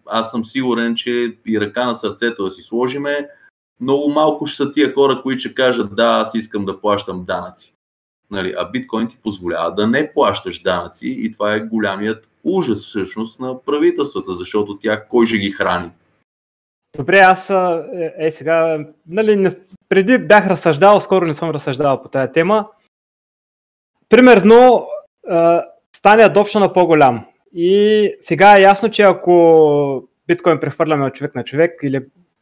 аз 0.07 0.31
съм 0.31 0.45
сигурен, 0.45 0.95
че 0.95 1.37
и 1.47 1.61
ръка 1.61 1.87
на 1.87 1.95
сърцето 1.95 2.45
да 2.45 2.51
си 2.51 2.63
сложиме, 2.63 3.29
много 3.81 4.11
малко 4.11 4.47
ще 4.47 4.57
са 4.57 4.73
тия 4.73 4.95
хора, 4.95 5.21
които 5.23 5.41
ще 5.41 5.55
кажат 5.55 5.97
да, 5.97 6.07
аз 6.07 6.35
искам 6.35 6.65
да 6.65 6.81
плащам 6.81 7.25
данъци. 7.25 7.75
Нали, 8.31 8.55
а 8.59 8.71
биткоин 8.71 9.09
ти 9.09 9.19
позволява 9.23 9.75
да 9.75 9.87
не 9.87 10.13
плащаш 10.13 10.63
данъци 10.63 11.07
и 11.09 11.33
това 11.33 11.55
е 11.55 11.61
голямият 11.61 12.29
ужас 12.45 12.85
всъщност 12.85 13.41
на 13.41 13.63
правителствата, 13.63 14.35
защото 14.35 14.79
тя 14.79 15.05
кой 15.05 15.27
ще 15.27 15.39
ги 15.39 15.51
храни? 15.51 15.91
Добре, 16.97 17.19
аз 17.19 17.51
е, 17.51 18.15
е 18.19 18.33
сега, 18.33 18.87
нали, 19.07 19.37
не, 19.37 19.57
преди 19.91 20.19
бях 20.19 20.47
разсъждавал, 20.47 21.01
скоро 21.01 21.27
не 21.27 21.35
съм 21.35 21.51
разсъждавал 21.51 22.03
по 22.03 22.09
тази 22.09 22.33
тема. 22.33 22.67
Примерно, 24.09 24.87
е, 25.31 25.59
стане 25.97 26.23
адопшена 26.23 26.73
по-голям. 26.73 27.25
И 27.55 28.15
сега 28.21 28.59
е 28.59 28.63
ясно, 28.63 28.91
че 28.91 29.03
ако 29.03 30.09
биткоин 30.27 30.61
прехвърляме 30.61 31.07
от 31.07 31.15
човек 31.15 31.35
на 31.35 31.45
човек 31.45 31.81
или 31.83 32.01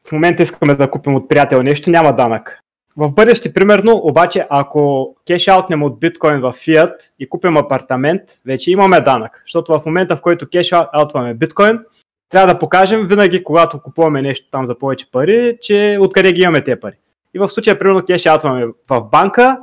в 0.09 0.13
момента 0.13 0.43
искаме 0.43 0.75
да 0.75 0.91
купим 0.91 1.15
от 1.15 1.29
приятел 1.29 1.63
нещо, 1.63 1.91
няма 1.91 2.13
данък. 2.13 2.61
В 2.97 3.11
бъдеще, 3.11 3.55
примерно, 3.55 4.01
обаче, 4.03 4.47
ако 4.51 5.15
кеш 5.27 5.49
аутнем 5.49 5.83
от 5.83 6.01
биткоин 6.01 6.41
в 6.41 6.53
фиат 6.53 7.13
и 7.19 7.29
купим 7.29 7.57
апартамент, 7.57 8.23
вече 8.47 8.71
имаме 8.71 9.01
данък. 9.01 9.43
Защото 9.47 9.73
в 9.73 9.87
момента, 9.87 10.17
в 10.17 10.21
който 10.21 10.49
кеш 10.53 10.73
аутваме 10.73 11.35
биткоин, 11.35 11.79
трябва 12.29 12.53
да 12.53 12.59
покажем 12.59 13.07
винаги, 13.07 13.45
когато 13.45 13.83
купуваме 13.83 14.23
нещо 14.23 14.51
там 14.51 14.67
за 14.67 14.79
повече 14.79 15.11
пари, 15.11 15.59
че 15.61 15.99
откъде 16.01 16.33
ги 16.33 16.43
имаме 16.43 16.65
тези 16.65 16.81
пари. 16.81 16.97
И 17.35 17.39
в 17.39 17.49
случая, 17.49 17.79
примерно, 17.79 18.05
кеш 18.05 18.27
аутваме 18.27 18.67
в 18.91 19.01
банка 19.01 19.59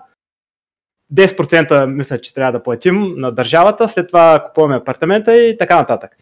10% 1.13 1.85
мисля, 1.85 2.21
че 2.21 2.33
трябва 2.33 2.51
да 2.51 2.63
платим 2.63 3.13
на 3.17 3.31
държавата, 3.31 3.89
след 3.89 4.07
това 4.07 4.43
купуваме 4.45 4.75
апартамента 4.75 5.37
и 5.37 5.57
така 5.57 5.75
нататък. 5.75 6.17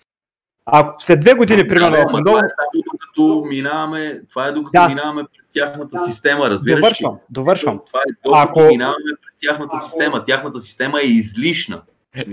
А 0.66 0.94
след 1.00 1.20
две 1.20 1.34
години, 1.34 1.68
примерно, 1.68 1.92
да, 1.92 2.06
много... 2.08 2.24
това 2.24 2.40
е 2.40 2.50
само 2.50 2.84
докато 2.92 3.46
минаваме, 3.50 4.22
това 4.30 4.48
е 4.48 4.52
докато 4.52 4.82
да. 4.82 4.88
минаваме 4.88 5.24
през 5.24 5.52
тяхната 5.54 6.06
система, 6.08 6.50
разбираш 6.50 6.82
Довършвам, 6.82 7.20
довършвам. 7.30 7.82
Това 7.88 8.00
е 8.00 8.12
докато 8.26 8.50
Ако... 8.50 8.68
минаваме 8.68 9.12
през 9.22 9.40
тяхната 9.42 9.80
система. 9.86 10.26
Тяхната 10.26 10.62
система 10.62 11.00
е 11.02 11.06
излишна. 11.06 11.82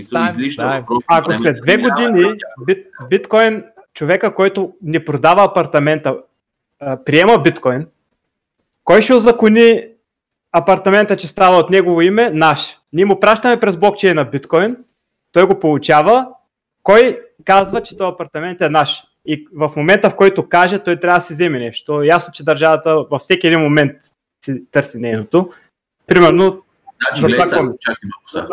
Ставим, 0.01 0.39
излишна 0.39 0.83
Ако 1.07 1.33
след 1.33 1.61
две 1.61 1.77
години 1.77 2.33
бит, 2.65 2.87
биткоин, 3.09 3.63
човека, 3.93 4.35
който 4.35 4.73
не 4.81 5.05
продава 5.05 5.43
апартамента, 5.43 6.17
приема 7.05 7.37
биткоин, 7.39 7.87
кой 8.83 9.01
ще 9.01 9.13
озакони 9.13 9.83
апартамента, 10.51 11.17
че 11.17 11.27
става 11.27 11.57
от 11.57 11.69
негово 11.69 12.01
име? 12.01 12.29
Наш. 12.29 12.77
Ние 12.93 13.05
му 13.05 13.19
пращаме 13.19 13.59
през 13.59 13.77
блокчейн 13.77 14.15
на 14.15 14.25
биткоин, 14.25 14.77
той 15.31 15.47
го 15.47 15.59
получава, 15.59 16.27
кой 16.83 17.19
казва, 17.45 17.83
че 17.83 17.97
този 17.97 18.11
апартамент 18.13 18.61
е 18.61 18.69
наш? 18.69 19.03
И 19.25 19.47
в 19.55 19.71
момента, 19.75 20.09
в 20.09 20.15
който 20.15 20.49
каже, 20.49 20.79
той 20.79 20.99
трябва 20.99 21.19
да 21.19 21.25
си 21.25 21.33
вземе 21.33 21.59
нещо. 21.59 22.03
Ясно, 22.03 22.33
че 22.33 22.43
държавата 22.43 23.05
във 23.11 23.21
всеки 23.21 23.47
един 23.47 23.59
момент 23.59 23.91
си 24.45 24.63
търси 24.71 24.97
нейното. 24.97 25.51
Примерно, 26.07 26.61
значи, 27.09 27.21
гледай, 27.21 27.49
сега, 27.49 27.73
чакай 27.79 28.09
малко 28.09 28.29
сега. 28.29 28.47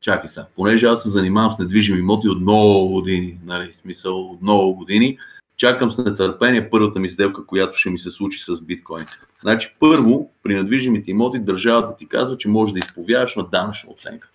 Чакай 0.00 0.28
сега. 0.28 0.46
Понеже 0.56 0.86
аз 0.86 1.02
се 1.02 1.10
занимавам 1.10 1.52
с 1.52 1.58
недвижими 1.58 1.98
имоти 1.98 2.28
от 2.28 2.40
много 2.40 2.88
години, 2.88 3.38
нали, 3.44 3.72
смисъл 3.72 4.20
от 4.20 4.42
много 4.42 4.74
години, 4.74 5.18
чакам 5.62 5.92
с 5.92 5.98
нетърпение 5.98 6.70
първата 6.70 7.00
ми 7.00 7.08
сделка, 7.08 7.46
която 7.46 7.78
ще 7.78 7.90
ми 7.90 7.98
се 7.98 8.10
случи 8.10 8.44
с 8.44 8.60
биткоин. 8.60 9.04
Значи 9.40 9.74
първо, 9.80 10.30
при 10.42 10.54
недвижимите 10.54 11.10
имоти 11.10 11.38
държавата 11.38 11.96
ти 11.96 12.08
казва, 12.08 12.38
че 12.38 12.48
може 12.48 12.72
да 12.72 12.78
изповядаш 12.78 13.36
на 13.36 13.48
данъчна 13.48 13.90
оценка. 13.90 14.28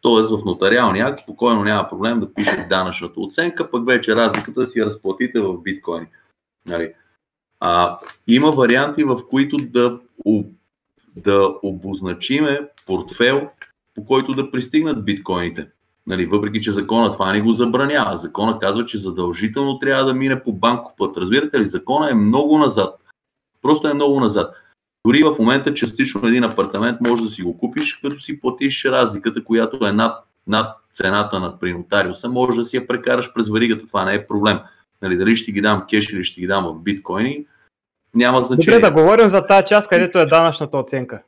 Тоест 0.00 0.30
в 0.30 0.44
нотариалния 0.44 1.06
акт 1.06 1.22
спокойно 1.22 1.64
няма 1.64 1.88
проблем 1.88 2.20
да 2.20 2.34
пише 2.34 2.66
данъчната 2.70 3.20
оценка, 3.20 3.70
пък 3.70 3.86
вече 3.86 4.16
разликата 4.16 4.60
да 4.60 4.66
си 4.66 4.84
разплатите 4.84 5.40
в 5.40 5.62
биткоини. 5.62 6.06
Нали? 6.66 6.92
А, 7.60 7.98
има 8.26 8.50
варианти, 8.50 9.04
в 9.04 9.20
които 9.30 9.56
да, 9.56 10.00
да 11.16 11.54
обозначиме 11.62 12.60
портфел, 12.86 13.48
по 13.94 14.04
който 14.04 14.34
да 14.34 14.50
пристигнат 14.50 15.04
биткоините. 15.04 15.66
Нали, 16.06 16.26
въпреки, 16.26 16.60
че 16.60 16.72
закона 16.72 17.12
това 17.12 17.32
не 17.32 17.40
го 17.40 17.52
забранява. 17.52 18.16
Закона 18.16 18.58
казва, 18.58 18.86
че 18.86 18.98
задължително 18.98 19.78
трябва 19.78 20.04
да 20.04 20.14
мине 20.14 20.42
по 20.42 20.52
банков 20.52 20.92
път. 20.98 21.16
Разбирате 21.16 21.58
ли, 21.58 21.64
закона 21.64 22.10
е 22.10 22.14
много 22.14 22.58
назад. 22.58 23.00
Просто 23.62 23.88
е 23.88 23.94
много 23.94 24.20
назад. 24.20 24.54
Дори 25.06 25.22
в 25.22 25.36
момента 25.38 25.74
частично 25.74 26.28
един 26.28 26.44
апартамент 26.44 27.00
може 27.00 27.22
да 27.22 27.28
си 27.28 27.42
го 27.42 27.58
купиш, 27.58 27.94
като 27.94 28.18
си 28.18 28.40
платиш 28.40 28.84
разликата, 28.84 29.44
която 29.44 29.86
е 29.86 29.92
над, 29.92 30.24
над 30.46 30.76
цената 30.92 31.40
на 31.40 31.58
принотариуса, 31.58 32.28
може 32.28 32.58
да 32.58 32.64
си 32.64 32.76
я 32.76 32.86
прекараш 32.86 33.32
през 33.34 33.48
варигата, 33.48 33.86
това 33.86 34.04
не 34.04 34.14
е 34.14 34.26
проблем. 34.26 34.58
Нали, 35.02 35.16
дали 35.16 35.36
ще 35.36 35.52
ги 35.52 35.60
дам 35.60 35.86
кеш 35.90 36.08
или 36.08 36.24
ще 36.24 36.40
ги 36.40 36.46
дам 36.46 36.64
в 36.64 36.82
биткоини, 36.82 37.46
няма 38.14 38.42
значение. 38.42 38.78
Добре, 38.78 38.88
да 38.88 39.02
говорим 39.02 39.28
за 39.28 39.46
тази 39.46 39.66
част, 39.66 39.88
където 39.88 40.18
е 40.18 40.26
данъчната 40.26 40.78
оценка. 40.78 41.22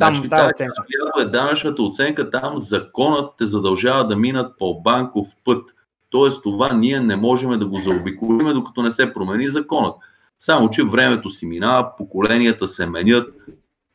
Там, 0.00 0.14
значи, 0.14 0.30
тази 0.30 0.50
оценка. 0.50 0.82
е 1.20 1.24
данъчната 1.24 1.82
оценка, 1.82 2.30
там 2.30 2.58
законът 2.58 3.32
те 3.38 3.46
задължава 3.46 4.06
да 4.06 4.16
минат 4.16 4.58
по 4.58 4.80
банков 4.80 5.28
път. 5.44 5.70
Тоест 6.10 6.42
това 6.42 6.72
ние 6.72 7.00
не 7.00 7.16
можем 7.16 7.50
да 7.50 7.66
го 7.66 7.80
заобиколиме, 7.80 8.52
докато 8.52 8.82
не 8.82 8.92
се 8.92 9.14
промени 9.14 9.46
законът. 9.46 9.94
Само, 10.38 10.70
че 10.70 10.84
времето 10.84 11.30
си 11.30 11.46
минава, 11.46 11.96
поколенията 11.98 12.68
се 12.68 12.86
менят, 12.86 13.34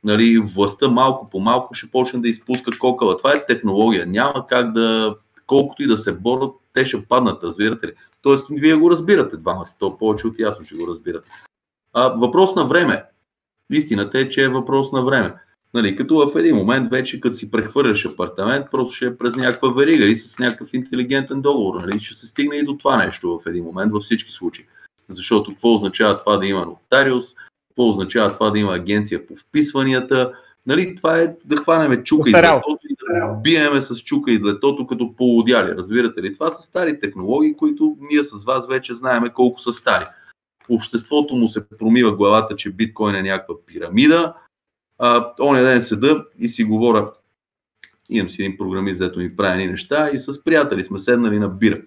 нали, 0.04 0.38
властта 0.38 0.88
малко 0.88 1.30
по 1.30 1.40
малко 1.40 1.74
ще 1.74 1.92
почне 1.92 2.20
да 2.20 2.28
изпуска 2.28 2.80
кокала. 2.80 3.18
Това 3.18 3.34
е 3.34 3.46
технология. 3.46 4.06
Няма 4.06 4.48
как 4.48 4.72
да, 4.72 5.16
колкото 5.48 5.84
и 5.84 5.88
да 5.88 5.98
се 5.98 6.14
борят, 6.14 6.52
те 6.74 6.86
ще 6.86 7.06
паднат, 7.06 7.44
разбирате 7.44 7.88
ли? 7.88 7.92
Тоест, 8.22 8.46
вие 8.50 8.76
го 8.76 8.92
разбирате 8.92 9.38
двамата, 9.38 9.70
то 9.80 9.98
повече 9.98 10.28
от 10.28 10.40
ясно 10.40 10.66
ще 10.66 10.76
го 10.76 10.88
разбирате. 10.88 11.32
А, 11.94 12.08
въпрос 12.08 12.56
на 12.56 12.66
време. 12.66 13.04
Истината 13.72 14.20
е, 14.20 14.30
че 14.30 14.44
е 14.44 14.50
въпрос 14.50 14.92
на 14.92 15.06
време. 15.06 15.34
Нали, 15.76 15.96
като 15.96 16.16
в 16.18 16.40
един 16.40 16.56
момент 16.56 16.90
вече, 16.90 17.22
като 17.22 17.36
си 17.36 17.52
прехвърляш 17.52 18.06
апартамент, 18.06 18.66
просто 18.72 18.94
ще 18.94 19.06
е 19.06 19.18
през 19.18 19.36
някаква 19.36 19.70
верига 19.70 20.06
и 20.06 20.16
с 20.16 20.40
някакъв 20.40 20.74
интелигентен 20.74 21.42
договор. 21.42 21.82
Нали, 21.82 22.00
ще 22.00 22.16
се 22.16 22.28
стигне 22.28 22.56
и 22.56 22.64
до 22.64 22.78
това 22.78 23.06
нещо 23.06 23.42
в 23.46 23.50
един 23.50 23.64
момент, 23.64 23.92
във 23.92 24.04
всички 24.04 24.32
случаи. 24.32 24.66
Защото 25.10 25.52
какво 25.52 25.76
означава 25.76 26.20
това 26.20 26.38
да 26.38 26.48
има 26.48 26.66
нотариус, 26.66 27.26
какво 27.70 27.90
означава 27.90 28.34
това 28.34 28.50
да 28.50 28.60
има 28.60 28.76
агенция 28.76 29.28
по 29.28 29.36
вписванията. 29.36 30.34
Нали, 30.66 30.96
това 30.96 31.20
е 31.20 31.36
да 31.46 31.58
хванеме 31.58 32.04
чука 32.04 32.30
Остарял. 32.30 32.58
и 32.58 32.60
длетото 32.60 32.88
и 32.90 32.96
да 33.00 33.34
биеме 33.44 33.82
с 33.82 33.96
чука 33.96 34.32
и 34.32 34.40
длетото 34.40 34.88
като 34.88 35.16
полудяли. 35.16 35.72
Разбирате 35.72 36.22
ли? 36.22 36.34
Това 36.34 36.52
са 36.52 36.64
стари 36.64 37.00
технологии, 37.00 37.58
които 37.58 37.98
ние 38.12 38.24
с 38.24 38.44
вас 38.44 38.68
вече 38.68 38.94
знаеме 38.94 39.30
колко 39.30 39.60
са 39.60 39.74
стари. 39.74 40.06
Обществото 40.70 41.36
му 41.36 41.48
се 41.48 41.70
промива 41.70 42.16
главата, 42.16 42.56
че 42.56 42.72
биткоин 42.72 43.16
е 43.16 43.22
някаква 43.22 43.56
пирамида. 43.66 44.34
А, 44.98 45.34
оня 45.42 45.64
ден 45.64 45.82
седа 45.82 46.26
и 46.40 46.50
си 46.50 46.64
говоря, 46.64 47.12
имам 48.10 48.30
си 48.30 48.42
един 48.42 48.58
програмист, 48.58 49.00
дето 49.00 49.20
ми 49.20 49.36
прави 49.36 49.68
неща 49.68 50.10
и 50.10 50.20
с 50.20 50.44
приятели 50.44 50.84
сме 50.84 51.00
седнали 51.00 51.40
на 51.40 51.50
бира. 51.50 51.82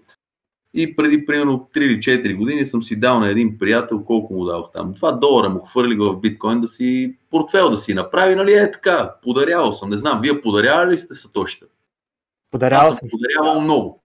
И 0.74 0.96
преди 0.96 1.26
примерно 1.26 1.68
3 1.74 1.78
или 1.78 1.98
4 1.98 2.36
години 2.36 2.66
съм 2.66 2.82
си 2.82 3.00
дал 3.00 3.20
на 3.20 3.28
един 3.28 3.59
приятел, 3.59 4.04
колко 4.04 4.34
му 4.34 4.44
дадох 4.44 4.72
там. 4.72 4.94
2 4.94 5.18
долара 5.18 5.48
му 5.48 5.61
хвърли 5.61 5.96
в 5.96 6.16
биткоин 6.16 6.61
да 6.61 6.68
си 6.68 7.16
портфел 7.30 7.70
да 7.70 7.76
си 7.76 7.94
направи, 7.94 8.34
нали 8.34 8.52
е 8.52 8.70
така. 8.70 9.14
Подарявал 9.22 9.72
съм. 9.72 9.90
Не 9.90 9.96
знам, 9.96 10.20
вие 10.22 10.40
подарявали 10.40 10.90
ли 10.90 10.98
сте 10.98 11.14
сатоща? 11.14 11.66
Подарявал 12.50 12.92
съм. 12.92 13.09
Подарявал 13.11 13.61
много. 13.61 14.02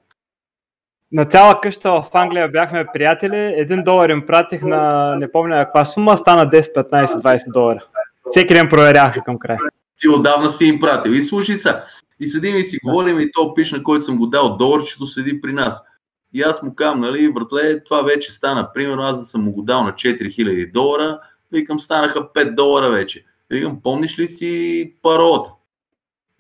На 1.12 1.26
цяла 1.26 1.62
къща 1.62 1.92
в 1.92 2.10
Англия 2.14 2.48
бяхме 2.48 2.86
приятели. 2.94 3.54
Един 3.58 3.84
долар 3.84 4.10
им 4.10 4.26
пратих 4.26 4.62
на 4.62 5.16
не 5.16 5.32
помня 5.32 5.66
каква 5.66 5.86
сума, 5.86 6.18
стана 6.18 6.50
10, 6.50 6.76
15, 6.76 7.06
20 7.06 7.54
долара. 7.54 7.86
Всеки 8.32 8.54
ден 8.54 8.70
проверяха 8.70 9.22
към 9.24 9.40
края. 9.40 9.60
Ти 10.02 10.10
отдавна 10.10 10.50
си 10.50 10.66
им 10.66 10.80
пратил. 10.80 11.12
И 11.12 11.24
слушай 11.24 11.58
са. 11.58 11.82
И 12.20 12.28
седим 12.28 12.56
и 12.56 12.64
си 12.64 12.78
говорим 12.84 13.20
и 13.20 13.32
то 13.32 13.54
пиш, 13.54 13.72
на 13.72 13.84
който 13.84 14.06
съм 14.06 14.18
го 14.18 14.28
дал 14.28 14.58
доларчето, 14.58 15.06
седи 15.06 15.42
при 15.42 15.54
нас. 15.54 15.84
И 16.34 16.42
аз 16.42 16.64
му 16.64 16.76
казвам, 16.76 17.00
нали, 17.00 17.34
братле, 17.34 17.84
това 17.84 18.02
вече 18.02 18.32
стана. 18.32 18.74
Примерно 18.74 19.02
аз 19.02 19.20
да 19.20 19.26
съм 19.26 19.44
му 19.44 19.52
го 19.52 19.62
дал 19.62 19.84
на 19.84 19.92
4000 19.92 20.72
долара, 20.72 21.20
викам, 21.52 21.80
станаха 21.80 22.20
5 22.34 22.56
долара 22.56 22.90
вече. 22.90 23.26
Викам, 23.50 23.82
помниш 23.82 24.20
ли 24.20 24.28
си 24.28 24.94
паролата? 25.02 25.50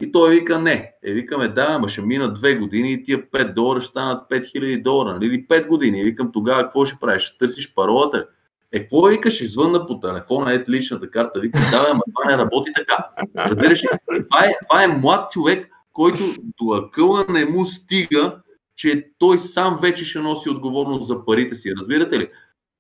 И 0.02 0.12
той 0.12 0.32
вика, 0.32 0.60
не. 0.60 0.94
Е, 1.04 1.14
викаме, 1.14 1.48
да, 1.48 1.68
ама 1.70 1.90
ще 1.90 2.02
мина 2.02 2.34
2 2.34 2.60
години 2.60 2.94
и 2.94 3.04
тия 3.04 3.30
5 3.30 3.54
долара 3.54 3.82
ще 3.82 3.90
станат 3.90 4.30
5000 4.30 4.82
долара, 4.82 5.14
нали? 5.14 5.26
или 5.26 5.48
5 5.48 5.68
години. 5.68 6.00
И 6.00 6.04
викам, 6.04 6.32
тогава 6.32 6.64
какво 6.64 6.86
ще 6.86 6.98
правиш? 7.02 7.24
Ще 7.24 7.38
търсиш 7.38 7.74
паролата? 7.74 8.28
Е, 8.74 8.80
какво 8.80 9.02
викаш? 9.02 9.42
Извънна 9.42 9.88
по 9.88 10.00
телефона, 10.00 10.54
ето 10.54 10.72
личната 10.72 11.12
карта. 11.12 11.40
Викам, 11.40 11.62
да, 11.72 11.88
ама 11.92 12.02
това 12.16 12.32
не 12.32 12.38
работи 12.38 12.72
така. 12.76 13.08
Разбираш 13.38 13.84
ли? 13.84 13.88
Това 14.30 14.46
е, 14.46 14.54
това 14.70 14.84
е 14.84 14.88
млад 14.88 15.32
човек, 15.32 15.70
който 15.94 16.24
до 16.62 16.74
акъла 16.74 17.26
не 17.30 17.46
му 17.46 17.66
стига 17.66 18.44
че 18.76 19.10
той 19.18 19.40
сам 19.40 19.80
вече 19.82 20.06
ще 20.06 20.20
носи 20.20 20.50
отговорност 20.50 21.08
за 21.08 21.26
парите 21.26 21.56
си. 21.56 21.74
Разбирате 21.78 22.20
ли? 22.20 22.30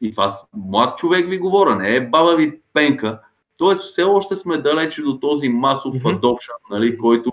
И 0.02 0.12
това 0.12 0.34
млад 0.54 0.98
човек 0.98 1.30
ви 1.30 1.38
говоря, 1.38 1.76
не 1.76 1.96
е 1.96 2.10
баба 2.10 2.36
ви 2.36 2.60
пенка. 2.74 3.20
Тоест 3.58 3.84
все 3.84 4.04
още 4.04 4.36
сме 4.36 4.58
далече 4.58 5.02
до 5.02 5.20
този 5.20 5.50
масов 5.50 5.96
mm-hmm. 5.96 6.20
adoption, 6.20 6.70
нали, 6.70 6.98
който 6.98 7.32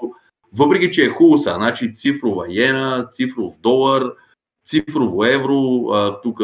въпреки, 0.53 0.91
че 0.91 1.05
е 1.05 1.09
хубаво 1.09 1.39
са, 1.39 1.55
значи 1.55 1.95
цифрова 1.95 2.47
иена, 2.49 3.09
цифров 3.11 3.55
долар, 3.61 4.13
цифрово 4.67 5.25
евро, 5.25 5.87
тук 6.23 6.41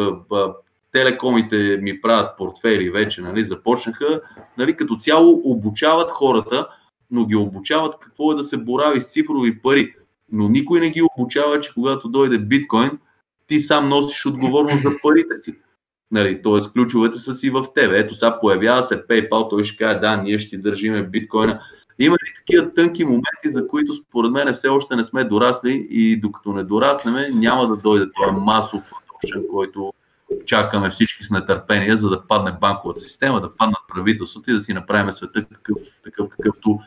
телекомите 0.93 1.79
ми 1.83 2.01
правят 2.01 2.39
портфели 2.39 2.91
вече, 2.91 3.21
нали, 3.21 3.45
започнаха, 3.45 4.21
нали, 4.59 4.77
като 4.77 4.97
цяло 4.97 5.41
обучават 5.45 6.11
хората, 6.11 6.69
но 7.11 7.27
ги 7.27 7.37
обучават 7.37 7.95
какво 8.01 8.33
е 8.33 8.35
да 8.35 8.45
се 8.45 8.57
борави 8.57 9.01
с 9.01 9.07
цифрови 9.07 9.63
пари 9.63 9.95
но 10.33 10.49
никой 10.49 10.81
не 10.81 10.91
ги 10.91 11.03
обучава, 11.03 11.61
че 11.61 11.75
когато 11.75 12.09
дойде 12.09 12.39
биткоин, 12.39 12.91
ти 13.47 13.61
сам 13.61 13.89
носиш 13.89 14.27
отговорност 14.27 14.83
за 14.83 14.91
парите 15.03 15.37
си. 15.37 15.55
Нали, 16.11 16.43
Тоест, 16.43 16.73
ключовете 16.73 17.19
са 17.19 17.35
си 17.35 17.51
в 17.51 17.67
тебе. 17.75 17.99
Ето 17.99 18.15
сега 18.15 18.41
появява 18.41 18.83
се 18.83 19.07
PayPal, 19.07 19.51
той 19.51 19.65
ще 19.65 19.77
каже, 19.77 19.99
да, 19.99 20.17
ние 20.17 20.39
ще 20.39 20.59
държиме 20.59 21.03
биткоина. 21.03 21.61
Има 21.99 22.15
ли 22.15 22.35
такива 22.37 22.75
тънки 22.75 23.05
моменти, 23.05 23.51
за 23.51 23.69
които 23.69 23.95
според 23.95 24.33
мен 24.33 24.55
все 24.55 24.69
още 24.69 24.97
не 24.97 25.05
сме 25.05 25.25
дорасли 25.25 25.87
и 25.91 26.17
докато 26.17 26.53
не 26.53 26.65
дораснеме, 26.65 27.29
няма 27.35 27.69
да 27.69 27.77
дойде 27.77 28.07
този 28.13 28.37
масов 28.41 28.93
adoption, 28.93 29.47
който 29.51 29.93
чакаме 30.47 30.91
всички 30.91 31.25
с 31.25 31.31
нетърпение, 31.31 31.97
за 31.97 32.09
да 32.09 32.27
падне 32.27 32.53
банковата 32.61 33.01
система, 33.01 33.41
да 33.41 33.57
паднат 33.57 33.83
правителството 33.95 34.51
и 34.51 34.55
да 34.55 34.65
си 34.65 34.73
направим 34.73 35.13
света 35.13 35.45
такъв, 35.49 35.77
такъв 36.05 36.29
какъвто 36.29 36.81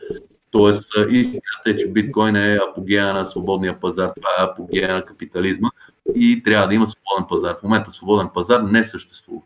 Тоест, 0.50 0.92
истината 1.10 1.42
е, 1.66 1.76
че 1.76 1.88
биткоин 1.88 2.36
е 2.36 2.58
апогея 2.70 3.14
на 3.14 3.24
свободния 3.24 3.80
пазар, 3.80 4.12
това 4.16 4.28
е 4.38 4.44
апогея 4.44 4.94
на 4.94 5.04
капитализма 5.04 5.68
и 6.14 6.42
трябва 6.42 6.68
да 6.68 6.74
има 6.74 6.86
свободен 6.86 7.28
пазар. 7.28 7.56
В 7.60 7.62
момента 7.62 7.90
свободен 7.90 8.28
пазар 8.34 8.60
не 8.60 8.84
съществува. 8.84 9.42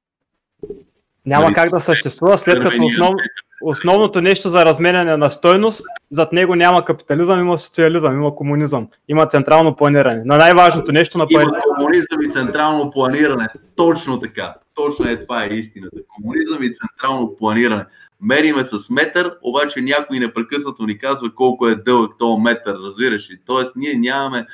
Няма 1.27 1.45
нали, 1.45 1.55
как 1.55 1.71
да 1.71 1.81
съществува, 1.81 2.39
след 2.39 2.63
като 2.63 2.87
основно... 2.87 3.17
основното 3.63 4.21
нещо 4.21 4.49
за 4.49 4.65
разменяне 4.65 5.17
на 5.17 5.31
стойност, 5.31 5.83
зад 6.11 6.33
него 6.33 6.55
няма 6.55 6.85
капитализъм, 6.85 7.41
има 7.41 7.59
социализъм, 7.59 8.15
има 8.15 8.35
комунизъм, 8.35 8.89
има 9.09 9.27
централно 9.27 9.77
планиране. 9.77 10.23
На 10.25 10.37
най-важното 10.37 10.93
нещо 10.93 11.19
на 11.19 11.25
парите. 11.25 11.43
Има 11.43 11.77
комунизъм 11.77 12.21
и 12.29 12.31
централно 12.31 12.91
планиране. 12.91 13.49
Точно 13.77 14.21
така. 14.21 14.55
Точно 14.75 15.09
е 15.09 15.21
това 15.21 15.45
е 15.45 15.49
истината. 15.49 15.97
Комунизъм 16.15 16.63
и 16.63 16.73
централно 16.75 17.37
планиране. 17.37 17.85
Мериме 18.21 18.65
с 18.65 18.91
метър, 18.91 19.39
обаче 19.43 19.81
някой 19.81 20.19
непрекъснато 20.19 20.87
ни 20.87 20.99
казва 20.99 21.35
колко 21.35 21.69
е 21.69 21.75
дълъг 21.75 22.13
този 22.19 22.43
метър, 22.43 22.77
разбираш 22.87 23.31
ли? 23.31 23.39
Тоест 23.47 23.77
ние 23.77 23.95
нямаме, 23.95 24.47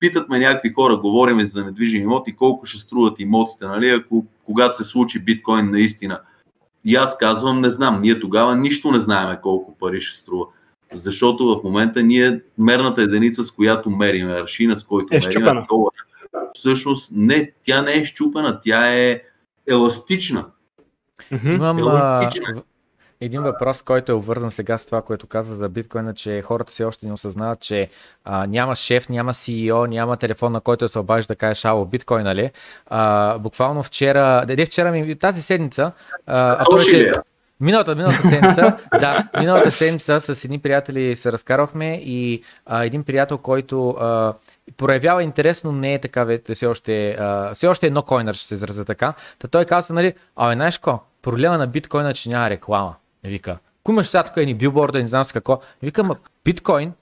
питат 0.00 0.28
ме 0.28 0.38
някакви 0.38 0.72
хора, 0.72 0.96
говорим 0.96 1.46
за 1.46 1.64
недвижими 1.64 2.02
имоти, 2.02 2.36
колко 2.36 2.66
ще 2.66 2.78
струват 2.78 3.20
имотите, 3.20 3.66
нали, 3.66 3.88
ако, 3.88 4.26
когато 4.44 4.76
се 4.76 4.84
случи 4.84 5.18
биткоин 5.18 5.70
наистина. 5.70 6.20
И 6.84 6.96
аз 6.96 7.18
казвам, 7.18 7.60
не 7.60 7.70
знам, 7.70 8.00
ние 8.00 8.20
тогава 8.20 8.56
нищо 8.56 8.90
не 8.90 9.00
знаем 9.00 9.38
колко 9.42 9.78
пари 9.78 10.02
ще 10.02 10.18
струва. 10.18 10.46
Защото 10.94 11.46
в 11.46 11.64
момента 11.64 12.02
ние 12.02 12.40
мерната 12.58 13.02
единица, 13.02 13.44
с 13.44 13.50
която 13.50 13.90
мерим, 13.90 14.30
аршина, 14.30 14.76
с 14.76 14.84
който 14.84 15.14
е 15.14 15.20
мерим, 15.20 15.48
е 15.48 15.66
долар. 15.68 15.92
Всъщност 16.54 17.10
не, 17.14 17.52
тя 17.64 17.82
не 17.82 17.92
е 17.92 18.04
щупена, 18.04 18.60
тя 18.64 18.94
е 18.94 19.22
еластична. 19.66 20.44
Имам, 21.44 21.78
еластична 21.78 22.62
един 23.20 23.42
въпрос, 23.42 23.82
който 23.82 24.12
е 24.12 24.14
обвързан 24.14 24.50
сега 24.50 24.78
с 24.78 24.86
това, 24.86 25.02
което 25.02 25.26
каза 25.26 25.54
за 25.54 25.68
биткоина, 25.68 26.14
че 26.14 26.42
хората 26.42 26.72
все 26.72 26.84
още 26.84 27.06
не 27.06 27.12
осъзнават, 27.12 27.60
че 27.60 27.88
а, 28.24 28.46
няма 28.46 28.76
шеф, 28.76 29.08
няма 29.08 29.32
CEO, 29.32 29.88
няма 29.88 30.16
телефон, 30.16 30.52
на 30.52 30.60
който 30.60 30.88
се 30.88 30.98
обажда 30.98 31.34
да 31.34 31.36
каже 31.36 31.60
шало 31.60 31.84
биткоин, 31.84 32.24
нали? 32.24 32.50
А, 32.86 33.38
буквално 33.38 33.82
вчера, 33.82 34.44
деде 34.46 34.66
вчера 34.66 34.90
ми, 34.90 35.16
тази 35.16 35.42
седмица, 35.42 35.92
а, 36.26 36.56
а 36.60 36.80
че, 36.90 37.12
Миналата, 37.60 37.94
миналата 37.94 38.28
седмица, 38.28 38.78
да, 39.00 39.28
миналата 39.38 39.70
седмица 39.70 40.20
с 40.20 40.44
едни 40.44 40.58
приятели 40.58 41.16
се 41.16 41.32
разкарвахме 41.32 41.94
и 42.04 42.42
а, 42.66 42.84
един 42.84 43.04
приятел, 43.04 43.38
който 43.38 43.90
а, 43.90 44.34
проявява 44.76 45.22
интерес, 45.22 45.64
но 45.64 45.72
не 45.72 45.94
е 45.94 46.00
така, 46.00 46.38
все 46.54 46.66
още, 46.66 47.10
а, 47.10 47.54
все 47.54 47.66
още 47.66 47.86
едно 47.86 48.02
койнер 48.02 48.34
ще 48.34 48.46
се 48.46 48.54
изразя 48.54 48.84
така. 48.84 49.14
Та 49.38 49.48
той 49.48 49.64
каза, 49.64 49.94
нали, 49.94 50.14
а 50.36 50.52
знаеш 50.52 50.78
ко, 50.78 51.00
проблема 51.22 51.58
на 51.58 51.66
биткоина, 51.66 52.14
че 52.14 52.28
няма 52.28 52.50
реклама. 52.50 52.94
Вика, 53.24 53.58
ако 53.82 53.92
имаш 53.92 54.06
сега 54.06 54.22
тук 54.22 54.36
едни 54.36 54.54
билборда, 54.54 55.02
не 55.02 55.08
знам 55.08 55.24
с 55.24 55.32
какво. 55.32 55.60
Вика, 55.82 56.04
ма 56.04 56.16
биткоин 56.44 56.92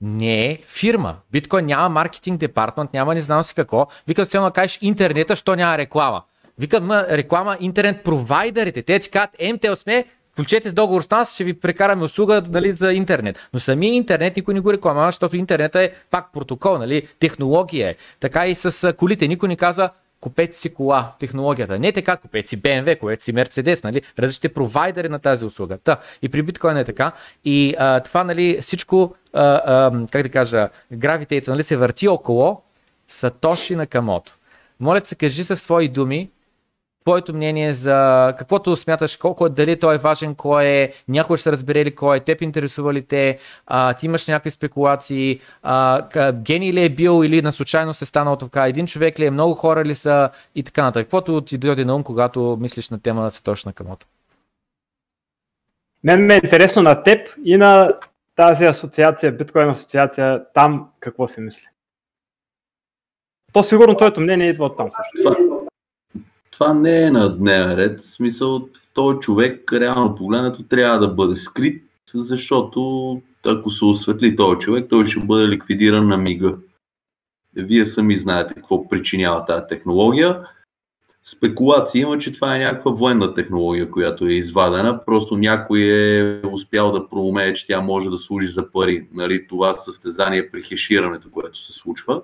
не 0.00 0.50
е 0.50 0.58
фирма. 0.66 1.16
Биткоин 1.32 1.66
няма 1.66 1.88
маркетинг 1.88 2.40
департмент, 2.40 2.94
няма 2.94 3.14
не 3.14 3.20
знам 3.20 3.44
си 3.44 3.54
какво. 3.54 3.86
Вика, 4.08 4.24
все 4.24 4.50
кажеш 4.54 4.78
интернета, 4.82 5.36
що 5.36 5.56
няма 5.56 5.78
реклама. 5.78 6.22
Вика, 6.58 6.80
ма 6.80 7.06
реклама 7.10 7.56
интернет 7.60 8.04
провайдерите. 8.04 8.82
Те 8.82 8.98
ти 8.98 9.10
казват, 9.10 9.36
МТЛ 9.54 9.74
сме, 9.74 10.04
включете 10.32 10.68
с 10.68 10.72
договор 10.72 11.02
с 11.02 11.10
нас, 11.10 11.34
ще 11.34 11.44
ви 11.44 11.60
прекараме 11.60 12.04
услуга 12.04 12.42
нали, 12.50 12.72
за 12.72 12.92
интернет. 12.92 13.48
Но 13.52 13.60
самия 13.60 13.94
интернет 13.94 14.36
никой 14.36 14.54
не 14.54 14.60
го 14.60 14.72
рекламава, 14.72 15.08
защото 15.08 15.36
интернета 15.36 15.82
е 15.82 15.90
пак 16.10 16.32
протокол, 16.32 16.78
нали, 16.78 17.08
технология 17.20 17.88
е. 17.88 17.94
Така 18.20 18.46
и 18.46 18.54
с 18.54 18.92
колите. 18.92 19.28
Никой 19.28 19.48
не 19.48 19.56
каза, 19.56 19.90
купете 20.20 20.58
си 20.58 20.74
кола, 20.74 21.12
технологията. 21.18 21.78
Не 21.78 21.92
така, 21.92 22.16
купете 22.16 22.48
си 22.48 22.62
BMW, 22.62 22.98
купете 22.98 23.24
си 23.24 23.34
Mercedes, 23.34 23.84
нали? 23.84 24.02
различните 24.18 24.54
провайдери 24.54 25.08
на 25.08 25.18
тази 25.18 25.44
услуга. 25.44 25.78
Та, 25.78 26.00
и 26.22 26.28
при 26.28 26.42
биткоин 26.42 26.76
е 26.76 26.84
така. 26.84 27.12
И 27.44 27.74
а, 27.78 28.00
това, 28.00 28.24
нали, 28.24 28.58
всичко, 28.60 29.14
а, 29.32 29.42
а, 29.42 30.06
как 30.10 30.22
да 30.22 30.28
кажа, 30.28 30.68
гравитейта, 30.92 31.50
нали, 31.50 31.62
се 31.62 31.76
върти 31.76 32.08
около 32.08 32.62
Сатоши 33.08 33.76
на 33.76 33.86
Камото. 33.86 34.38
Моля 34.80 35.00
се, 35.04 35.14
кажи 35.14 35.44
със 35.44 35.62
свои 35.62 35.88
думи, 35.88 36.30
твоето 37.04 37.34
мнение 37.34 37.72
за 37.72 38.34
каквото 38.38 38.76
смяташ, 38.76 39.16
колко 39.16 39.46
е, 39.46 39.48
дали 39.48 39.80
той 39.80 39.94
е 39.94 39.98
важен, 39.98 40.34
кой 40.34 40.64
е, 40.64 40.92
някой 41.08 41.36
ще 41.36 41.42
се 41.42 41.52
разбере 41.52 41.84
ли 41.84 41.94
кой 41.94 42.16
е, 42.16 42.20
теб 42.20 42.42
интересува 42.42 42.94
ли 42.94 43.02
те, 43.02 43.38
а, 43.66 43.94
ти 43.94 44.06
имаш 44.06 44.26
някакви 44.26 44.50
спекулации, 44.50 45.40
а, 45.62 46.32
гений 46.32 46.72
ли 46.72 46.84
е 46.84 46.88
бил 46.88 47.24
или 47.24 47.42
на 47.42 47.52
случайно 47.52 47.94
се 47.94 48.06
станал 48.06 48.36
така, 48.36 48.68
един 48.68 48.86
човек 48.86 49.18
ли 49.18 49.24
е, 49.24 49.30
много 49.30 49.54
хора 49.54 49.84
ли 49.84 49.94
са 49.94 50.30
и 50.54 50.62
така 50.62 50.82
нататък. 50.82 51.06
Каквото 51.06 51.40
ти 51.40 51.58
дойде 51.58 51.84
на 51.84 51.94
ум, 51.94 52.02
когато 52.02 52.58
мислиш 52.60 52.90
на 52.90 53.00
тема 53.00 53.22
на 53.22 53.30
Сатошна 53.30 53.72
Камото? 53.72 54.06
Мен 56.04 56.26
ме 56.26 56.34
е 56.34 56.40
интересно 56.44 56.82
на 56.82 57.02
теб 57.02 57.28
и 57.44 57.56
на 57.56 57.92
тази 58.36 58.64
асоциация, 58.64 59.32
биткоин 59.32 59.68
асоциация, 59.68 60.44
там 60.54 60.88
какво 61.00 61.28
се 61.28 61.40
мисли? 61.40 61.66
То 63.52 63.62
сигурно 63.62 63.96
твоето 63.96 64.20
мнение 64.20 64.48
идва 64.48 64.64
от 64.64 64.76
там 64.76 64.88
също 64.90 65.22
това 65.22 65.63
не 66.74 67.02
е 67.02 67.10
на 67.10 67.36
дневен 67.36 67.74
ред. 67.74 68.00
В 68.00 68.10
смисъл, 68.10 68.68
този 68.94 69.18
човек, 69.18 69.72
реално 69.72 70.14
погледнато, 70.14 70.62
трябва 70.62 70.98
да 70.98 71.08
бъде 71.08 71.36
скрит, 71.36 71.82
защото 72.14 73.20
ако 73.46 73.70
се 73.70 73.84
осветли 73.84 74.36
този 74.36 74.58
човек, 74.58 74.86
той 74.90 75.06
ще 75.06 75.20
бъде 75.20 75.48
ликвидиран 75.48 76.08
на 76.08 76.16
мига. 76.16 76.56
Вие 77.56 77.86
сами 77.86 78.16
знаете 78.16 78.54
какво 78.54 78.88
причинява 78.88 79.46
тази 79.46 79.64
технология. 79.68 80.40
Спекулации 81.22 82.00
има, 82.00 82.18
че 82.18 82.32
това 82.32 82.56
е 82.56 82.58
някаква 82.58 82.90
военна 82.90 83.34
технология, 83.34 83.90
която 83.90 84.26
е 84.26 84.32
извадена. 84.32 85.04
Просто 85.04 85.36
някой 85.36 85.80
е 85.80 86.40
успял 86.46 86.92
да 86.92 87.08
проумее, 87.08 87.54
че 87.54 87.66
тя 87.66 87.80
може 87.80 88.10
да 88.10 88.18
служи 88.18 88.46
за 88.46 88.70
пари. 88.70 89.06
Нали, 89.12 89.46
това 89.46 89.74
състезание 89.74 90.50
при 90.50 90.62
хеширането, 90.62 91.30
което 91.30 91.64
се 91.64 91.72
случва. 91.72 92.22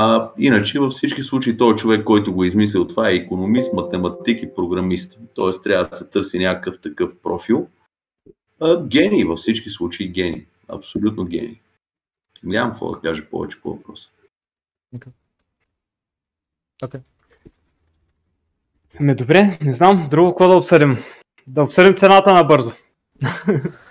А, 0.00 0.30
иначе 0.38 0.80
във 0.80 0.92
всички 0.92 1.22
случаи 1.22 1.56
този 1.56 1.76
човек, 1.76 2.04
който 2.04 2.32
го 2.32 2.44
е 2.44 2.46
измислил, 2.46 2.86
това 2.86 3.10
е 3.10 3.14
економист, 3.14 3.72
математик 3.72 4.42
и 4.42 4.54
програмист. 4.54 5.18
Т.е. 5.36 5.62
трябва 5.62 5.88
да 5.88 5.96
се 5.96 6.04
търси 6.04 6.38
някакъв 6.38 6.80
такъв 6.80 7.10
профил. 7.22 7.68
А, 8.60 8.82
гений, 8.86 9.24
във 9.24 9.38
всички 9.38 9.68
случаи 9.68 10.08
гений. 10.08 10.46
Абсолютно 10.68 11.24
гений. 11.24 11.60
Нямам 12.42 12.70
какво 12.70 12.90
да 12.92 13.00
кажа 13.00 13.24
повече 13.30 13.60
по 13.60 13.70
въпроса. 13.70 14.10
Okay. 14.96 15.08
Okay. 16.82 17.00
Ами 19.00 19.14
добре, 19.14 19.58
не 19.62 19.74
знам, 19.74 20.08
друго 20.10 20.30
какво 20.30 20.48
да 20.48 20.56
обсъдим. 20.56 20.96
Да 21.46 21.62
обсъдим 21.62 21.94
цената 21.94 22.34
на 22.34 22.44
бързо. 22.44 22.72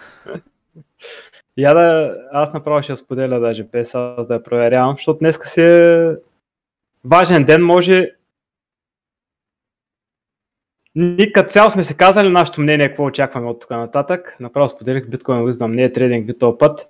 Я 1.57 1.73
да, 1.73 2.15
аз 2.31 2.53
направо 2.53 2.83
ще 2.83 2.97
споделя 2.97 3.39
даже 3.39 3.63
без 3.63 3.95
аз 3.95 4.27
да 4.27 4.33
я 4.33 4.43
проверявам, 4.43 4.95
защото 4.95 5.19
днес 5.19 5.39
си 5.45 5.61
е 5.61 6.15
важен 7.03 7.43
ден, 7.43 7.61
може 7.65 8.11
ние 10.95 11.31
като 11.31 11.49
цяло 11.49 11.71
сме 11.71 11.83
се 11.83 11.93
казали 11.93 12.29
нашето 12.29 12.61
мнение, 12.61 12.87
какво 12.87 13.05
очакваме 13.05 13.47
от 13.47 13.61
тук 13.61 13.69
нататък. 13.69 14.37
Направо 14.39 14.69
споделих 14.69 15.09
биткоин 15.09 15.39
Wisdom, 15.39 15.75
не 15.75 15.83
е 15.83 15.91
трейдинг 15.91 16.27
ви 16.27 16.37
този 16.37 16.57
път. 16.57 16.89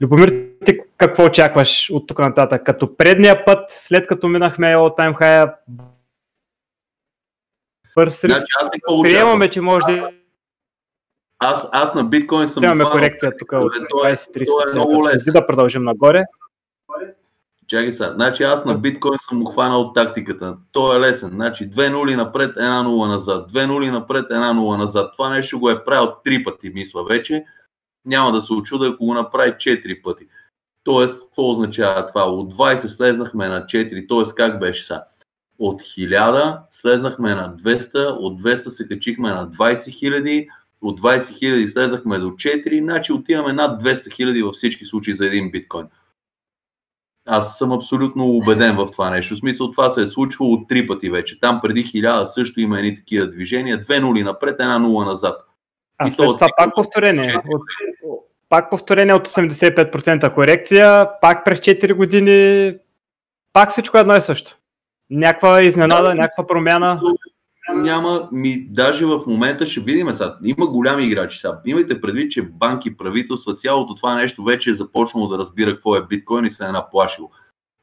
Любомир, 0.00 0.28
ти 0.64 0.78
какво 0.96 1.24
очакваш 1.24 1.90
от 1.90 2.06
тук 2.06 2.18
нататък? 2.18 2.64
Като 2.64 2.96
предния 2.96 3.44
път, 3.44 3.70
след 3.70 4.06
като 4.06 4.28
минахме 4.28 4.66
all 4.66 4.98
time 4.98 5.20
high, 5.20 5.54
значи, 7.96 8.44
приемаме, 9.02 9.50
че 9.50 9.60
може 9.60 9.86
да 9.86 10.12
аз, 11.38 11.68
аз 11.72 11.94
на 11.94 12.04
биткоин 12.04 12.48
съм. 12.48 12.64
Имаме 12.64 12.84
корекция 12.84 13.32
тук 13.38 13.52
от 13.52 13.72
23 13.74 14.72
е 14.72 14.74
много 14.74 15.04
лесно. 15.04 15.32
да 15.32 15.46
продължим 15.46 15.84
нагоре. 15.84 16.24
Чакай 17.66 17.92
сега. 17.92 18.12
Значи 18.12 18.42
аз 18.42 18.64
на 18.64 18.78
биткоин 18.78 19.18
съм 19.28 19.46
хванал 19.46 19.92
тактиката. 19.92 20.56
То 20.72 20.96
е 20.96 21.00
лесен. 21.00 21.30
Значи 21.30 21.66
две 21.66 21.90
нули 21.90 22.16
напред, 22.16 22.50
една 22.56 22.82
нула 22.82 23.08
назад. 23.08 23.48
Две 23.48 23.66
нули 23.66 23.90
напред, 23.90 24.26
една 24.30 24.52
нула 24.52 24.78
назад. 24.78 25.12
Това 25.16 25.30
нещо 25.30 25.60
го 25.60 25.70
е 25.70 25.84
правил 25.84 26.12
три 26.24 26.44
пъти, 26.44 26.70
мисля 26.74 27.04
вече. 27.04 27.44
Няма 28.04 28.32
да 28.32 28.40
се 28.40 28.52
очуда, 28.52 28.88
ако 28.88 29.06
го 29.06 29.14
направи 29.14 29.54
четири 29.58 30.02
пъти. 30.02 30.26
Тоест, 30.84 31.22
какво 31.22 31.50
означава 31.50 32.06
това? 32.06 32.24
От 32.24 32.54
20 32.54 32.86
слезнахме 32.86 33.48
на 33.48 33.64
4. 33.64 34.08
Тоест, 34.08 34.34
как 34.34 34.60
беше 34.60 34.84
сега? 34.84 35.04
От 35.58 35.82
1000 35.82 36.58
слезнахме 36.70 37.34
на 37.34 37.54
200, 37.56 38.16
от 38.18 38.42
200 38.42 38.68
се 38.68 38.88
качихме 38.88 39.30
на 39.30 39.48
20 39.48 39.74
000, 39.74 40.48
от 40.82 41.00
20 41.00 41.18
000 41.18 41.66
слезахме 41.66 42.18
до 42.18 42.26
4, 42.30 42.82
значи 42.82 43.12
отиваме 43.12 43.52
над 43.52 43.82
200 43.82 43.94
000 43.94 44.44
във 44.44 44.54
всички 44.54 44.84
случаи 44.84 45.14
за 45.14 45.26
един 45.26 45.50
биткоин. 45.50 45.86
Аз 47.26 47.58
съм 47.58 47.72
абсолютно 47.72 48.24
убеден 48.24 48.76
в 48.76 48.86
това 48.86 49.10
нещо. 49.10 49.34
В 49.34 49.38
смисъл 49.38 49.70
това 49.70 49.90
се 49.90 50.02
е 50.02 50.06
случвало 50.06 50.66
три 50.66 50.86
пъти 50.86 51.10
вече. 51.10 51.40
Там 51.40 51.60
преди 51.62 51.84
1000 51.84 52.24
също 52.24 52.60
има 52.60 52.78
едни 52.78 52.96
такива 52.96 53.26
движения. 53.26 53.82
Две 53.82 54.00
нули 54.00 54.22
напред, 54.22 54.56
една 54.60 54.78
нула 54.78 55.04
назад. 55.04 55.44
А 55.98 56.08
и 56.08 56.10
след 56.10 56.26
това 56.26 56.48
пак 56.56 56.74
повторение. 56.74 57.36
От, 57.48 57.62
пак 58.48 58.70
повторение 58.70 59.14
от 59.14 59.28
85% 59.28 60.34
корекция, 60.34 61.08
пак 61.20 61.44
през 61.44 61.58
4 61.58 61.94
години, 61.94 62.74
пак 63.52 63.70
всичко 63.70 63.98
едно 63.98 64.16
и 64.16 64.20
също. 64.20 64.56
Някаква 65.10 65.62
изненада, 65.62 66.08
да, 66.08 66.14
някаква 66.14 66.46
промяна 66.46 67.00
няма, 67.78 68.28
ми, 68.32 68.66
даже 68.70 69.06
в 69.06 69.22
момента 69.26 69.66
ще 69.66 69.80
видим 69.80 70.12
сега. 70.12 70.36
Има 70.44 70.66
голями 70.66 71.04
играчи 71.04 71.38
сега. 71.38 71.60
Имайте 71.66 72.00
предвид, 72.00 72.32
че 72.32 72.42
банки, 72.42 72.96
правителства, 72.96 73.54
цялото 73.54 73.94
това 73.94 74.14
нещо 74.14 74.44
вече 74.44 74.70
е 74.70 74.74
започнало 74.74 75.28
да 75.28 75.38
разбира 75.38 75.74
какво 75.74 75.96
е 75.96 76.06
биткоин 76.06 76.44
и 76.44 76.50
се 76.50 76.64
е 76.64 76.72
наплашило. 76.72 77.30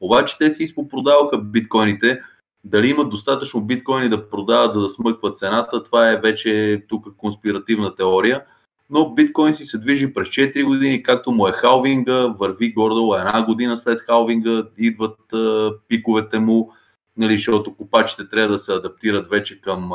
Обаче 0.00 0.38
те 0.38 0.50
си 0.50 0.62
изпопродаваха 0.62 1.38
биткоините 1.38 2.20
Дали 2.66 2.88
имат 2.88 3.10
достатъчно 3.10 3.60
биткоини 3.60 4.08
да 4.08 4.30
продават, 4.30 4.74
за 4.74 4.80
да 4.80 4.88
смъкват 4.88 5.38
цената, 5.38 5.84
това 5.84 6.10
е 6.10 6.20
вече 6.20 6.82
тук 6.88 7.16
конспиративна 7.16 7.94
теория. 7.94 8.42
Но 8.90 9.14
биткоин 9.14 9.54
си 9.54 9.66
се 9.66 9.78
движи 9.78 10.14
през 10.14 10.28
4 10.28 10.64
години, 10.64 11.02
както 11.02 11.32
му 11.32 11.48
е 11.48 11.52
халвинга, 11.52 12.26
върви 12.26 12.72
гордо 12.72 13.14
една 13.18 13.42
година 13.42 13.78
след 13.78 14.00
халвинга, 14.00 14.62
идват 14.78 15.32
а, 15.32 15.72
пиковете 15.88 16.38
му, 16.38 16.72
нали, 17.16 17.32
защото 17.32 17.74
копачите 17.76 18.28
трябва 18.28 18.52
да 18.52 18.58
се 18.58 18.72
адаптират 18.72 19.30
вече 19.30 19.60
към, 19.60 19.90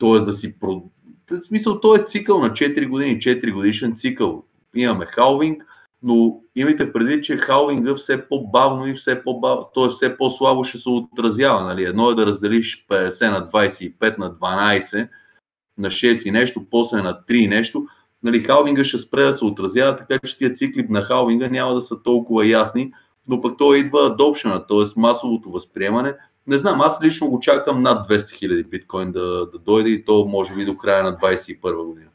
т.е. 0.00 0.18
да 0.18 0.32
си... 0.32 0.54
В 1.30 1.42
смисъл, 1.42 1.80
то 1.80 1.94
е 1.94 2.04
цикъл 2.08 2.40
на 2.40 2.50
4 2.50 2.88
години, 2.88 3.18
4 3.18 3.52
годишен 3.52 3.96
цикъл. 3.96 4.44
Имаме 4.74 5.06
халвинг, 5.06 5.66
но 6.02 6.40
имайте 6.56 6.92
предвид, 6.92 7.24
че 7.24 7.36
халвинга 7.36 7.94
все 7.94 8.28
по-бавно 8.28 8.86
и 8.86 8.94
все 8.94 9.24
по-бавно, 9.24 9.68
т.е. 9.74 9.88
все 9.88 10.16
по-слабо 10.16 10.64
ще 10.64 10.78
се 10.78 10.88
отразява. 10.88 11.62
Нали? 11.62 11.84
Едно 11.84 12.10
е 12.10 12.14
да 12.14 12.26
разделиш 12.26 12.86
50 12.90 13.30
на 13.30 13.50
25 13.50 14.18
на 14.18 14.34
12 14.34 15.08
на 15.78 15.88
6 15.88 16.28
и 16.28 16.30
нещо, 16.30 16.66
после 16.70 17.02
на 17.02 17.20
3 17.28 17.34
и 17.34 17.48
нещо. 17.48 17.86
Нали, 18.22 18.42
халвинга 18.42 18.84
ще 18.84 18.98
спре 18.98 19.24
да 19.24 19.34
се 19.34 19.44
отразява, 19.44 19.96
така 19.96 20.18
че 20.26 20.38
тия 20.38 20.52
цикли 20.52 20.86
на 20.88 21.02
халвинга 21.02 21.48
няма 21.48 21.74
да 21.74 21.80
са 21.80 22.02
толкова 22.02 22.46
ясни, 22.46 22.92
но 23.28 23.40
пък 23.40 23.58
то 23.58 23.74
идва 23.74 24.16
adoption, 24.16 24.68
т.е. 24.68 25.00
масовото 25.00 25.50
възприемане. 25.50 26.14
Не 26.46 26.58
знам, 26.58 26.80
аз 26.80 26.98
лично 27.02 27.30
го 27.30 27.40
чакам 27.40 27.82
над 27.82 28.08
200 28.08 28.18
000 28.18 28.66
биткоин 28.68 29.12
да, 29.12 29.46
да 29.46 29.58
дойде 29.58 29.90
и 29.90 30.04
то 30.04 30.24
може 30.28 30.54
би 30.54 30.64
до 30.64 30.76
края 30.76 31.02
на 31.02 31.16
2021 31.16 31.84
година. 31.84 32.10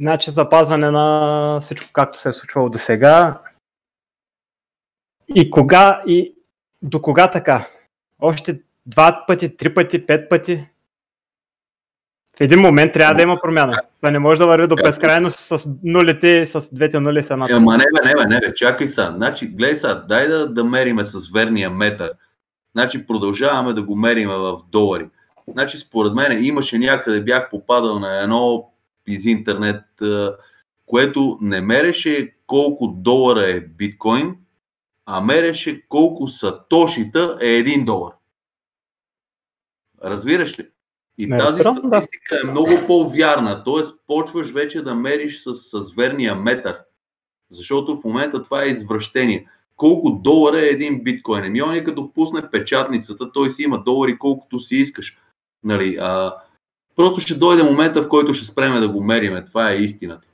Значи 0.00 0.30
запазване 0.30 0.90
на 0.90 1.58
всичко 1.62 1.90
както 1.92 2.18
се 2.18 2.28
е 2.28 2.32
случвало 2.32 2.68
до 2.68 2.78
сега. 2.78 3.42
И 5.34 5.50
кога 5.50 6.02
и 6.06 6.34
до 6.82 7.02
кога 7.02 7.30
така? 7.30 7.68
Още 8.18 8.60
два 8.86 9.24
пъти, 9.26 9.56
три 9.56 9.74
пъти, 9.74 10.06
пет 10.06 10.28
пъти? 10.28 10.68
В 12.38 12.40
един 12.40 12.60
момент 12.60 12.92
трябва 12.92 13.14
да 13.14 13.22
има 13.22 13.40
промяна. 13.42 13.80
Това 14.00 14.10
не 14.10 14.18
може 14.18 14.38
да 14.38 14.46
върви 14.46 14.66
до 14.66 14.76
безкрайно 14.76 15.30
с 15.30 15.70
нулите, 15.84 16.46
с 16.46 16.68
двете 16.72 17.00
нули 17.00 17.22
са 17.22 17.36
над. 17.36 17.50
Ама 17.50 17.76
не 17.76 17.84
бе, 17.84 18.08
не 18.08 18.14
бе, 18.14 18.34
не 18.34 18.40
бе, 18.40 18.54
чакай 18.54 18.88
са. 18.88 19.12
Значи, 19.16 19.46
гледай 19.46 19.76
са, 19.76 20.04
дай 20.08 20.28
да, 20.28 20.48
да 20.48 20.64
мериме 20.64 21.04
с 21.04 21.30
верния 21.34 21.70
метър. 21.70 22.12
Значи 22.72 23.06
продължаваме 23.06 23.72
да 23.72 23.82
го 23.82 23.96
мериме 23.96 24.34
в 24.34 24.58
долари. 24.72 25.08
Значи 25.52 25.78
според 25.78 26.14
мен 26.14 26.44
имаше 26.44 26.78
някъде, 26.78 27.20
бях 27.20 27.50
попадал 27.50 27.98
на 27.98 28.22
едно 28.22 28.70
из 29.06 29.24
интернет, 29.24 29.82
което 30.86 31.38
не 31.40 31.60
мереше 31.60 32.34
колко 32.46 32.88
долара 32.88 33.50
е 33.50 33.60
биткоин, 33.60 34.36
а 35.06 35.20
мереше 35.20 35.82
колко 35.88 36.28
сатошита 36.28 37.38
е 37.42 37.48
един 37.48 37.84
долар. 37.84 38.12
Разбираш 40.04 40.58
ли? 40.58 40.68
И 41.18 41.26
не, 41.26 41.38
тази 41.38 41.60
статистика 41.60 42.34
да. 42.34 42.48
е 42.48 42.50
много 42.50 42.86
по-вярна, 42.86 43.64
т.е. 43.64 43.82
почваш 44.06 44.50
вече 44.50 44.82
да 44.82 44.94
мериш 44.94 45.42
с, 45.42 45.54
с 45.54 45.92
верния 45.96 46.34
метър, 46.34 46.78
защото 47.50 47.96
в 47.96 48.04
момента 48.04 48.42
това 48.42 48.62
е 48.62 48.68
извращение. 48.68 49.48
Колко 49.76 50.10
долара 50.10 50.62
е 50.62 50.68
един 50.68 51.02
биткоин? 51.02 51.44
Еми 51.44 51.62
он 51.62 51.74
е 51.74 51.84
като 51.84 52.12
пусне 52.12 52.50
печатницата, 52.50 53.32
той 53.32 53.50
си 53.50 53.62
има 53.62 53.82
долари 53.82 54.18
колкото 54.18 54.60
си 54.60 54.76
искаш. 54.76 55.18
Нали, 55.64 55.96
а, 56.00 56.34
просто 56.96 57.20
ще 57.20 57.34
дойде 57.34 57.62
момента, 57.62 58.02
в 58.02 58.08
който 58.08 58.34
ще 58.34 58.46
спреме 58.46 58.80
да 58.80 58.88
го 58.88 59.04
мериме. 59.04 59.44
Това 59.44 59.72
е 59.72 59.76
истината. 59.76 60.26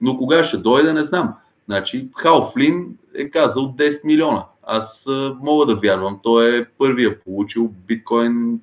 Но 0.00 0.18
кога 0.18 0.44
ще 0.44 0.56
дойде, 0.56 0.92
не 0.92 1.04
знам. 1.04 1.34
Значи, 1.64 2.08
Хал 2.16 2.50
Флин 2.50 2.98
е 3.14 3.30
казал 3.30 3.74
10 3.78 4.04
милиона. 4.04 4.44
Аз 4.62 5.06
а, 5.06 5.36
мога 5.40 5.66
да 5.66 5.76
вярвам. 5.76 6.20
Той 6.22 6.58
е 6.58 6.64
първия 6.64 7.20
получил 7.20 7.68
биткоин 7.68 8.60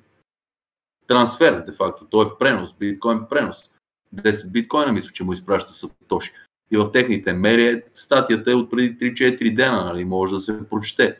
трансфер, 1.06 1.64
де 1.66 1.72
факто. 1.72 2.04
Той 2.10 2.26
е 2.26 2.28
пренос, 2.38 2.74
биткоин 2.78 3.20
пренос. 3.30 3.70
10 4.14 4.48
биткоина 4.48 4.92
мисля, 4.92 5.10
че 5.12 5.24
му 5.24 5.32
изпраща 5.32 5.72
Сатоши. 5.72 6.32
И 6.70 6.76
в 6.76 6.92
техните 6.92 7.32
мери 7.32 7.82
статията 7.94 8.50
е 8.50 8.54
от 8.54 8.70
преди 8.70 8.98
3-4 9.14 9.54
дена, 9.54 9.84
нали, 9.84 10.04
може 10.04 10.34
да 10.34 10.40
се 10.40 10.68
прочете 10.68 11.16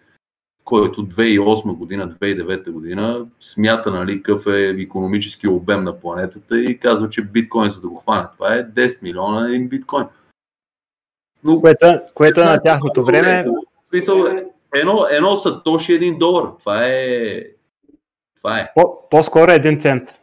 който 0.64 1.06
2008 1.06 1.76
година, 1.76 2.16
2009 2.20 2.70
година 2.70 3.26
смята 3.40 3.90
нали, 3.90 4.22
какъв 4.22 4.46
е 4.46 4.68
економически 4.78 5.48
обем 5.48 5.84
на 5.84 6.00
планетата 6.00 6.60
и 6.60 6.78
казва, 6.78 7.10
че 7.10 7.22
биткоин 7.22 7.70
за 7.70 7.80
да 7.80 7.88
го 7.88 7.96
хване. 7.96 8.24
Това 8.34 8.54
е 8.54 8.64
10 8.64 9.02
милиона 9.02 9.48
един 9.48 9.68
биткоин. 9.68 10.04
Но, 11.44 11.60
което, 11.60 12.00
което 12.14 12.40
е 12.40 12.44
на 12.44 12.62
тяхното 12.62 13.04
време. 13.04 13.46
Смисъл, 13.88 14.24
едно, 14.74 15.06
едно 15.10 15.36
сатоши 15.36 15.92
един 15.92 16.18
долар. 16.18 16.48
Това 16.58 16.86
е 16.86 17.44
това 18.43 18.61
е. 18.61 18.72
По, 18.74 19.09
по-скоро 19.11 19.51
един 19.51 19.80
цент. 19.80 20.14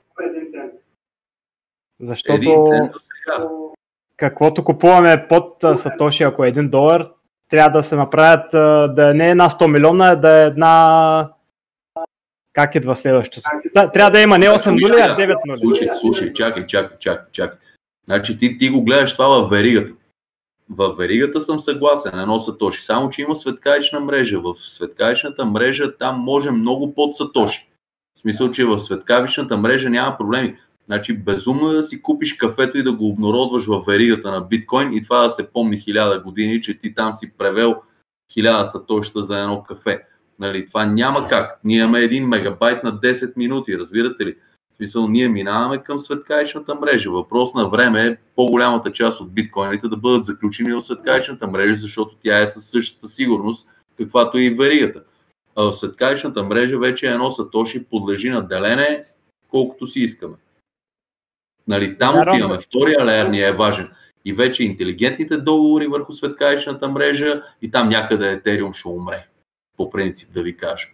Защото 2.00 2.34
един 2.34 2.66
цент 2.66 2.92
каквото 4.20 4.64
купуваме 4.64 5.28
под 5.30 5.64
Сатоши, 5.78 6.24
ако 6.24 6.46
е 6.46 6.48
един 6.48 6.70
долар, 6.70 7.08
трябва 7.50 7.80
да 7.80 7.84
се 7.84 7.96
направят 7.96 8.52
да 8.96 9.14
не 9.16 9.28
е 9.28 9.30
една 9.30 9.50
100 9.50 9.68
милиона, 9.68 10.16
да 10.16 10.44
е 10.44 10.46
една 10.46 11.30
как 12.54 12.76
идва 12.76 12.96
следващото? 12.96 13.50
Трябва 13.74 14.12
да 14.12 14.22
има 14.22 14.38
не 14.38 14.46
8 14.46 14.70
нули, 14.70 15.02
а 15.02 15.18
9 15.18 15.36
нули. 15.46 15.60
Слушай, 15.60 15.90
слушай, 16.00 16.34
чакай, 16.34 16.66
чакай, 16.68 16.98
чакай, 17.00 17.26
чакай. 17.32 17.60
Значи 18.06 18.40
ти, 18.40 18.58
ти 18.58 18.70
го 18.70 18.84
гледаш 18.84 19.14
това 19.14 19.28
в 19.28 19.50
веригата. 19.50 19.94
В 20.70 20.96
веригата 20.98 21.42
съм 21.42 21.60
съгласен, 21.60 22.20
едно 22.20 22.40
сатоши. 22.40 22.86
Само, 22.86 23.10
че 23.10 23.22
има 23.22 23.36
светкаечна 23.36 24.00
мрежа. 24.00 24.40
В 24.40 24.56
светкаечната 24.60 25.46
мрежа 25.46 25.98
там 25.98 26.20
може 26.20 26.52
много 26.52 26.96
под 26.96 27.16
сатоши. 27.16 27.69
В 28.20 28.22
смисъл, 28.22 28.52
че 28.52 28.66
в 28.66 28.80
светкавичната 28.80 29.58
мрежа 29.58 29.90
няма 29.90 30.18
проблеми. 30.18 30.56
Значи 30.86 31.18
безумно 31.18 31.72
е 31.72 31.74
да 31.74 31.84
си 31.84 32.02
купиш 32.02 32.34
кафето 32.34 32.78
и 32.78 32.84
да 32.84 32.94
го 32.94 33.10
обнародваш 33.10 33.66
в 33.66 33.84
веригата 33.88 34.32
на 34.32 34.42
биткоин 34.42 34.94
и 34.94 35.04
това 35.04 35.24
да 35.24 35.30
се 35.30 35.48
помни 35.48 35.78
хиляда 35.78 36.20
години, 36.20 36.62
че 36.62 36.80
ти 36.80 36.96
там 36.96 37.14
си 37.14 37.32
превел 37.38 37.76
хиляда 38.34 38.66
сатоща 38.66 39.24
за 39.24 39.40
едно 39.40 39.64
кафе. 39.64 40.04
Нали, 40.40 40.68
това 40.68 40.86
няма 40.86 41.28
как. 41.28 41.60
Ние 41.64 41.80
имаме 41.80 42.00
един 42.00 42.28
мегабайт 42.28 42.84
на 42.84 43.00
10 43.00 43.34
минути, 43.38 43.78
разбирате 43.78 44.26
ли? 44.26 44.36
В 44.74 44.76
смисъл, 44.78 45.08
ние 45.08 45.30
минаваме 45.30 45.78
към 45.78 46.00
светкаичната 46.00 46.76
мрежа. 46.76 47.12
Въпрос 47.12 47.54
на 47.54 47.70
време 47.70 48.06
е 48.06 48.18
по-голямата 48.36 48.92
част 48.92 49.22
от 49.22 49.34
биткоините 49.34 49.88
да 49.88 49.98
бъдат 49.98 50.26
заключени 50.26 50.74
в 50.74 50.82
светкаичната 50.82 51.48
мрежа, 51.48 51.76
защото 51.76 52.16
тя 52.24 52.40
е 52.40 52.48
със 52.48 52.66
същата 52.66 53.10
сигурност, 53.10 53.68
каквато 53.98 54.38
и 54.38 54.50
веригата 54.50 55.04
в 55.64 55.74
светкавичната 55.74 56.44
мрежа 56.44 56.78
вече 56.78 57.08
едно 57.08 57.32
сатоши 57.32 57.84
подлежи 57.84 58.30
на 58.30 58.48
делене 58.48 59.04
колкото 59.50 59.88
си 59.88 60.00
искаме. 60.00 60.36
Нали, 61.68 61.98
там 61.98 62.16
да, 62.16 62.22
отиваме. 62.22 62.60
Втория 62.62 63.06
леер 63.06 63.26
ни 63.26 63.42
е 63.42 63.52
важен. 63.52 63.92
И 64.26 64.34
вече 64.34 64.64
интелигентните 64.64 65.38
договори 65.38 65.88
върху 65.88 66.14
светкавичната 66.14 66.90
мрежа 66.90 67.44
и 67.62 67.72
там 67.72 67.90
някъде 67.90 68.32
Етериум 68.32 68.74
ще 68.74 68.88
умре. 68.88 69.28
По 69.78 69.90
принцип 69.90 70.34
да 70.34 70.44
ви 70.44 70.58
кажа. 70.58 70.88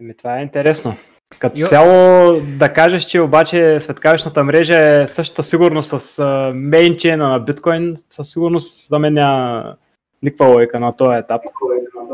Еми, 0.00 0.16
това 0.16 0.38
е 0.38 0.42
интересно. 0.42 0.96
Като 1.38 1.58
Йо. 1.58 1.66
цяло 1.66 2.40
да 2.40 2.72
кажеш, 2.72 3.04
че 3.04 3.20
обаче 3.20 3.80
светкавичната 3.80 4.44
мрежа 4.44 4.80
е 4.80 5.06
същата 5.06 5.42
сигурност 5.42 6.00
с 6.00 6.22
мейнчейна 6.54 7.28
на 7.28 7.38
биткоин, 7.38 7.96
със 8.10 8.30
сигурност 8.30 8.88
за 8.88 8.98
мен 8.98 9.14
няма 9.14 9.76
никаква 10.22 10.46
логика 10.46 10.80
на 10.80 10.96
този 10.96 11.16
етап. 11.18 11.42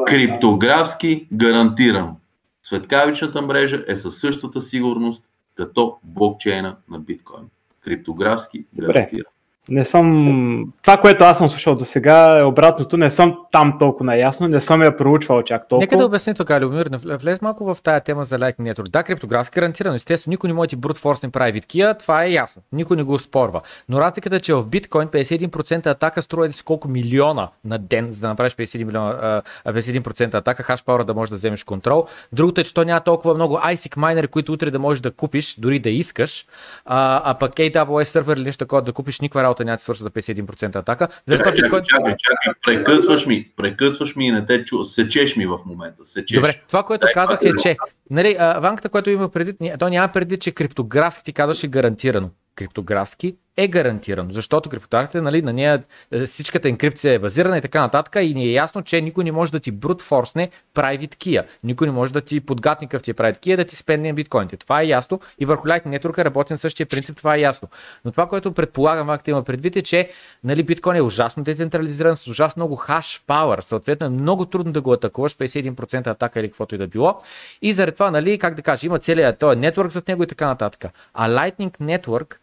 Криптографски 0.07 1.29
гарантиран. 1.33 2.17
Светкавичната 2.63 3.43
мрежа 3.43 3.85
е 3.89 3.97
със 3.97 4.21
същата 4.21 4.61
сигурност 4.61 5.25
като 5.55 5.99
блокчейна 6.03 6.77
на 6.89 6.99
биткоин. 6.99 7.45
Криптографски 7.81 8.67
гарантиран. 8.75 9.32
Не 9.69 9.85
съм... 9.85 10.73
Това, 10.83 10.97
което 10.97 11.25
аз 11.25 11.39
съм 11.39 11.49
слушал 11.49 11.75
до 11.75 11.85
сега 11.85 12.39
е 12.39 12.43
обратното. 12.43 12.97
Не 12.97 13.11
съм 13.11 13.37
там 13.53 13.77
толкова 13.79 14.05
наясно, 14.05 14.49
не 14.49 14.61
съм 14.61 14.83
я 14.83 14.97
проучвал 14.97 15.43
чак 15.43 15.69
толкова. 15.69 15.85
Нека 15.85 15.97
да 15.97 16.07
обясня 16.07 16.35
тук, 16.35 16.51
Любомир, 16.51 16.89
влез 17.05 17.41
малко 17.41 17.75
в 17.75 17.83
тая 17.83 18.01
тема 18.01 18.25
за 18.25 18.39
Lightning 18.39 18.75
Network. 18.75 18.89
Да, 18.89 19.03
криптографски 19.03 19.55
гарантирано. 19.55 19.95
Естествено, 19.95 20.33
никой 20.33 20.49
не 20.49 20.55
може 20.55 20.69
ти 20.69 20.77
брут 20.77 20.99
форс 20.99 21.23
не 21.23 21.31
прави 21.31 21.53
виткия, 21.53 21.95
това 21.95 22.25
е 22.25 22.31
ясно. 22.31 22.63
Никой 22.73 22.97
не 22.97 23.03
го 23.03 23.19
спорва. 23.19 23.61
Но 23.89 24.01
разликата 24.01 24.37
е, 24.37 24.41
че 24.41 24.55
в 24.55 24.67
биткоин 24.67 25.09
51% 25.09 25.87
атака 25.87 26.23
струва 26.23 26.53
си 26.53 26.63
колко 26.65 26.89
милиона 26.89 27.49
на 27.65 27.79
ден, 27.79 28.13
за 28.13 28.21
да 28.21 28.29
направиш 28.29 28.53
51%, 28.53 28.85
милиона, 28.85 29.43
51% 29.67 30.35
атака, 30.35 30.63
хаш 30.63 30.85
пауър 30.85 31.05
да 31.05 31.15
можеш 31.15 31.31
да 31.31 31.37
вземеш 31.37 31.65
контрол. 31.65 32.07
Другото 32.33 32.61
е, 32.61 32.65
че 32.65 32.75
то 32.75 32.85
няма 32.85 33.01
толкова 33.01 33.35
много 33.35 33.57
ISIC 33.57 33.97
майнери, 33.97 34.29
които 34.29 34.53
утре 34.53 34.71
да 34.71 34.79
можеш 34.79 35.01
да 35.01 35.11
купиш, 35.11 35.55
дори 35.59 35.79
да 35.79 35.91
искаш. 35.91 36.47
А, 36.85 37.31
а 37.31 37.35
пък 37.35 37.55
AWS 37.55 38.05
сервер 38.05 38.37
или 38.37 38.45
нещо 38.45 38.59
такова 38.59 38.83
да 38.83 38.93
купиш 38.93 39.21
никаква 39.21 39.52
работа 39.53 39.65
няма 39.65 39.77
да 39.77 39.83
свърши 39.83 40.03
за 40.03 40.11
51% 40.11 40.77
атака. 40.77 41.09
За 41.27 41.39
това 41.39 41.53
биткоин... 41.53 41.83
чакай, 41.85 42.15
чакай, 42.19 42.53
прекъсваш 42.65 43.27
ми, 43.27 43.51
прекъсваш 43.57 44.17
ми 44.17 44.27
и 44.27 44.31
не 44.31 44.47
те 44.47 44.65
чу, 44.65 44.85
сечеш 44.85 45.37
ми 45.37 45.47
в 45.47 45.59
момента. 45.67 46.05
Сечеш. 46.05 46.37
Добре, 46.37 46.61
това, 46.69 46.83
което 46.83 47.07
Дай, 47.07 47.13
казах 47.13 47.41
е, 47.43 47.53
че 47.63 47.77
нали, 48.11 48.37
ванката, 48.39 48.89
което 48.89 49.11
има 49.11 49.29
преди, 49.29 49.55
то 49.79 49.89
няма 49.89 50.09
преди, 50.09 50.37
че 50.37 50.53
криптографски 50.53 51.25
ти 51.25 51.33
казваш 51.33 51.65
е 51.65 51.69
гарантирано. 51.69 52.31
Криптографски 52.55 53.37
е 53.57 53.69
гарантирано, 53.69 54.33
защото 54.33 54.71
криптографията, 54.71 55.23
нали, 55.23 55.43
на 55.43 55.53
нея 55.53 55.83
е, 56.11 56.27
всичката 56.27 56.69
енкрипция 56.69 57.13
е 57.13 57.19
базирана 57.19 57.59
и 57.59 57.61
така 57.61 57.81
нататък 57.81 58.17
и 58.23 58.35
ни 58.35 58.45
е 58.45 58.53
ясно, 58.53 58.83
че 58.83 59.01
никой 59.01 59.25
не 59.25 59.33
може 59.33 59.53
да 59.53 59.61
ти 59.61 59.71
брутфорсне 59.71 60.51
private 60.75 61.17
key. 61.17 61.45
Никой 61.65 61.87
не 61.87 61.93
може 61.93 62.13
да 62.13 62.21
ти 62.21 62.41
подгатни 62.41 62.87
какъв 62.87 63.03
ти 63.03 63.11
е 63.11 63.15
private 63.15 63.39
key, 63.39 63.57
да 63.57 63.65
ти 63.65 63.77
спенне 63.77 64.13
биткоините. 64.13 64.57
Това 64.57 64.81
е 64.83 64.87
ясно 64.87 65.21
и 65.39 65.47
върху 65.47 65.69
Lightning 65.69 66.01
Network 66.01 66.19
е 66.19 66.25
работи 66.25 66.53
на 66.53 66.59
същия 66.59 66.87
принцип, 66.87 67.17
това 67.17 67.37
е 67.37 67.41
ясно. 67.41 67.69
Но 68.05 68.11
това, 68.11 68.29
което 68.29 68.53
предполагам, 68.53 69.11
ако 69.11 69.31
има 69.31 69.43
предвид 69.43 69.77
е, 69.77 69.83
че 69.83 70.11
нали, 70.45 70.63
биткоин 70.63 70.97
е 70.97 71.03
ужасно 71.03 71.43
децентрализиран, 71.43 72.17
с 72.17 72.27
ужасно 72.27 72.61
много 72.61 72.77
хаш 72.77 73.25
power, 73.27 73.61
съответно 73.61 74.07
е 74.07 74.11
много 74.11 74.47
трудно 74.47 74.73
да 74.73 74.81
го 74.81 74.93
атакуваш, 74.93 75.37
51% 75.37 76.07
атака 76.07 76.41
или 76.41 76.49
каквото 76.49 76.75
и 76.75 76.79
да 76.79 76.87
било. 76.87 77.21
И 77.63 77.73
заради 77.73 77.95
това, 77.95 78.11
нали, 78.11 78.39
как 78.39 78.55
да 78.55 78.63
кажа, 78.63 78.87
има 78.87 78.99
целият 78.99 79.39
този 79.39 79.59
нетворк 79.59 79.91
зад 79.91 80.09
него 80.09 80.23
и 80.23 80.27
така 80.27 80.47
нататък. 80.47 80.93
А 81.15 81.29
Lightning 81.29 81.71
Network 81.71 82.37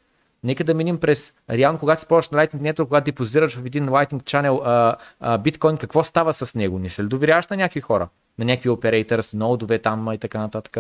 Нека 0.44 0.64
да 0.64 0.74
минем 0.74 1.00
през 1.00 1.34
реално, 1.50 1.80
когато 1.80 2.02
си 2.02 2.08
на 2.10 2.18
Lightning 2.18 2.74
Network, 2.74 2.88
когато 2.88 3.06
депозираш 3.06 3.56
в 3.56 3.66
един 3.66 3.90
Lightning 3.90 4.24
Channel 4.24 4.62
а, 4.64 4.98
а, 5.20 5.38
биткоин, 5.38 5.78
какво 5.78 6.04
става 6.04 6.34
с 6.34 6.56
него? 6.56 6.80
Не 6.80 6.90
се 6.90 7.04
ли 7.04 7.08
доверяваш 7.08 7.48
на 7.48 7.58
някакви 7.58 7.82
хора? 7.82 8.10
На 8.38 8.46
някакви 8.46 8.70
оператори, 8.70 9.22
ноудове 9.34 9.80
там 9.80 10.14
и 10.14 10.18
така 10.18 10.40
нататък? 10.40 10.78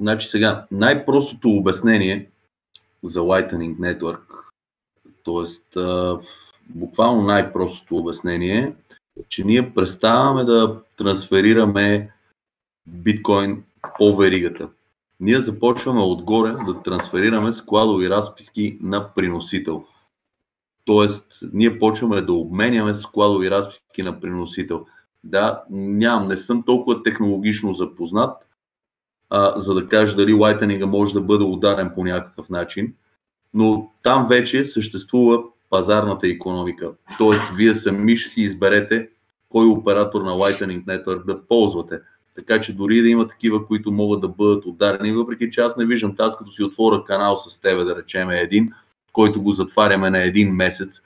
Значи 0.00 0.28
сега, 0.28 0.66
най-простото 0.70 1.48
обяснение 1.48 2.30
за 3.02 3.20
Lightning 3.20 3.76
Network, 3.76 4.20
т.е. 5.24 5.82
буквално 6.68 7.22
най-простото 7.22 7.96
обяснение 7.96 8.74
е, 9.20 9.22
че 9.28 9.44
ние 9.44 9.74
преставаме 9.74 10.44
да 10.44 10.82
трансферираме 10.98 12.12
биткоин 12.86 13.64
по 13.98 14.16
веригата 14.16 14.68
ние 15.22 15.40
започваме 15.40 16.02
отгоре 16.02 16.50
да 16.50 16.82
трансферираме 16.82 17.52
складови 17.52 18.10
разписки 18.10 18.78
на 18.80 19.14
приносител. 19.14 19.84
Тоест, 20.84 21.26
ние 21.52 21.78
почваме 21.78 22.20
да 22.20 22.32
обменяме 22.32 22.94
складови 22.94 23.50
разписки 23.50 24.02
на 24.02 24.20
приносител. 24.20 24.86
Да, 25.24 25.62
нямам, 25.70 26.28
не 26.28 26.36
съм 26.36 26.62
толкова 26.62 27.02
технологично 27.02 27.72
запознат, 27.72 28.36
а, 29.30 29.60
за 29.60 29.74
да 29.74 29.88
кажа 29.88 30.16
дали 30.16 30.32
лайтенинга 30.32 30.86
може 30.86 31.14
да 31.14 31.20
бъде 31.20 31.44
ударен 31.44 31.92
по 31.94 32.04
някакъв 32.04 32.48
начин, 32.48 32.94
но 33.54 33.90
там 34.02 34.28
вече 34.28 34.64
съществува 34.64 35.42
пазарната 35.70 36.28
економика. 36.28 36.92
Тоест, 37.18 37.42
вие 37.56 37.74
сами 37.74 38.16
ще 38.16 38.30
си 38.30 38.42
изберете 38.42 39.08
кой 39.48 39.66
оператор 39.66 40.22
на 40.22 40.30
Lightning 40.30 40.84
Network 40.84 41.24
да 41.24 41.46
ползвате. 41.46 42.00
Така 42.34 42.60
че 42.60 42.72
дори 42.72 43.02
да 43.02 43.08
има 43.08 43.28
такива, 43.28 43.66
които 43.66 43.92
могат 43.92 44.20
да 44.20 44.28
бъдат 44.28 44.66
ударени, 44.66 45.12
въпреки 45.12 45.50
че 45.50 45.60
аз 45.60 45.76
не 45.76 45.86
виждам 45.86 46.14
аз 46.18 46.36
като 46.36 46.50
си 46.50 46.62
отворя 46.62 47.04
канал 47.04 47.36
с 47.36 47.60
тебе, 47.60 47.84
да 47.84 47.96
речем 47.96 48.30
един, 48.30 48.72
който 49.12 49.42
го 49.42 49.52
затваряме 49.52 50.10
на 50.10 50.24
един 50.24 50.54
месец, 50.54 51.02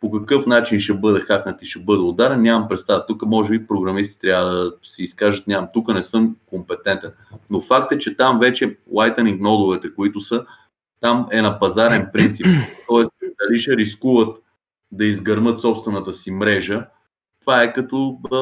по 0.00 0.10
какъв 0.10 0.46
начин 0.46 0.80
ще 0.80 0.94
бъде 0.94 1.20
хакнат 1.20 1.62
и 1.62 1.66
ще 1.66 1.78
бъде 1.78 2.02
ударен, 2.02 2.42
нямам 2.42 2.68
представа. 2.68 3.06
Тук 3.06 3.22
може 3.22 3.50
би 3.50 3.66
програмисти 3.66 4.20
трябва 4.20 4.50
да 4.50 4.72
си 4.82 5.02
изкажат, 5.02 5.46
нямам, 5.46 5.68
тук 5.72 5.94
не 5.94 6.02
съм 6.02 6.36
компетентен. 6.46 7.10
Но 7.50 7.60
факт 7.60 7.92
е, 7.92 7.98
че 7.98 8.16
там 8.16 8.38
вече 8.38 8.78
Lightning 8.94 9.40
нодовете, 9.40 9.94
които 9.94 10.20
са, 10.20 10.46
там 11.00 11.28
е 11.32 11.42
на 11.42 11.58
пазарен 11.58 12.08
принцип. 12.12 12.46
Тоест, 12.88 13.10
дали 13.22 13.58
ще 13.58 13.76
рискуват 13.76 14.36
да 14.92 15.04
изгърмат 15.04 15.60
собствената 15.60 16.14
си 16.14 16.30
мрежа, 16.30 16.86
това 17.44 17.62
е 17.62 17.72
като 17.72 18.18
а, 18.32 18.36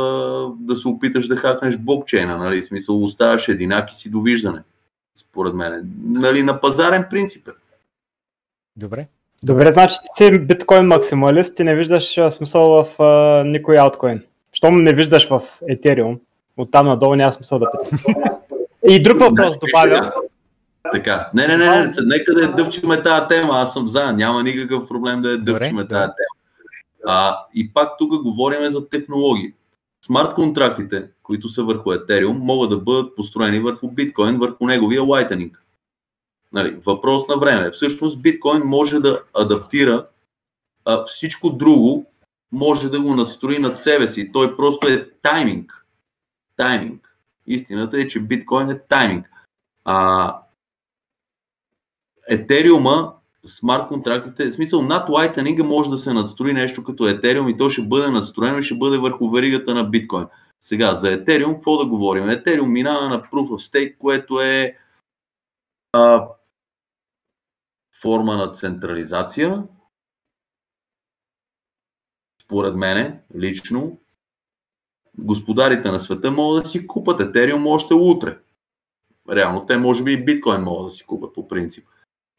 да 0.60 0.76
се 0.76 0.88
опиташ 0.88 1.26
да 1.26 1.36
хакнеш 1.36 1.76
блокчейна, 1.76 2.38
нали? 2.38 2.62
В 2.62 2.64
смисъл 2.64 3.04
оставаш 3.04 3.48
единак 3.48 3.92
и 3.92 3.96
си 3.96 4.10
довиждане, 4.10 4.62
според 5.16 5.54
мен. 5.54 5.92
Нали, 6.04 6.42
на 6.42 6.60
пазарен 6.60 7.06
принцип. 7.10 7.48
Е. 7.48 7.50
Добре. 8.76 9.06
Добре, 9.44 9.72
значи 9.72 9.96
ти 10.16 10.24
си 10.24 10.38
биткоин 10.38 10.86
максималист 10.86 11.60
и 11.60 11.64
не 11.64 11.76
виждаш 11.76 12.18
смисъл 12.30 12.68
в 12.68 13.02
а, 13.02 13.44
никой 13.44 13.78
алткоин. 13.78 14.22
Щом 14.52 14.82
не 14.82 14.94
виждаш 14.94 15.28
в 15.28 15.42
Ethereum, 15.70 16.18
оттам 16.56 16.86
надолу 16.86 17.14
няма 17.14 17.32
смисъл 17.32 17.58
да 17.58 17.70
питам. 17.70 17.98
И 18.88 19.02
друг 19.02 19.20
въпрос 19.20 19.56
добавя. 19.58 20.12
Така. 20.92 21.30
Не, 21.34 21.46
не, 21.46 21.56
не, 21.56 21.68
не, 21.68 21.92
нека 22.04 22.34
да 22.34 22.52
дъвчиме 22.52 23.02
тази 23.02 23.28
тема, 23.28 23.52
аз 23.54 23.72
съм 23.72 23.88
за, 23.88 24.12
няма 24.12 24.42
никакъв 24.42 24.88
проблем 24.88 25.22
да 25.22 25.30
я 25.30 25.38
дъвчиме 25.38 25.88
тази 25.88 26.06
тема. 26.06 26.41
А, 27.06 27.46
и 27.54 27.72
пак 27.72 27.98
тук 27.98 28.22
говорим 28.22 28.70
за 28.70 28.88
технологии. 28.88 29.54
Смарт 30.04 30.34
контрактите, 30.34 31.08
които 31.22 31.48
са 31.48 31.64
върху 31.64 31.90
Ethereum, 31.90 32.38
могат 32.38 32.70
да 32.70 32.78
бъдат 32.78 33.16
построени 33.16 33.60
върху 33.60 33.90
биткоин, 33.90 34.38
върху 34.38 34.66
неговия 34.66 35.02
Lightning. 35.02 35.52
Нали, 36.52 36.80
въпрос 36.86 37.28
на 37.28 37.36
време. 37.36 37.70
Всъщност 37.70 38.22
биткоин 38.22 38.62
може 38.64 39.00
да 39.00 39.22
адаптира 39.34 40.06
а, 40.84 41.04
всичко 41.04 41.50
друго, 41.50 42.06
може 42.52 42.88
да 42.88 43.00
го 43.00 43.14
надстрои 43.14 43.58
над 43.58 43.80
себе 43.80 44.08
си. 44.08 44.32
Той 44.32 44.56
просто 44.56 44.86
е 44.86 45.10
тайминг. 45.22 45.86
Тайминг. 46.56 47.16
Истината 47.46 47.98
е, 47.98 48.08
че 48.08 48.20
биткоин 48.20 48.70
е 48.70 48.78
тайминг. 48.78 49.30
А, 49.84 50.36
Етериума 52.28 53.14
смарт 53.46 53.88
контрактите, 53.88 54.46
в 54.46 54.52
смисъл 54.52 54.82
над 54.82 55.08
Lightning 55.08 55.62
може 55.62 55.90
да 55.90 55.98
се 55.98 56.12
надстрои 56.12 56.52
нещо 56.52 56.84
като 56.84 57.02
Ethereum 57.02 57.54
и 57.54 57.56
то 57.58 57.70
ще 57.70 57.82
бъде 57.82 58.10
надстроено 58.10 58.58
и 58.58 58.62
ще 58.62 58.74
бъде 58.74 58.98
върху 58.98 59.30
веригата 59.30 59.74
на 59.74 59.84
биткоин. 59.84 60.26
Сега, 60.62 60.94
за 60.94 61.06
Ethereum, 61.06 61.54
какво 61.54 61.76
да 61.76 61.86
говорим? 61.86 62.24
Ethereum 62.24 62.66
минава 62.66 63.08
на 63.08 63.22
Proof 63.22 63.48
of 63.48 63.72
Stake, 63.72 63.98
което 63.98 64.40
е 64.40 64.76
а, 65.92 66.28
форма 68.02 68.36
на 68.36 68.52
централизация. 68.52 69.64
Според 72.42 72.76
мене, 72.76 73.20
лично, 73.36 74.00
господарите 75.18 75.90
на 75.90 76.00
света 76.00 76.30
могат 76.30 76.62
да 76.62 76.68
си 76.68 76.86
купат 76.86 77.20
Ethereum 77.20 77.68
още 77.68 77.94
утре. 77.94 78.38
Реално, 79.30 79.66
те 79.66 79.76
може 79.76 80.04
би 80.04 80.12
и 80.12 80.24
биткоин 80.24 80.60
могат 80.60 80.86
да 80.86 80.90
си 80.90 81.06
купат 81.06 81.34
по 81.34 81.48
принцип. 81.48 81.88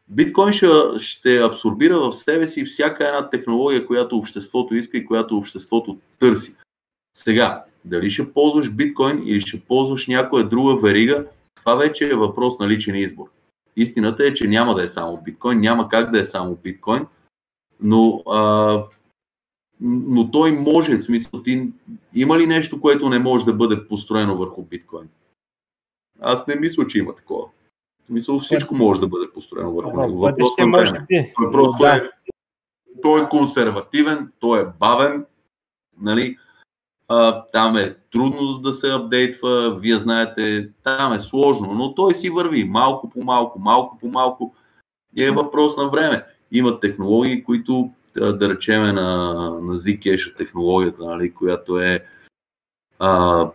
Биткоин 0.09 0.53
ще, 0.53 0.67
ще 0.99 1.43
абсорбира 1.43 1.99
в 1.99 2.13
себе 2.13 2.47
си 2.47 2.65
всяка 2.65 3.07
една 3.07 3.29
технология, 3.29 3.85
която 3.85 4.17
обществото 4.17 4.75
иска 4.75 4.97
и 4.97 5.05
която 5.05 5.37
обществото 5.37 5.99
търси. 6.19 6.55
Сега, 7.17 7.63
дали 7.85 8.11
ще 8.11 8.33
ползваш 8.33 8.71
биткоин 8.71 9.23
или 9.25 9.41
ще 9.41 9.61
ползваш 9.61 10.07
някоя 10.07 10.49
друга 10.49 10.75
верига, 10.75 11.25
това 11.55 11.75
вече 11.75 12.09
е 12.09 12.15
въпрос 12.15 12.59
на 12.59 12.67
личен 12.67 12.95
избор. 12.95 13.29
Истината 13.75 14.25
е, 14.25 14.33
че 14.33 14.47
няма 14.47 14.75
да 14.75 14.83
е 14.83 14.87
само 14.87 15.21
биткоин, 15.21 15.59
няма 15.59 15.89
как 15.89 16.11
да 16.11 16.19
е 16.19 16.25
само 16.25 16.55
биткоин, 16.55 17.05
но, 17.79 18.23
а, 18.27 18.83
но 19.81 20.31
той 20.31 20.51
може, 20.51 20.97
в 20.97 21.03
смисъл, 21.03 21.43
ти, 21.43 21.69
има 22.15 22.39
ли 22.39 22.47
нещо, 22.47 22.81
което 22.81 23.09
не 23.09 23.19
може 23.19 23.45
да 23.45 23.53
бъде 23.53 23.87
построено 23.87 24.37
върху 24.37 24.63
биткоин? 24.63 25.09
Аз 26.19 26.47
не 26.47 26.55
мисля, 26.55 26.87
че 26.87 26.99
има 26.99 27.15
такова. 27.15 27.47
Мисъл, 28.09 28.39
всичко 28.39 28.75
може 28.75 28.99
да 28.99 29.07
бъде 29.07 29.31
построено 29.33 29.71
върху 29.71 30.01
него. 30.01 30.17
Въпрос 30.17 30.57
на 30.59 30.71
време. 30.71 31.07
Той 31.35 31.51
просто 31.51 31.77
да. 31.83 31.95
е, 31.95 32.01
той 33.01 33.21
е 33.21 33.29
консервативен, 33.29 34.31
той 34.39 34.61
е 34.61 34.65
бавен, 34.79 35.25
нали? 36.01 36.37
А, 37.07 37.43
там 37.53 37.77
е 37.77 37.95
трудно 38.11 38.53
да 38.53 38.73
се 38.73 38.93
апдейтва, 38.93 39.79
вие 39.79 39.99
знаете, 39.99 40.69
там 40.83 41.13
е 41.13 41.19
сложно, 41.19 41.73
но 41.73 41.95
той 41.95 42.13
си 42.13 42.29
върви 42.29 42.63
малко 42.63 43.09
по 43.09 43.23
малко, 43.23 43.59
малко 43.59 43.97
по 43.97 44.07
малко 44.07 44.55
е 45.17 45.31
въпрос 45.31 45.77
на 45.77 45.89
време. 45.89 46.25
Има 46.51 46.79
технологии, 46.79 47.43
които 47.43 47.89
да 48.15 48.49
речеме 48.49 48.91
на, 48.91 49.33
на 49.61 49.77
Zcash 49.77 50.37
технологията, 50.37 51.05
нали, 51.05 51.33
която 51.33 51.79
е 51.79 52.05
а, 52.99 53.49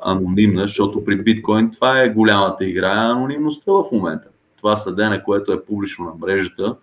анонимна, 0.00 0.62
защото 0.62 1.04
при 1.04 1.22
биткоин 1.22 1.70
това 1.70 2.00
е 2.00 2.08
голямата 2.08 2.64
игра, 2.64 2.92
анонимността 2.92 3.72
в 3.72 3.84
момента. 3.92 4.28
Това 4.56 4.76
съдене, 4.76 5.22
което 5.22 5.52
е 5.52 5.64
публично 5.64 6.04
на 6.04 6.14
мрежата, 6.14 6.76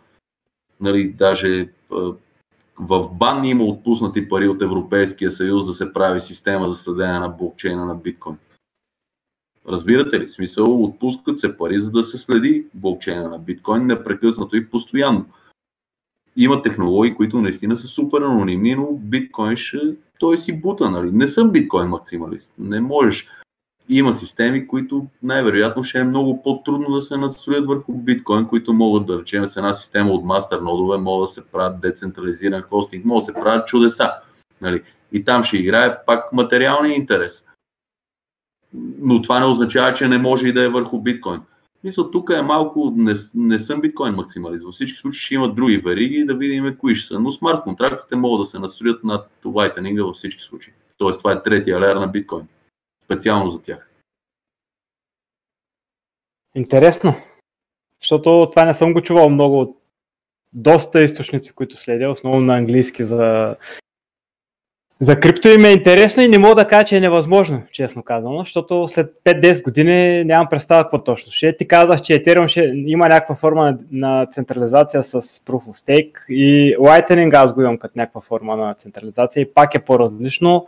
нали, 0.81 1.09
даже 1.09 1.69
в 2.79 3.09
бан 3.13 3.45
има 3.45 3.63
отпуснати 3.63 4.29
пари 4.29 4.47
от 4.47 4.61
Европейския 4.61 5.31
съюз 5.31 5.65
да 5.65 5.73
се 5.73 5.93
прави 5.93 6.19
система 6.19 6.69
за 6.69 6.75
следене 6.75 7.19
на 7.19 7.29
блокчейна 7.29 7.85
на 7.85 7.95
биткоин. 7.95 8.37
Разбирате 9.67 10.19
ли? 10.19 10.29
Смисъл, 10.29 10.83
отпускат 10.83 11.39
се 11.39 11.57
пари, 11.57 11.79
за 11.79 11.91
да 11.91 12.03
се 12.03 12.17
следи 12.17 12.65
блокчейна 12.73 13.29
на 13.29 13.39
биткоин 13.39 13.85
непрекъснато 13.85 14.55
и 14.55 14.69
постоянно. 14.69 15.25
Има 16.35 16.61
технологии, 16.61 17.15
които 17.15 17.41
наистина 17.41 17.77
са 17.77 17.87
супер 17.87 18.21
анонимни, 18.21 18.75
но 18.75 18.91
биткоин 18.91 19.57
ще 19.57 19.95
той 20.23 20.37
си 20.37 20.61
бута, 20.61 20.89
нали? 20.89 21.11
Не 21.11 21.27
съм 21.27 21.51
биткоин 21.51 21.87
максималист. 21.87 22.53
Не 22.57 22.81
можеш. 22.81 23.29
Има 23.89 24.13
системи, 24.13 24.67
които 24.67 25.07
най-вероятно 25.23 25.83
ще 25.83 25.99
е 25.99 26.03
много 26.03 26.43
по-трудно 26.43 26.95
да 26.95 27.01
се 27.01 27.17
надстроят 27.17 27.67
върху 27.67 27.93
биткоин, 27.93 28.47
които 28.47 28.73
могат 28.73 29.05
да 29.05 29.19
речем 29.19 29.47
с 29.47 29.57
една 29.57 29.73
система 29.73 30.11
от 30.11 30.25
мастер 30.25 30.59
нодове, 30.59 30.97
могат 30.97 31.27
да 31.27 31.33
се 31.33 31.45
правят 31.45 31.81
децентрализиран 31.81 32.61
хостинг, 32.61 33.05
могат 33.05 33.25
да 33.25 33.33
се 33.33 33.39
правят 33.39 33.67
чудеса. 33.67 34.11
Нали? 34.61 34.83
И 35.11 35.23
там 35.23 35.43
ще 35.43 35.57
играе 35.57 36.05
пак 36.05 36.33
материалния 36.33 36.95
интерес. 36.95 37.45
Но 38.99 39.21
това 39.21 39.39
не 39.39 39.45
означава, 39.45 39.93
че 39.93 40.07
не 40.07 40.17
може 40.17 40.47
и 40.47 40.53
да 40.53 40.63
е 40.63 40.69
върху 40.69 40.99
биткоин. 40.99 41.41
Мисля, 41.83 42.11
тук 42.11 42.29
е 42.29 42.41
малко, 42.41 42.93
не, 42.95 43.13
не 43.35 43.59
съм 43.59 43.81
биткоин 43.81 44.15
максималист. 44.15 44.65
Във 44.65 44.73
всички 44.73 44.97
случаи 44.97 45.19
ще 45.19 45.35
имат 45.35 45.55
други 45.55 45.77
вериги 45.77 46.25
да 46.25 46.35
видим 46.35 46.77
кои 46.77 46.95
ще 46.95 47.07
са. 47.07 47.19
Но 47.19 47.31
смарт 47.31 47.63
контрактите 47.63 48.15
могат 48.15 48.41
да 48.41 48.45
се 48.45 48.59
настроят 48.59 49.03
над 49.03 49.29
лайтнинга 49.45 50.03
във 50.03 50.15
всички 50.15 50.43
случаи. 50.43 50.73
Тоест 50.97 51.19
това 51.19 51.31
е 51.31 51.43
третия 51.43 51.79
лер 51.79 51.95
на 51.95 52.07
биткоин. 52.07 52.47
Специално 53.05 53.49
за 53.49 53.61
тях. 53.61 53.89
Интересно. 56.55 57.13
Защото 58.01 58.47
това 58.51 58.65
не 58.65 58.73
съм 58.73 58.93
го 58.93 59.01
чувал 59.01 59.29
много 59.29 59.59
от 59.59 59.77
доста 60.53 61.03
източници, 61.03 61.53
които 61.53 61.77
следя, 61.77 62.09
основно 62.09 62.41
на 62.41 62.57
английски 62.57 63.05
за 63.05 63.55
за 65.03 65.19
крипто 65.19 65.47
им 65.47 65.65
е 65.65 65.71
интересно 65.71 66.23
и 66.23 66.27
не 66.27 66.37
мога 66.37 66.55
да 66.55 66.67
кажа, 66.67 66.85
че 66.85 66.97
е 66.97 66.99
невъзможно, 66.99 67.63
честно 67.71 68.03
казано, 68.03 68.39
защото 68.39 68.87
след 68.87 69.13
5-10 69.25 69.63
години 69.63 70.23
нямам 70.23 70.47
представа 70.49 70.83
какво 70.83 71.03
точно 71.03 71.31
ще. 71.31 71.57
Ти 71.57 71.67
казах, 71.67 72.01
че 72.01 72.23
Ethereum 72.23 72.47
ще 72.47 72.71
има 72.75 73.07
някаква 73.07 73.35
форма 73.35 73.77
на 73.91 74.25
централизация 74.25 75.03
с 75.03 75.21
Proof 75.21 75.65
of 75.65 75.87
Stake 75.87 76.29
и 76.29 76.77
Lightning 76.77 77.33
аз 77.33 77.53
го 77.53 77.61
имам 77.61 77.77
като 77.77 77.93
някаква 77.95 78.21
форма 78.21 78.57
на 78.57 78.73
централизация 78.73 79.41
и 79.41 79.53
пак 79.53 79.75
е 79.75 79.85
по-различно. 79.85 80.67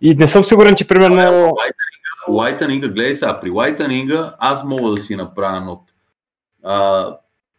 И 0.00 0.14
не 0.14 0.28
съм 0.28 0.44
сигурен, 0.44 0.74
че 0.74 0.88
примерно... 0.88 1.52
Lightning, 2.28 2.92
гледай 2.92 3.14
сега, 3.14 3.40
при 3.40 3.50
Lightning 3.50 4.32
аз 4.38 4.64
мога 4.64 4.90
да 4.90 5.02
си 5.02 5.16
направя 5.16 5.60
нот 5.60 5.82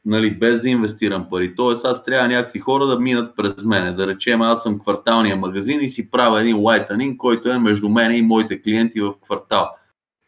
нали, 0.07 0.31
без 0.31 0.61
да 0.61 0.69
инвестирам 0.69 1.29
пари. 1.29 1.55
Тоест 1.55 1.85
аз 1.85 2.03
трябва 2.03 2.27
някакви 2.27 2.59
хора 2.59 2.85
да 2.85 2.99
минат 2.99 3.35
през 3.35 3.63
мене. 3.63 3.91
Да 3.91 4.07
речем 4.07 4.41
аз 4.41 4.63
съм 4.63 4.79
кварталния 4.79 5.35
магазин 5.35 5.81
и 5.81 5.89
си 5.89 6.11
правя 6.11 6.41
един 6.41 6.59
лайтанинг, 6.59 7.17
който 7.17 7.49
е 7.49 7.59
между 7.59 7.89
мене 7.89 8.17
и 8.17 8.21
моите 8.21 8.61
клиенти 8.61 9.01
в 9.01 9.13
квартал. 9.21 9.69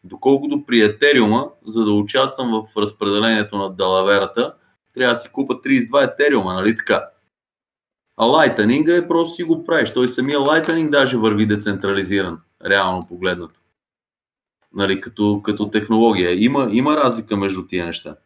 Доколкото 0.04 0.66
при 0.66 0.80
Етериума, 0.80 1.48
за 1.66 1.84
да 1.84 1.92
участвам 1.92 2.50
в 2.50 2.80
разпределението 2.80 3.58
на 3.58 3.70
далаверата, 3.70 4.54
трябва 4.94 5.14
да 5.14 5.20
си 5.20 5.28
купа 5.28 5.54
32 5.54 6.12
Етериума, 6.12 6.54
нали 6.54 6.76
така? 6.76 7.04
А 8.16 8.24
лайтанинга 8.24 8.96
е 8.96 9.08
просто 9.08 9.36
си 9.36 9.42
го 9.42 9.64
правиш. 9.64 9.92
Той 9.92 10.08
самия 10.08 10.38
лайтанинг 10.38 10.90
даже 10.90 11.16
върви 11.16 11.46
децентрализиран, 11.46 12.38
реално 12.66 13.06
погледнато. 13.08 13.60
Нали, 14.74 15.00
като, 15.00 15.40
като 15.44 15.70
технология. 15.70 16.44
Има, 16.44 16.68
има 16.72 16.96
разлика 16.96 17.36
между 17.36 17.66
тия 17.66 17.86
неща. 17.86 18.16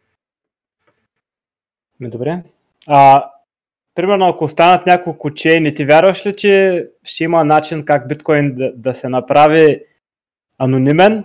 Ми, 1.99 2.09
добре. 2.09 2.43
А, 2.87 3.29
примерно, 3.95 4.27
ако 4.27 4.45
останат 4.45 4.85
няколко 4.85 5.33
чейни, 5.33 5.73
ти 5.73 5.85
вярваш 5.85 6.25
ли, 6.25 6.35
че 6.35 6.85
ще 7.03 7.23
има 7.23 7.45
начин 7.45 7.85
как 7.85 8.07
биткоин 8.07 8.55
да, 8.55 8.71
да 8.75 8.93
се 8.93 9.09
направи 9.09 9.81
анонимен, 10.57 11.23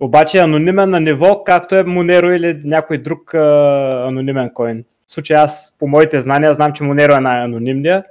обаче 0.00 0.38
анонимен 0.38 0.90
на 0.90 1.00
ниво, 1.00 1.44
както 1.44 1.74
е 1.74 1.84
Monero 1.84 2.36
или 2.36 2.60
някой 2.64 2.98
друг 2.98 3.34
а, 3.34 4.06
анонимен 4.08 4.50
коин. 4.54 4.84
В 5.06 5.12
случай 5.12 5.36
аз, 5.36 5.74
по 5.78 5.88
моите 5.88 6.22
знания, 6.22 6.54
знам, 6.54 6.72
че 6.72 6.82
Monero 6.82 7.16
е 7.16 7.20
най-анонимния, 7.20 8.04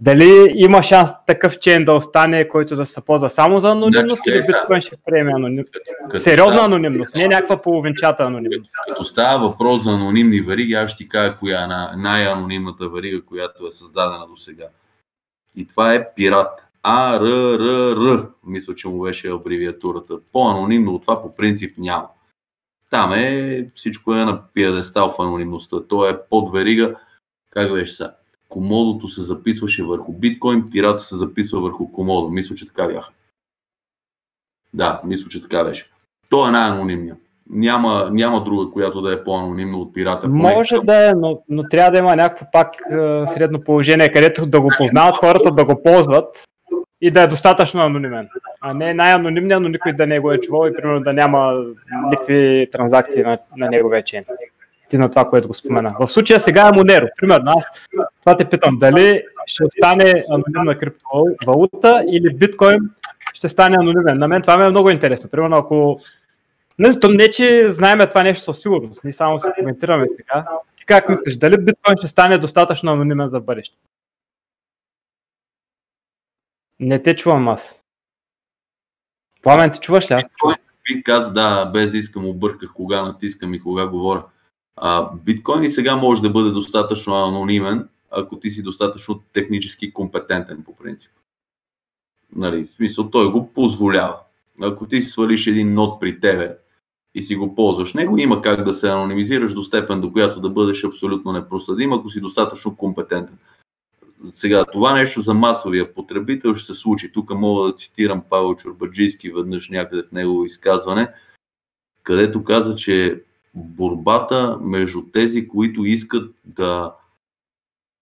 дали 0.00 0.52
има 0.54 0.82
шанс 0.82 1.10
такъв 1.26 1.58
чейн 1.58 1.84
да 1.84 1.92
остане, 1.92 2.48
който 2.48 2.76
да 2.76 2.86
се 2.86 3.00
ползва 3.00 3.30
само 3.30 3.60
за 3.60 3.70
анонимност 3.70 4.22
значи, 4.22 4.38
или 4.38 4.46
биткоин 4.46 4.80
ще 4.80 4.96
приеме 5.06 5.32
анонимност? 5.32 5.74
Сериозна 6.16 6.60
анонимност, 6.60 7.14
не 7.14 7.28
някаква 7.28 7.62
половинчата 7.62 8.22
анонимност. 8.22 8.70
Като 8.88 9.04
става 9.04 9.48
въпрос 9.48 9.82
за 9.82 9.90
анонимни 9.90 10.40
вериги, 10.40 10.72
аз 10.72 10.90
ще 10.90 11.04
ти 11.04 11.08
кажа 11.08 11.36
коя 11.36 11.64
е 11.64 11.96
най-анонимната 11.96 12.88
верига, 12.88 13.22
която 13.22 13.66
е 13.66 13.72
създадена 13.72 14.26
до 14.26 14.36
сега. 14.36 14.66
И 15.56 15.66
това 15.66 15.94
е 15.94 16.14
пират. 16.14 16.60
А, 16.82 17.20
Р, 17.20 17.58
Р, 17.58 17.96
Р. 17.96 18.26
Мисля, 18.46 18.74
че 18.74 18.88
му 18.88 19.00
беше 19.00 19.30
абревиатурата. 19.30 20.18
По-анонимно 20.32 20.94
от 20.94 21.02
това 21.02 21.22
по 21.22 21.34
принцип 21.34 21.78
няма. 21.78 22.08
Там 22.90 23.12
е, 23.12 23.66
всичко 23.74 24.14
е 24.14 24.24
на 24.24 24.42
пиадестал 24.54 25.10
в 25.10 25.22
анонимността. 25.22 25.76
То 25.88 26.08
е 26.08 26.22
под 26.30 26.52
верига, 26.52 26.94
как 27.50 27.72
беше 27.72 27.92
сега? 27.92 28.14
Комодото 28.48 29.08
се 29.08 29.22
записваше 29.22 29.84
върху 29.84 30.12
биткоин, 30.12 30.70
пирата 30.70 31.04
се 31.04 31.16
записва 31.16 31.60
върху 31.60 31.92
комодо. 31.92 32.30
Мисля, 32.30 32.54
че 32.54 32.66
така 32.66 32.86
бяха. 32.86 33.10
Да, 34.74 35.00
мисля, 35.04 35.28
че 35.28 35.42
така 35.42 35.64
беше. 35.64 35.90
То 36.30 36.48
е 36.48 36.50
най-анонимния. 36.50 37.16
Няма, 37.50 38.08
няма 38.12 38.44
друга, 38.44 38.72
която 38.72 39.02
да 39.02 39.12
е 39.12 39.24
по-анонимна 39.24 39.78
от 39.78 39.94
пирата. 39.94 40.28
Може 40.28 40.74
да 40.84 41.10
е, 41.10 41.14
но, 41.14 41.42
но 41.48 41.62
трябва 41.62 41.90
да 41.90 41.98
има 41.98 42.16
някакво 42.16 42.46
пак 42.52 42.68
е, 42.90 43.26
средно 43.26 43.60
положение, 43.60 44.12
където 44.12 44.46
да 44.46 44.60
го 44.60 44.70
познават 44.78 45.16
хората, 45.16 45.50
да 45.50 45.64
го 45.64 45.82
ползват 45.82 46.44
и 47.00 47.10
да 47.10 47.22
е 47.22 47.28
достатъчно 47.28 47.80
анонимен. 47.80 48.28
А 48.60 48.74
не 48.74 48.94
най-анонимният, 48.94 49.62
но 49.62 49.68
никой 49.68 49.92
да 49.92 50.06
не 50.06 50.20
го 50.20 50.32
е 50.32 50.40
чувал 50.40 50.68
и 50.68 50.74
примерно 50.76 51.00
да 51.00 51.12
няма 51.12 51.64
никакви 52.10 52.68
транзакции 52.72 53.22
на, 53.22 53.38
на 53.56 53.68
неговия 53.68 54.04
чейн 54.04 54.24
ти 54.88 54.98
на 54.98 55.10
това, 55.10 55.30
което 55.30 55.48
го 55.48 55.54
спомена. 55.54 55.96
В 56.00 56.08
случая 56.08 56.40
сега 56.40 56.68
е 56.68 56.70
Monero. 56.70 57.08
Примерно 57.16 57.52
аз 57.56 57.64
това 58.20 58.36
те 58.36 58.50
питам, 58.50 58.78
дали 58.78 59.22
ще 59.46 59.64
стане 59.78 60.24
анонимна 60.30 60.78
криптовалута 60.78 62.04
или 62.08 62.34
биткоин 62.34 62.78
ще 63.34 63.48
стане 63.48 63.76
анонимен. 63.76 64.18
На 64.18 64.28
мен 64.28 64.42
това 64.42 64.56
ми 64.56 64.64
е 64.64 64.70
много 64.70 64.90
интересно. 64.90 65.30
Примерно 65.30 65.56
ако 65.56 66.00
не, 66.78 67.00
то 67.00 67.08
не, 67.08 67.30
че 67.30 67.72
знаем 67.72 67.98
това 68.08 68.22
нещо 68.22 68.44
със 68.44 68.62
сигурност, 68.62 69.04
ние 69.04 69.12
само 69.12 69.40
се 69.40 69.52
коментираме 69.58 70.06
сега. 70.16 70.46
Ти 70.76 70.84
как 70.84 71.08
мислиш, 71.08 71.36
дали 71.36 71.58
биткоин 71.58 71.96
ще 71.98 72.08
стане 72.08 72.38
достатъчно 72.38 72.92
анонимен 72.92 73.28
за 73.28 73.40
бъдеще? 73.40 73.76
Не 76.80 77.02
те 77.02 77.16
чувам 77.16 77.48
аз. 77.48 77.80
Пламен, 79.42 79.70
ти 79.70 79.80
чуваш 79.80 80.10
ли 80.10 80.14
аз? 80.14 80.24
Бих 80.88 81.02
казал, 81.04 81.32
да, 81.32 81.64
без 81.64 81.90
да 81.90 81.98
искам 81.98 82.26
обърках 82.26 82.72
кога 82.74 83.02
натискам 83.02 83.54
и 83.54 83.60
кога 83.60 83.86
говоря. 83.86 84.24
А, 84.76 85.10
биткоин 85.14 85.64
и 85.64 85.70
сега 85.70 85.96
може 85.96 86.22
да 86.22 86.30
бъде 86.30 86.50
достатъчно 86.50 87.14
анонимен, 87.14 87.88
ако 88.10 88.38
ти 88.38 88.50
си 88.50 88.62
достатъчно 88.62 89.20
технически 89.32 89.92
компетентен 89.92 90.62
по 90.64 90.76
принцип. 90.76 91.10
Нали, 92.36 92.64
в 92.64 92.70
смисъл, 92.70 93.10
той 93.10 93.30
го 93.30 93.52
позволява. 93.52 94.16
Ако 94.62 94.86
ти 94.86 95.02
си 95.02 95.10
свалиш 95.10 95.46
един 95.46 95.74
нот 95.74 96.00
при 96.00 96.20
тебе 96.20 96.56
и 97.14 97.22
си 97.22 97.36
го 97.36 97.54
ползваш 97.54 97.94
него, 97.94 98.18
има 98.18 98.42
как 98.42 98.64
да 98.64 98.74
се 98.74 98.90
анонимизираш 98.90 99.52
до 99.52 99.62
степен, 99.62 100.00
до 100.00 100.12
която 100.12 100.40
да 100.40 100.50
бъдеш 100.50 100.84
абсолютно 100.84 101.32
непроследим, 101.32 101.92
ако 101.92 102.08
си 102.08 102.20
достатъчно 102.20 102.76
компетентен. 102.76 103.38
Сега, 104.32 104.64
това 104.64 104.94
нещо 104.94 105.22
за 105.22 105.34
масовия 105.34 105.94
потребител 105.94 106.54
ще 106.54 106.72
се 106.72 106.80
случи. 106.80 107.12
Тук 107.12 107.30
мога 107.30 107.66
да 107.66 107.76
цитирам 107.76 108.22
Павел 108.30 108.54
Чурбаджийски 108.54 109.30
веднъж 109.30 109.68
някъде 109.68 110.02
в 110.02 110.12
негово 110.12 110.44
изказване, 110.44 111.08
където 112.02 112.44
каза, 112.44 112.76
че 112.76 113.22
борбата 113.54 114.58
между 114.60 115.02
тези, 115.02 115.48
които 115.48 115.84
искат 115.84 116.34
да. 116.44 116.94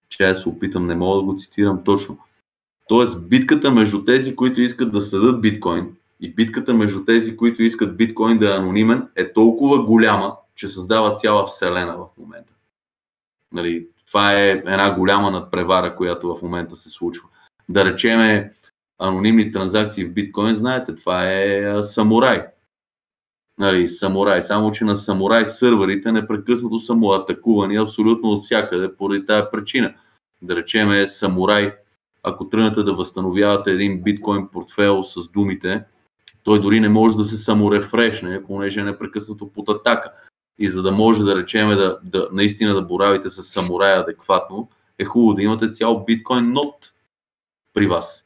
Че 0.09 0.34
се 0.34 0.48
опитам, 0.48 0.86
не 0.86 0.94
мога 0.94 1.16
да 1.16 1.22
го 1.22 1.38
цитирам 1.38 1.84
точно. 1.84 2.18
Тоест, 2.88 3.28
битката 3.28 3.70
между 3.70 4.05
тези, 4.05 4.36
които 4.36 4.61
искат 4.61 4.92
да 4.92 5.00
следят 5.00 5.40
биткоин 5.40 5.96
и 6.20 6.34
битката 6.34 6.74
между 6.74 7.05
тези, 7.05 7.36
които 7.36 7.62
искат 7.62 7.96
биткоин 7.96 8.38
да 8.38 8.55
е 8.55 8.59
анонимен, 8.59 9.09
е 9.16 9.32
толкова 9.32 9.84
голяма, 9.84 10.36
че 10.55 10.68
създава 10.68 11.16
цяла 11.16 11.46
вселена 11.46 11.96
в 11.96 12.07
момента. 12.18 12.53
Нали, 13.53 13.86
това 14.07 14.32
е 14.32 14.50
една 14.50 14.94
голяма 14.94 15.30
надпревара, 15.30 15.96
която 15.96 16.34
в 16.34 16.42
момента 16.42 16.76
се 16.76 16.90
случва. 16.90 17.28
Да 17.68 17.84
речеме 17.84 18.53
анонимни 18.98 19.53
транзакции 19.53 20.05
в 20.05 20.12
биткоин, 20.12 20.55
знаете, 20.55 20.96
това 20.96 21.32
е 21.32 21.82
самурай 21.82 22.46
нали, 23.59 23.88
самурай. 23.88 24.42
Само, 24.42 24.72
че 24.72 24.84
на 24.84 24.96
самурай 24.96 25.44
сървърите 25.44 26.12
непрекъснато 26.12 26.78
са 26.78 26.94
му 26.94 27.12
атакувани 27.12 27.76
абсолютно 27.76 28.28
от 28.28 28.44
всякъде 28.44 28.96
поради 28.96 29.26
тази 29.26 29.46
причина. 29.53 29.94
Да 30.42 30.57
речеме 30.57 31.09
самурай, 31.09 31.74
ако 32.22 32.48
тръгнете 32.48 32.82
да 32.82 32.94
възстановявате 32.94 33.70
един 33.70 34.03
биткоин 34.03 34.48
портфел 34.53 35.03
с 35.03 35.28
думите, 35.28 35.84
той 36.42 36.61
дори 36.61 36.80
не 36.80 36.88
може 36.88 37.16
да 37.16 37.24
се 37.24 37.36
саморефрешне, 37.36 38.44
понеже 38.44 38.80
е 38.80 38.84
непрекъснато 38.84 39.53
под 39.53 39.68
атака. 39.68 40.12
И 40.59 40.70
за 40.70 40.82
да 40.82 40.92
може 40.92 41.22
да 41.22 41.36
речеме 41.36 41.74
да, 41.74 41.98
да 42.05 42.28
наистина 42.32 42.74
да 42.74 42.82
боравите 42.82 43.30
с 43.30 43.42
самурай 43.42 43.92
адекватно, 43.92 44.68
е 44.98 45.05
хубаво 45.05 45.34
да 45.34 45.42
имате 45.42 45.70
цял 45.70 46.05
биткоин 46.05 46.53
нот 46.53 46.92
при 47.74 47.86
вас 47.86 48.24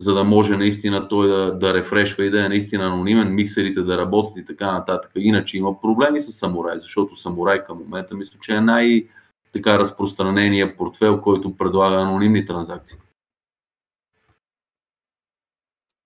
за 0.00 0.14
да 0.14 0.24
може 0.24 0.56
наистина 0.56 1.08
той 1.08 1.28
да, 1.28 1.58
да 1.58 1.74
рефрешва 1.74 2.24
и 2.24 2.30
да 2.30 2.44
е 2.44 2.48
наистина 2.48 2.86
анонимен, 2.86 3.34
миксерите 3.34 3.82
да 3.82 3.98
работят 3.98 4.36
и 4.36 4.44
така 4.44 4.72
нататък. 4.72 5.10
Иначе 5.16 5.58
има 5.58 5.80
проблеми 5.80 6.22
с 6.22 6.32
самурай, 6.32 6.80
защото 6.80 7.16
самурай 7.16 7.64
към 7.64 7.78
момента 7.78 8.14
мисля, 8.14 8.38
че 8.40 8.52
е 8.52 8.60
най- 8.60 9.06
така 9.52 9.78
разпространения 9.78 10.76
портфел, 10.76 11.20
който 11.20 11.56
предлага 11.56 11.96
анонимни 11.96 12.46
транзакции. 12.46 12.96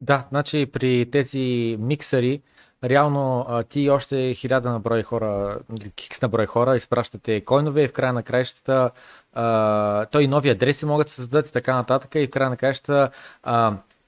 Да, 0.01 0.27
значи 0.31 0.67
при 0.73 1.11
тези 1.11 1.77
миксери, 1.81 2.43
реално 2.85 3.47
ти 3.69 3.91
още 3.91 4.35
хиляда 4.35 4.71
на 4.71 4.81
брой 4.81 5.03
хора, 5.03 5.59
кикс 5.97 6.23
на 6.23 6.29
брой 6.29 6.47
хора, 6.47 6.77
изпращате 6.77 7.41
койнове 7.41 7.83
и 7.83 7.89
в 7.89 7.93
края 7.93 8.13
на 8.13 8.23
краищата 8.23 8.91
той 10.11 10.23
и 10.23 10.29
нови 10.29 10.51
адреси 10.51 10.87
могат 10.87 11.07
да 11.07 11.11
се 11.11 11.17
създадат 11.17 11.49
и 11.49 11.53
така 11.53 11.75
нататък 11.75 12.15
и 12.15 12.27
в 12.27 12.31
края 12.31 12.51
на 12.51 12.57
краищата 12.57 13.11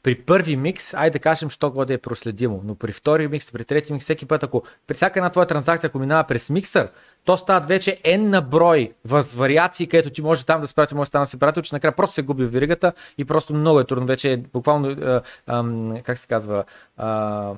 при 0.07 0.14
първи 0.14 0.57
микс, 0.57 0.95
айде 0.95 1.11
да 1.11 1.18
кажем, 1.18 1.51
що 1.51 1.70
годе 1.70 1.95
е 1.95 1.99
проследимо, 1.99 2.61
но 2.64 2.74
при 2.74 2.93
втори 2.93 3.29
микс, 3.29 3.53
при 3.53 3.64
трети 3.64 3.93
микс, 3.93 4.05
всеки 4.05 4.27
път, 4.27 4.43
ако 4.43 4.62
при 4.87 4.95
всяка 4.95 5.18
една 5.18 5.31
твоя 5.31 5.47
транзакция, 5.47 5.89
ако 5.89 5.99
минава 5.99 6.24
през 6.24 6.51
миксър, 6.51 6.89
то 7.24 7.37
стават 7.37 7.68
вече 7.68 8.01
N 8.05 8.16
на 8.16 8.43
брой 8.43 8.93
вариации, 9.37 9.87
където 9.87 10.11
ти 10.11 10.22
може 10.22 10.47
там 10.47 10.61
да 10.61 10.68
спрати, 10.68 10.95
може 10.95 11.11
там 11.11 11.22
да 11.22 11.27
се 11.27 11.39
прати, 11.39 11.62
че 11.62 11.74
накрая 11.74 11.93
просто 11.93 12.14
се 12.14 12.22
губи 12.22 12.47
в 12.47 12.53
веригата 12.53 12.93
и 13.18 13.24
просто 13.24 13.55
много 13.55 13.81
е 13.81 13.85
трудно. 13.85 14.07
Вече 14.07 14.33
е 14.33 14.37
буквално, 14.37 14.89
а, 14.89 15.22
а, 15.47 15.64
как 16.03 16.18
се 16.18 16.27
казва, 16.27 16.64
а, 16.97 17.53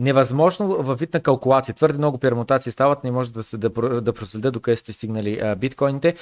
невъзможно 0.00 0.68
във 0.68 0.98
вид 0.98 1.14
на 1.14 1.20
калкулация. 1.20 1.74
Твърде 1.74 1.98
много 1.98 2.18
пермутации 2.18 2.72
стават, 2.72 3.04
не 3.04 3.10
може 3.10 3.32
да, 3.32 3.42
се, 3.42 3.58
да, 3.58 3.70
да 4.00 4.12
проследя 4.12 4.50
докъде 4.50 4.76
сте 4.76 4.92
стигнали 4.92 5.40
а, 5.40 5.56
биткоините. 5.56 6.14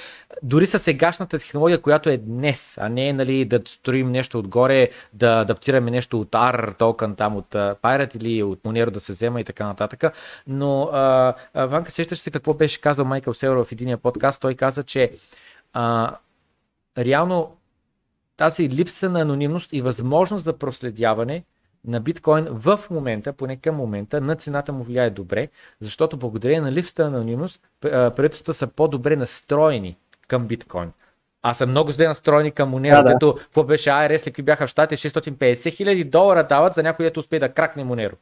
Дори 0.43 0.67
с 0.67 0.79
сегашната 0.79 1.39
технология, 1.39 1.81
която 1.81 2.09
е 2.09 2.17
днес, 2.17 2.77
а 2.81 2.89
не 2.89 3.13
нали, 3.13 3.45
да 3.45 3.61
строим 3.65 4.11
нещо 4.11 4.39
отгоре, 4.39 4.89
да 5.13 5.41
адаптираме 5.41 5.91
нещо 5.91 6.21
от 6.21 6.31
R 6.31 6.77
токен 6.77 7.15
там 7.15 7.35
от 7.35 7.49
uh, 7.49 7.75
Pirate 7.75 8.17
или 8.17 8.43
от 8.43 8.63
Monero 8.63 8.89
да 8.89 8.99
се 8.99 9.11
взема 9.11 9.41
и 9.41 9.43
така 9.43 9.65
нататък. 9.67 10.03
Но 10.47 10.83
а, 10.83 11.33
а, 11.53 11.65
Ванка, 11.65 11.91
сещаш 11.91 12.19
се 12.19 12.31
какво 12.31 12.53
беше 12.53 12.81
казал 12.81 13.05
Майкъл 13.05 13.33
Селро 13.33 13.63
в 13.63 13.71
единия 13.71 13.97
подкаст? 13.97 14.41
Той 14.41 14.53
каза, 14.53 14.83
че 14.83 15.11
а, 15.73 16.15
реално 16.97 17.55
тази 18.37 18.69
липса 18.69 19.09
на 19.09 19.21
анонимност 19.21 19.73
и 19.73 19.81
възможност 19.81 20.43
за 20.43 20.53
проследяване 20.57 21.43
на 21.87 21.99
биткоин 21.99 22.47
в 22.49 22.79
момента, 22.89 23.33
поне 23.33 23.55
към 23.55 23.75
момента, 23.75 24.21
на 24.21 24.35
цената 24.35 24.73
му 24.73 24.83
влияе 24.83 25.09
добре, 25.09 25.47
защото 25.81 26.17
благодарение 26.17 26.61
на 26.61 26.71
липсата 26.71 27.09
на 27.09 27.17
анонимност, 27.17 27.61
правителствата 27.81 28.53
са 28.53 28.67
по-добре 28.67 29.15
настроени 29.15 29.97
към 30.27 30.47
биткоин. 30.47 30.91
Аз 31.41 31.57
съм 31.57 31.69
много 31.69 31.91
зле 31.91 32.07
настроени 32.07 32.51
към 32.51 32.73
Monero, 32.73 33.03
да, 33.03 33.27
да. 33.27 33.35
какво 33.41 33.63
беше 33.63 33.89
ARS, 33.89 34.25
какви 34.25 34.43
бяха 34.43 34.67
в 34.67 34.69
щати, 34.69 34.97
650 34.97 35.73
хиляди 35.73 36.03
долара 36.03 36.43
дават 36.43 36.73
за 36.73 36.83
някой, 36.83 37.05
който 37.05 37.19
успее 37.19 37.39
да 37.39 37.49
кракне 37.49 37.85
Monero. 37.85 38.13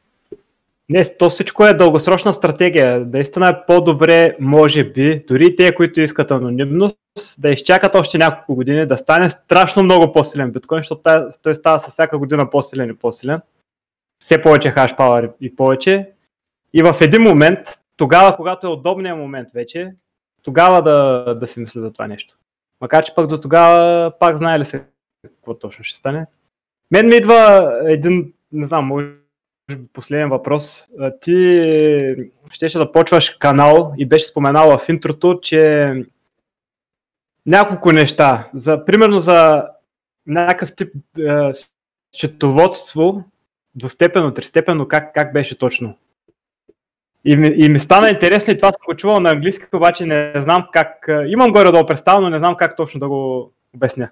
Не, 0.88 1.04
то 1.04 1.30
всичко 1.30 1.64
е 1.64 1.74
дългосрочна 1.74 2.34
стратегия. 2.34 3.06
Наистина 3.12 3.48
е 3.48 3.66
по-добре, 3.66 4.36
може 4.40 4.84
би, 4.84 5.24
дори 5.28 5.56
те, 5.56 5.74
които 5.74 6.00
искат 6.00 6.30
анонимност, 6.30 6.96
да 7.38 7.48
изчакат 7.48 7.94
още 7.94 8.18
няколко 8.18 8.54
години, 8.54 8.86
да 8.86 8.98
стане 8.98 9.30
страшно 9.30 9.82
много 9.82 10.12
по-силен 10.12 10.50
биткоин, 10.50 10.78
защото 10.78 11.02
той 11.42 11.54
става 11.54 11.78
с 11.78 11.90
всяка 11.90 12.18
година 12.18 12.50
по-силен 12.50 12.90
и 12.90 12.96
по-силен. 12.96 13.40
Все 14.22 14.42
повече 14.42 14.70
хаш 14.70 14.96
пауър 14.96 15.30
и 15.40 15.56
повече. 15.56 16.10
И 16.72 16.82
в 16.82 16.96
един 17.00 17.22
момент, 17.22 17.58
тогава, 17.96 18.36
когато 18.36 18.66
е 18.66 18.70
удобният 18.70 19.18
момент 19.18 19.48
вече, 19.54 19.92
тогава 20.42 20.82
да, 20.82 21.34
да 21.34 21.46
си 21.46 21.60
мисли 21.60 21.80
за 21.80 21.92
това 21.92 22.06
нещо. 22.06 22.38
Макар 22.80 23.04
че 23.04 23.14
пък 23.14 23.26
до 23.26 23.40
тогава 23.40 24.12
пак 24.18 24.38
знае 24.38 24.58
ли 24.58 24.64
се 24.64 24.84
какво 25.22 25.54
точно 25.54 25.84
ще 25.84 25.96
стане. 25.96 26.26
Мен 26.90 27.08
ми 27.08 27.16
идва 27.16 27.72
един, 27.86 28.32
не 28.52 28.66
знам, 28.66 28.86
може 28.86 29.06
последен 29.92 30.28
въпрос. 30.28 30.88
Ти 31.20 32.16
щеше 32.50 32.78
да 32.78 32.92
почваш 32.92 33.30
канал 33.30 33.92
и 33.98 34.06
беше 34.06 34.26
споменал 34.26 34.78
в 34.78 34.88
интрото, 34.88 35.40
че 35.42 35.92
няколко 37.48 37.92
неща. 37.92 38.50
За, 38.54 38.84
примерно 38.84 39.20
за 39.20 39.64
някакъв 40.26 40.74
тип 40.74 40.94
е, 41.18 41.52
счетоводство, 42.16 43.24
двустепенно, 43.74 44.34
тристепенно, 44.34 44.88
как, 44.88 45.14
как 45.14 45.32
беше 45.32 45.58
точно? 45.58 45.96
И 47.24 47.36
ми, 47.36 47.54
и 47.56 47.68
ми 47.68 47.78
стана 47.78 48.10
интересно 48.10 48.52
и 48.52 48.58
това 48.58 48.72
съм 48.72 49.10
го 49.10 49.20
на 49.20 49.30
английски, 49.30 49.64
обаче 49.72 50.06
не 50.06 50.32
знам 50.36 50.66
как. 50.72 51.08
Имам 51.26 51.52
горе-долу 51.52 51.86
представа, 51.86 52.20
но 52.20 52.30
не 52.30 52.38
знам 52.38 52.56
как 52.56 52.76
точно 52.76 53.00
да 53.00 53.08
го 53.08 53.52
обясня. 53.74 54.08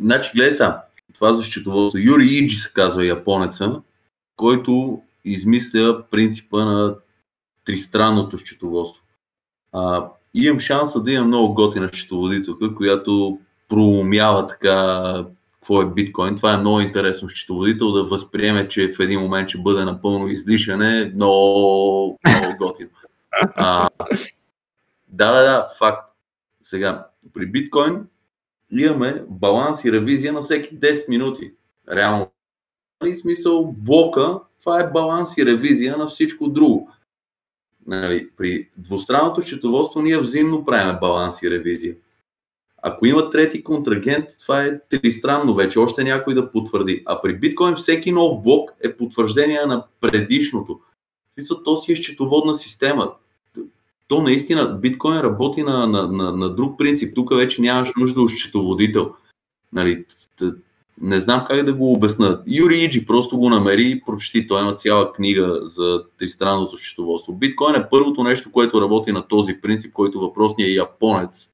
Значи, 0.00 0.30
гледай 0.34 0.52
сега, 0.52 0.82
това 1.14 1.34
за 1.34 1.44
счетоводство. 1.44 1.98
Юри 1.98 2.24
Иджи 2.24 2.56
се 2.56 2.72
казва 2.72 3.06
японеца 3.06 3.82
който 4.36 5.02
измисля 5.24 6.04
принципа 6.10 6.64
на 6.64 6.94
тристранното 7.64 8.38
счетоводство. 8.38 9.02
А, 9.72 10.08
имам 10.44 10.58
шанса 10.60 11.02
да 11.02 11.12
имам 11.12 11.26
много 11.26 11.54
готина 11.54 11.90
счетоводителка, 11.92 12.74
която 12.74 13.38
проумява 13.68 14.46
така 14.46 15.24
какво 15.66 15.82
е 15.82 15.86
биткоин. 15.86 16.36
Това 16.36 16.52
е 16.52 16.56
много 16.56 16.80
интересно 16.80 17.28
счетоводител 17.28 17.92
да 17.92 18.04
възприеме, 18.04 18.68
че 18.68 18.92
в 18.92 19.00
един 19.00 19.20
момент 19.20 19.48
ще 19.48 19.58
бъде 19.58 19.84
напълно 19.84 20.28
излишане, 20.28 21.12
но 21.14 21.28
много 22.28 22.56
готино. 22.58 22.90
А, 23.54 23.88
да, 25.08 25.32
да, 25.32 25.42
да, 25.42 25.68
факт. 25.78 26.12
Сега, 26.62 27.06
при 27.34 27.46
биткоин 27.46 28.06
имаме 28.72 29.24
баланс 29.28 29.84
и 29.84 29.92
ревизия 29.92 30.32
на 30.32 30.40
всеки 30.40 30.80
10 30.80 31.08
минути. 31.08 31.52
Реално 31.92 32.30
нали, 33.02 33.16
смисъл 33.16 33.74
блока, 33.78 34.40
това 34.60 34.80
е 34.80 34.90
баланс 34.90 35.36
и 35.36 35.46
ревизия 35.46 35.96
на 35.96 36.06
всичко 36.06 36.48
друго. 36.48 36.90
Нали, 37.86 38.28
при 38.36 38.68
двустранното 38.76 39.42
счетоводство 39.42 40.02
ние 40.02 40.20
взаимно 40.20 40.64
правим 40.64 40.96
баланс 41.00 41.42
и 41.42 41.50
ревизия. 41.50 41.96
Ако 42.82 43.06
има 43.06 43.30
трети 43.30 43.64
контрагент, 43.64 44.24
това 44.40 44.62
е 44.62 44.80
тристранно 44.88 45.54
вече, 45.54 45.78
още 45.78 46.04
някой 46.04 46.34
да 46.34 46.52
потвърди. 46.52 47.02
А 47.06 47.22
при 47.22 47.38
биткоин 47.38 47.74
всеки 47.74 48.12
нов 48.12 48.42
блок 48.42 48.70
е 48.84 48.96
потвърждение 48.96 49.60
на 49.66 49.84
предишното. 50.00 50.80
То 51.64 51.76
си 51.76 51.92
е 51.92 51.96
счетоводна 51.96 52.54
система. 52.54 53.12
То 54.08 54.22
наистина, 54.22 54.68
биткоин 54.68 55.20
работи 55.20 55.62
на, 55.62 55.86
на, 55.86 56.08
на, 56.08 56.32
на 56.32 56.54
друг 56.54 56.78
принцип. 56.78 57.14
Тук 57.14 57.36
вече 57.36 57.60
нямаш 57.62 57.90
нужда 57.96 58.20
от 58.20 58.30
счетоводител. 58.30 59.14
Нали, 59.72 60.04
не 61.00 61.20
знам 61.20 61.44
как 61.48 61.62
да 61.62 61.74
го 61.74 61.92
обясна. 61.92 62.42
Юри 62.46 62.78
Иджи 62.78 63.06
просто 63.06 63.38
го 63.38 63.50
намери 63.50 63.90
и 63.90 64.00
прочети. 64.00 64.46
Той 64.46 64.62
има 64.62 64.74
цяла 64.74 65.12
книга 65.12 65.60
за 65.62 66.02
тристранното 66.18 66.76
счетоводство. 66.76 67.32
Биткоин 67.32 67.74
е 67.74 67.88
първото 67.90 68.22
нещо, 68.22 68.52
което 68.52 68.80
работи 68.80 69.12
на 69.12 69.28
този 69.28 69.60
принцип, 69.62 69.92
който 69.92 70.20
въпросният 70.20 70.76
японец 70.76 71.50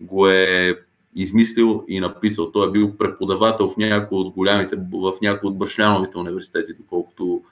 го 0.00 0.28
е 0.28 0.78
измислил 1.14 1.84
и 1.88 2.00
написал. 2.00 2.52
Той 2.52 2.68
е 2.68 2.70
бил 2.70 2.96
преподавател 2.96 3.68
в 3.68 3.76
някои 3.76 4.18
от 4.18 4.34
голямите, 4.34 4.76
в 4.92 5.12
някои 5.22 5.48
от 5.48 5.58
башляновите 5.58 6.18
университети, 6.18 6.72
доколкото 6.74 7.42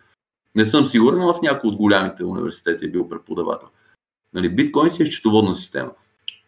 не 0.54 0.64
съм 0.64 0.86
сигурен, 0.86 1.18
но 1.18 1.34
в 1.34 1.42
някои 1.42 1.70
от 1.70 1.76
голямите 1.76 2.24
университети 2.24 2.84
е 2.84 2.90
бил 2.90 3.08
преподавател. 3.08 3.68
Нали, 4.34 4.48
биткоин 4.48 4.90
си 4.90 5.02
е 5.02 5.06
счетоводна 5.06 5.54
система 5.54 5.90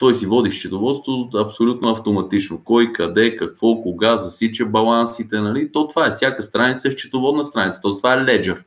той 0.02 0.14
си 0.14 0.26
води 0.26 0.50
счетоводство 0.50 1.30
абсолютно 1.34 1.90
автоматично. 1.90 2.64
Кой, 2.64 2.92
къде, 2.92 3.36
какво, 3.36 3.82
кога 3.82 4.16
засича 4.16 4.66
балансите, 4.66 5.40
нали? 5.40 5.72
То 5.72 5.88
това 5.88 6.06
е 6.06 6.10
всяка 6.10 6.42
страница 6.42 6.88
е 6.88 6.90
счетоводна 6.90 7.44
страница. 7.44 7.80
То 7.80 7.96
това 7.96 8.14
е 8.14 8.24
леджер. 8.24 8.64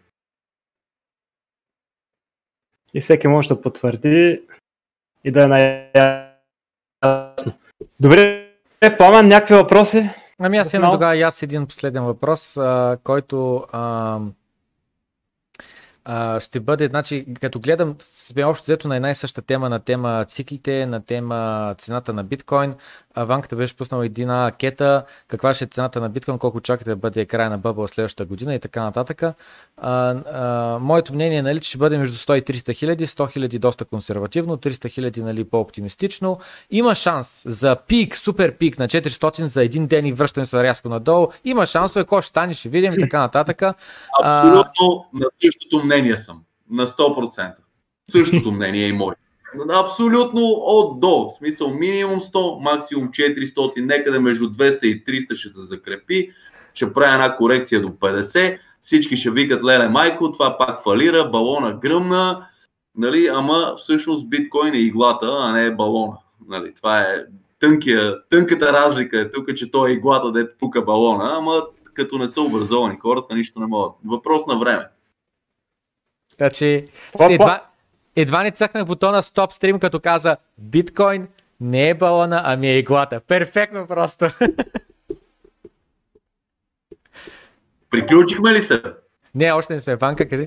И 2.93 3.01
всеки 3.01 3.27
може 3.27 3.47
да 3.47 3.61
потвърди 3.61 4.41
и 5.23 5.31
да 5.31 5.43
е 5.43 5.47
най-ясно. 5.47 6.33
Добре, 7.99 8.49
Пламен, 8.97 9.27
някакви 9.27 9.55
въпроси? 9.55 10.09
Ами 10.39 10.57
аз 10.57 10.73
имам 10.73 10.91
тогава 10.91 11.17
и 11.17 11.21
аз 11.21 11.43
един 11.43 11.67
последен 11.67 12.03
въпрос, 12.03 12.57
а, 12.57 12.97
който 13.03 13.65
а, 13.71 14.19
а, 16.05 16.39
ще 16.39 16.59
бъде, 16.59 16.87
значи, 16.87 17.25
като 17.41 17.59
гледам, 17.59 17.95
сме 17.99 18.43
общо 18.43 18.63
взето 18.63 18.87
на 18.87 18.95
една 18.95 19.11
и 19.11 19.15
съща 19.15 19.41
тема, 19.41 19.69
на 19.69 19.79
тема 19.79 20.25
циклите, 20.27 20.85
на 20.85 21.01
тема 21.01 21.75
цената 21.77 22.13
на 22.13 22.23
биткоин. 22.23 22.73
Ванката 23.17 23.55
беше 23.55 23.77
пуснала 23.77 24.05
една 24.05 24.51
кета, 24.59 25.05
каква 25.27 25.53
ще 25.53 25.63
е 25.63 25.67
цената 25.67 26.01
на 26.01 26.09
биткоин, 26.09 26.37
колко 26.37 26.61
чакате 26.61 26.89
да 26.89 26.95
бъде 26.95 27.25
края 27.25 27.49
на 27.49 27.57
бъбъл 27.57 27.87
следващата 27.87 28.25
година 28.25 28.55
и 28.55 28.59
така 28.59 28.83
нататък. 28.83 29.21
А, 29.21 29.33
а, 29.77 30.79
моето 30.79 31.13
мнение 31.13 31.37
е, 31.37 31.41
нали, 31.41 31.63
ще 31.63 31.77
бъде 31.77 31.97
между 31.97 32.17
100 32.17 32.37
и 32.37 32.41
300 32.41 32.73
хиляди, 32.73 33.07
100 33.07 33.31
хиляди 33.31 33.59
доста 33.59 33.85
консервативно, 33.85 34.57
300 34.57 34.89
хиляди 34.89 35.23
нали, 35.23 35.43
по-оптимистично. 35.43 36.39
Има 36.71 36.95
шанс 36.95 37.43
за 37.45 37.75
пик, 37.75 38.15
супер 38.15 38.57
пик 38.57 38.79
на 38.79 38.87
400 38.87 39.43
за 39.43 39.63
един 39.63 39.87
ден 39.87 40.05
и 40.05 40.13
връщане 40.13 40.45
се 40.45 40.63
рязко 40.63 40.89
надолу. 40.89 41.27
Има 41.45 41.65
шансове, 41.65 42.03
какво 42.03 42.21
ще 42.21 42.29
стане, 42.29 42.53
ще 42.53 42.69
видим 42.69 42.93
и 42.93 42.97
така 42.99 43.19
нататък. 43.19 43.61
Абсолютно 44.23 45.05
на 45.13 45.25
същото 45.41 45.85
мнение 45.85 45.94
съм. 46.17 46.41
На 46.69 46.87
100%. 46.87 47.53
Същото 48.11 48.51
мнение 48.55 48.85
е 48.85 48.89
и 48.89 48.93
мое. 48.93 49.15
Абсолютно 49.69 50.41
от 50.47 50.99
до. 50.99 51.29
В 51.29 51.37
смисъл 51.37 51.69
минимум 51.69 52.21
100, 52.21 52.63
максимум 52.63 53.07
400, 53.07 53.81
некъде 53.81 54.19
между 54.19 54.45
200 54.45 54.85
и 54.85 55.05
300 55.05 55.35
ще 55.35 55.49
се 55.49 55.59
закрепи. 55.59 56.31
Ще 56.73 56.93
правя 56.93 57.13
една 57.13 57.37
корекция 57.37 57.81
до 57.81 57.87
50. 57.87 58.57
Всички 58.81 59.17
ще 59.17 59.31
викат 59.31 59.63
Леле 59.63 59.89
Майко, 59.89 60.31
това 60.31 60.57
пак 60.57 60.83
фалира, 60.83 61.29
балона 61.29 61.77
гръмна. 61.81 62.47
Нали, 62.97 63.29
ама 63.33 63.75
всъщност 63.77 64.29
биткоин 64.29 64.73
е 64.73 64.77
иглата, 64.77 65.37
а 65.39 65.51
не 65.51 65.65
е 65.65 65.75
балона. 65.75 66.17
Нали, 66.47 66.73
това 66.73 67.01
е 67.01 67.23
тънкия, 67.59 68.15
тънката 68.29 68.73
разлика 68.73 69.19
е 69.19 69.31
тук, 69.31 69.55
че 69.55 69.71
той 69.71 69.89
е 69.89 69.93
иглата, 69.93 70.31
да 70.31 70.41
е 70.41 70.51
пука 70.59 70.81
балона, 70.81 71.35
ама 71.37 71.63
като 71.93 72.17
не 72.17 72.29
са 72.29 72.41
образовани 72.41 72.97
хората, 73.01 73.35
нищо 73.35 73.59
не 73.59 73.65
могат. 73.65 73.91
Въпрос 74.05 74.47
на 74.47 74.59
време. 74.59 74.87
Значи, 76.37 76.85
едва, 77.29 77.63
едва 78.15 78.43
не 78.43 78.51
цъкнах 78.51 78.85
бутона 78.85 79.23
стоп 79.23 79.53
стрим, 79.53 79.79
като 79.79 79.99
каза 79.99 80.37
биткоин 80.57 81.27
не 81.61 81.89
е 81.89 81.93
балона, 81.93 82.41
ами 82.45 82.67
е 82.67 82.77
иглата. 82.77 83.19
Перфектно 83.19 83.87
просто. 83.87 84.25
Приключихме 87.89 88.53
ли 88.53 88.61
се? 88.61 88.83
Не, 89.35 89.51
още 89.51 89.73
не 89.73 89.79
сме. 89.79 89.95
Ванка, 89.95 90.29
кажи. 90.29 90.45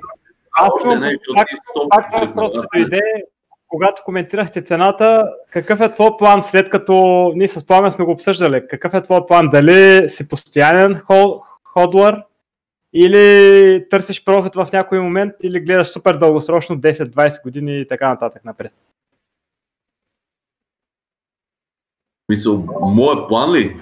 Аз 0.52 0.70
Още 0.74 0.98
не, 0.98 1.08
защото 1.08 1.88
пак, 1.88 2.34
просто 2.34 2.62
дойде, 2.74 3.00
когато 3.68 4.02
коментирахте 4.04 4.62
цената, 4.62 5.32
какъв 5.50 5.80
е 5.80 5.92
твой 5.92 6.10
план 6.18 6.42
след 6.42 6.70
като 6.70 7.32
ние 7.34 7.48
с 7.48 7.66
Пламен 7.66 7.92
сме 7.92 8.04
го 8.04 8.10
обсъждали? 8.10 8.66
Какъв 8.70 8.94
е 8.94 9.02
твой 9.02 9.26
план? 9.26 9.48
Дали 9.50 10.10
си 10.10 10.28
постоянен 10.28 10.98
хол, 10.98 11.42
ходлър 11.64 12.22
или 12.92 13.88
търсиш 13.90 14.24
профит 14.24 14.54
в 14.54 14.68
някой 14.72 15.00
момент 15.00 15.32
или 15.42 15.60
гледаш 15.60 15.88
супер 15.88 16.16
дългосрочно 16.16 16.76
10-20 16.76 17.42
години 17.42 17.80
и 17.80 17.88
така 17.88 18.08
нататък 18.08 18.44
напред? 18.44 18.72
Мисъл, 22.28 22.66
моят 22.80 23.28
план 23.28 23.52
ли? 23.52 23.76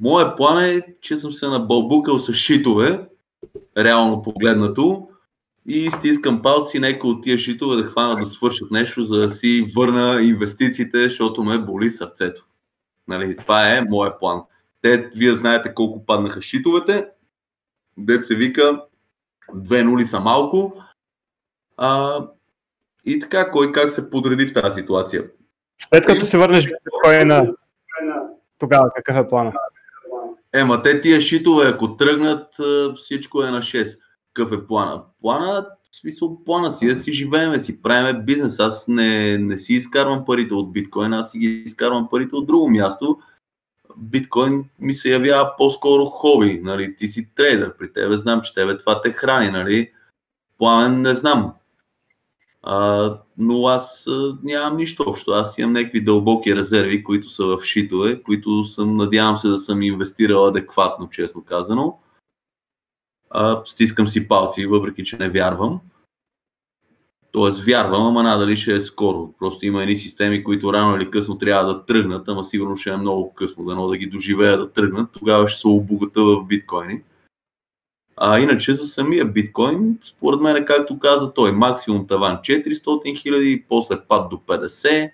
Моят 0.00 0.36
план 0.36 0.64
е, 0.64 0.82
че 1.00 1.18
съм 1.18 1.32
се 1.32 1.48
набълбукал 1.48 2.18
с 2.18 2.34
шитове, 2.34 3.08
реално 3.78 4.22
погледнато, 4.22 5.08
и 5.66 5.90
стискам 5.90 6.42
палци 6.42 6.78
някои 6.78 7.10
от 7.10 7.22
тия 7.22 7.38
шитове 7.38 7.82
да 7.82 7.88
хвана 7.88 8.16
да 8.16 8.26
свършат 8.26 8.70
нещо, 8.70 9.04
за 9.04 9.20
да 9.20 9.30
си 9.30 9.72
върна 9.76 10.22
инвестициите, 10.22 11.02
защото 11.02 11.44
ме 11.44 11.58
боли 11.58 11.90
сърцето. 11.90 12.46
Нали, 13.08 13.36
това 13.36 13.76
е 13.76 13.80
моят 13.80 14.20
план. 14.20 14.42
Те, 14.82 15.10
вие 15.14 15.34
знаете 15.34 15.74
колко 15.74 16.06
паднаха 16.06 16.42
шитовете. 16.42 17.06
Дет 17.96 18.26
се 18.26 18.34
вика, 18.34 18.82
две 19.54 19.84
нули 19.84 20.04
са 20.06 20.20
малко. 20.20 20.82
А, 21.76 22.20
и 23.04 23.20
така, 23.20 23.50
кой 23.50 23.72
как 23.72 23.92
се 23.92 24.10
подреди 24.10 24.46
в 24.46 24.54
тази 24.54 24.80
ситуация. 24.80 25.24
След 25.78 26.06
като 26.06 26.24
си 26.24 26.36
върнеш 26.36 26.66
биткоина, 26.66 27.54
тогава 28.58 28.90
какъв 28.96 29.16
е 29.16 29.28
плана? 29.28 29.52
Ема 30.52 30.82
те 30.82 31.00
тия 31.00 31.20
шитове, 31.20 31.68
ако 31.68 31.96
тръгнат, 31.96 32.54
всичко 32.96 33.42
е 33.42 33.50
на 33.50 33.58
6. 33.58 33.98
Какъв 34.34 34.52
е 34.52 34.66
плана? 34.66 35.02
Плана, 35.20 35.66
в 35.92 36.00
смисъл 36.00 36.44
плана 36.44 36.72
си, 36.72 36.86
да 36.86 36.96
си 36.96 37.12
живееме, 37.12 37.60
си 37.60 37.82
правиме 37.82 38.22
бизнес. 38.22 38.60
Аз 38.60 38.88
не, 38.88 39.38
не 39.38 39.56
си 39.56 39.74
изкарвам 39.74 40.24
парите 40.24 40.54
от 40.54 40.72
биткоин, 40.72 41.12
аз 41.12 41.30
си 41.30 41.38
ги 41.38 41.46
изкарвам 41.46 42.08
парите 42.10 42.36
от 42.36 42.46
друго 42.46 42.70
място. 42.70 43.18
Биткоин 43.96 44.64
ми 44.78 44.94
се 44.94 45.12
явява 45.12 45.52
по-скоро 45.58 46.04
хоби, 46.04 46.60
нали? 46.62 46.96
Ти 46.96 47.08
си 47.08 47.28
трейдър, 47.34 47.76
при 47.76 47.92
тебе 47.92 48.16
знам, 48.16 48.40
че 48.42 48.54
тебе 48.54 48.78
това 48.78 49.02
те 49.02 49.12
храни, 49.12 49.50
нали? 49.50 49.92
Пламен 50.58 51.00
не 51.00 51.14
знам. 51.14 51.52
А, 52.62 53.18
но 53.38 53.66
аз 53.66 54.06
а, 54.06 54.38
нямам 54.42 54.76
нищо 54.76 55.04
общо. 55.06 55.30
Аз 55.30 55.58
имам 55.58 55.72
някакви 55.72 56.00
дълбоки 56.00 56.56
резерви, 56.56 57.04
които 57.04 57.28
са 57.28 57.44
в 57.46 57.62
шитове, 57.64 58.22
които 58.22 58.64
съм, 58.64 58.96
надявам 58.96 59.36
се 59.36 59.48
да 59.48 59.58
съм 59.58 59.82
инвестирал 59.82 60.46
адекватно, 60.46 61.08
честно 61.08 61.44
казано. 61.44 61.98
А, 63.30 63.62
стискам 63.64 64.08
си 64.08 64.28
палци, 64.28 64.66
въпреки 64.66 65.04
че 65.04 65.16
не 65.16 65.28
вярвам. 65.28 65.80
Тоест 67.36 67.64
вярвам, 67.64 68.06
ама 68.06 68.22
надали 68.22 68.56
ще 68.56 68.74
е 68.74 68.80
скоро. 68.80 69.32
Просто 69.38 69.66
има 69.66 69.82
едни 69.82 69.96
системи, 69.96 70.44
които 70.44 70.72
рано 70.72 70.96
или 70.96 71.10
късно 71.10 71.38
трябва 71.38 71.74
да 71.74 71.84
тръгнат, 71.84 72.28
ама 72.28 72.44
сигурно 72.44 72.76
ще 72.76 72.90
е 72.90 72.96
много 72.96 73.34
късно, 73.34 73.64
дано 73.64 73.88
да 73.88 73.96
ги 73.96 74.06
доживея 74.06 74.58
да 74.58 74.72
тръгнат. 74.72 75.12
Тогава 75.12 75.48
ще 75.48 75.60
се 75.60 75.68
обогата 75.68 76.22
в 76.22 76.44
биткоини. 76.44 77.02
А 78.16 78.40
иначе 78.40 78.74
за 78.74 78.86
самия 78.86 79.24
биткоин, 79.24 79.98
според 80.04 80.40
мен, 80.40 80.64
както 80.64 80.98
каза 80.98 81.34
той, 81.34 81.52
максимум 81.52 82.06
таван 82.06 82.36
400 82.36 83.18
хиляди, 83.18 83.64
после 83.68 84.00
пад 84.08 84.30
до 84.30 84.36
50, 84.36 85.10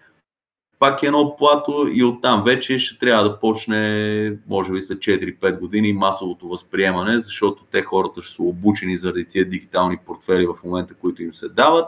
пак 0.78 1.02
едно 1.02 1.36
плато 1.38 1.88
и 1.92 2.04
оттам 2.04 2.44
вече 2.44 2.78
ще 2.78 2.98
трябва 2.98 3.24
да 3.24 3.40
почне, 3.40 4.38
може 4.48 4.72
би 4.72 4.82
след 4.82 4.98
4-5 4.98 5.58
години, 5.58 5.92
масовото 5.92 6.48
възприемане, 6.48 7.20
защото 7.20 7.64
те 7.70 7.82
хората 7.82 8.22
ще 8.22 8.34
са 8.34 8.42
обучени 8.42 8.98
заради 8.98 9.24
тия 9.24 9.48
дигитални 9.48 9.96
портфели 10.06 10.46
в 10.46 10.64
момента, 10.64 10.94
които 10.94 11.22
им 11.22 11.34
се 11.34 11.48
дават. 11.48 11.86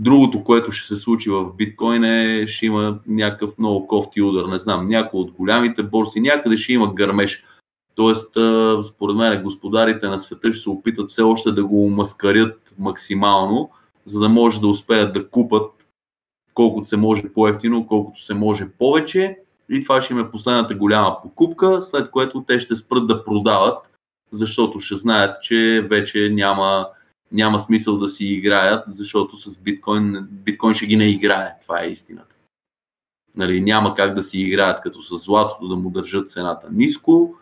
Другото, 0.00 0.44
което 0.44 0.72
ще 0.72 0.94
се 0.94 1.00
случи 1.00 1.30
в 1.30 1.52
биткоин 1.56 2.04
е, 2.04 2.46
ще 2.48 2.66
има 2.66 2.98
някакъв 3.06 3.58
много 3.58 3.86
кофти 3.86 4.22
удар, 4.22 4.44
не 4.44 4.58
знам, 4.58 4.88
някой 4.88 5.20
от 5.20 5.30
голямите 5.30 5.82
борси, 5.82 6.20
някъде 6.20 6.56
ще 6.56 6.72
има 6.72 6.94
гърмеж. 6.94 7.44
Тоест, 7.94 8.30
според 8.84 9.16
мен, 9.16 9.42
господарите 9.42 10.08
на 10.08 10.18
света 10.18 10.52
ще 10.52 10.62
се 10.62 10.70
опитат 10.70 11.10
все 11.10 11.22
още 11.22 11.52
да 11.52 11.64
го 11.64 11.90
маскарят 11.90 12.74
максимално, 12.78 13.70
за 14.06 14.20
да 14.20 14.28
може 14.28 14.60
да 14.60 14.68
успеят 14.68 15.12
да 15.12 15.28
купат 15.28 15.70
колкото 16.54 16.88
се 16.88 16.96
може 16.96 17.28
по-ефтино, 17.28 17.86
колкото 17.86 18.24
се 18.24 18.34
може 18.34 18.68
повече. 18.78 19.38
И 19.68 19.82
това 19.82 20.02
ще 20.02 20.12
им 20.12 20.18
е 20.18 20.30
последната 20.30 20.74
голяма 20.74 21.22
покупка, 21.22 21.82
след 21.82 22.10
което 22.10 22.44
те 22.46 22.60
ще 22.60 22.76
спрат 22.76 23.06
да 23.06 23.24
продават, 23.24 23.78
защото 24.32 24.80
ще 24.80 24.96
знаят, 24.96 25.42
че 25.42 25.86
вече 25.90 26.30
няма, 26.32 26.86
няма 27.32 27.58
смисъл 27.58 27.98
да 27.98 28.08
си 28.08 28.26
играят, 28.26 28.84
защото 28.88 29.36
с 29.36 29.58
биткоин, 29.58 30.28
биткоин 30.30 30.74
ще 30.74 30.86
ги 30.86 30.96
не 30.96 31.10
играе. 31.10 31.54
Това 31.62 31.82
е 31.82 31.90
истината. 31.90 32.36
Нали, 33.36 33.60
няма 33.60 33.94
как 33.94 34.14
да 34.14 34.22
си 34.22 34.40
играят 34.40 34.82
като 34.82 35.02
с 35.02 35.24
златото, 35.24 35.68
да 35.68 35.76
му 35.76 35.90
държат 35.90 36.30
цената 36.30 36.68
ниско. 36.72 37.34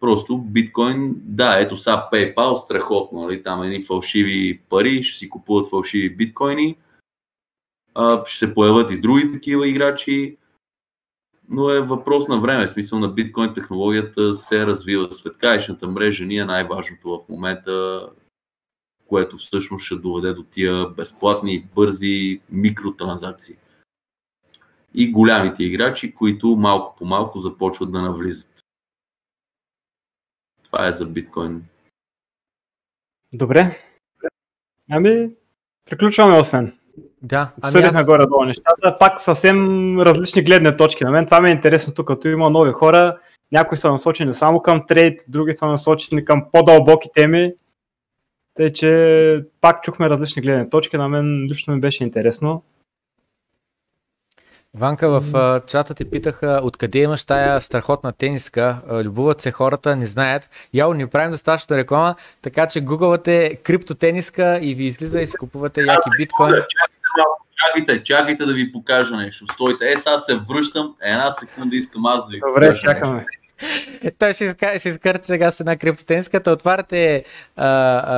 Просто 0.00 0.38
биткоин, 0.38 1.14
да, 1.16 1.60
ето 1.60 1.76
сега 1.76 2.08
PayPal, 2.12 2.54
страхотно, 2.54 3.22
нали, 3.22 3.42
там 3.42 3.62
едни 3.62 3.84
фалшиви 3.84 4.60
пари, 4.68 5.04
ще 5.04 5.18
си 5.18 5.28
купуват 5.28 5.70
фалшиви 5.70 6.16
биткоини, 6.16 6.76
а, 7.94 8.26
ще 8.26 8.46
се 8.46 8.54
появят 8.54 8.90
и 8.90 9.00
други 9.00 9.32
такива 9.32 9.68
играчи, 9.68 10.36
но 11.48 11.70
е 11.70 11.80
въпрос 11.80 12.28
на 12.28 12.40
време. 12.40 12.66
В 12.66 12.70
смисъл 12.70 12.98
на 12.98 13.08
биткоин 13.08 13.54
технологията 13.54 14.34
се 14.34 14.66
развива. 14.66 15.12
Светкаечната 15.12 15.88
мрежа 15.88 16.24
ни 16.24 16.36
е 16.36 16.44
най-важното 16.44 17.08
в 17.08 17.28
момента, 17.28 18.06
което 19.08 19.36
всъщност 19.36 19.84
ще 19.84 19.96
доведе 19.96 20.32
до 20.32 20.42
тия 20.42 20.88
безплатни, 20.88 21.66
бързи 21.74 22.40
микротранзакции. 22.50 23.56
И 24.94 25.12
голямите 25.12 25.64
играчи, 25.64 26.14
които 26.14 26.56
малко 26.56 26.96
по 26.98 27.04
малко 27.04 27.38
започват 27.38 27.92
да 27.92 28.02
навлизат. 28.02 28.50
Това 30.62 30.88
е 30.88 30.92
за 30.92 31.06
биткоин. 31.06 31.64
Добре. 33.32 33.78
Ами, 34.90 35.30
приключваме 35.84 36.38
освен. 36.38 36.78
Да, 37.22 37.52
ами 37.62 37.82
аз... 37.82 38.06
горе-долу 38.06 38.44
нещата. 38.44 38.98
Пак 38.98 39.22
съвсем 39.22 39.56
различни 40.00 40.42
гледни 40.42 40.76
точки. 40.76 41.04
На 41.04 41.10
мен 41.10 41.24
това 41.24 41.40
ми 41.40 41.48
е 41.48 41.52
интересно 41.52 41.94
тук, 41.94 42.06
като 42.06 42.28
има 42.28 42.50
нови 42.50 42.72
хора. 42.72 43.18
Някои 43.52 43.78
са 43.78 43.90
насочени 43.90 44.34
само 44.34 44.62
към 44.62 44.86
трейд, 44.86 45.20
други 45.28 45.52
са 45.52 45.66
насочени 45.66 46.24
към 46.24 46.46
по-дълбоки 46.52 47.08
теми. 47.14 47.52
Тъй, 48.56 48.72
че 48.72 49.44
пак 49.60 49.82
чухме 49.82 50.10
различни 50.10 50.42
гледни 50.42 50.70
точки. 50.70 50.96
На 50.96 51.08
мен 51.08 51.46
лично 51.50 51.74
ми 51.74 51.80
беше 51.80 52.04
интересно. 52.04 52.62
Ванка, 54.74 55.20
в 55.20 55.36
а, 55.36 55.60
чата 55.66 55.94
ти 55.94 56.10
питаха 56.10 56.60
откъде 56.62 56.98
имаш 56.98 57.24
тая 57.24 57.60
страхотна 57.60 58.12
тениска. 58.12 58.78
А, 58.88 59.04
Любуват 59.04 59.40
се 59.40 59.52
хората, 59.52 59.96
не 59.96 60.06
знаят. 60.06 60.50
Яо, 60.74 60.94
не 60.94 61.06
правим 61.06 61.30
достатъчно 61.30 61.76
реклама, 61.76 62.14
така 62.42 62.66
че 62.66 62.80
гугълвате 62.80 63.56
криптотениска 63.56 64.58
и 64.62 64.74
ви 64.74 64.84
излиза 64.84 65.20
и 65.20 65.26
си 65.26 65.36
купувате 65.36 65.80
яки 65.80 66.10
биткоин. 66.18 66.50
Чакайте 66.50 66.96
чакайте, 67.56 68.04
чакайте 68.04 68.46
да 68.46 68.54
ви 68.54 68.72
покажа 68.72 69.16
нещо. 69.16 69.46
Стойте, 69.52 69.92
е, 69.92 69.96
сега 69.96 70.18
се 70.18 70.34
връщам, 70.48 70.94
една 71.02 71.32
секунда 71.32 71.76
искам 71.76 72.06
аз 72.06 72.26
да 72.26 72.30
ви 72.30 72.40
Добре, 72.48 72.66
покажа 72.66 72.80
чакаме. 72.80 73.14
нещо. 73.16 73.30
Той 74.18 74.34
ще, 74.34 74.78
ще 74.78 74.88
изкарате 74.88 75.26
сега 75.26 75.50
с 75.50 75.60
една 75.60 75.76
криптотениска. 75.76 76.42
Та 76.42 76.52
отваряте 76.52 77.24
а, 77.56 77.66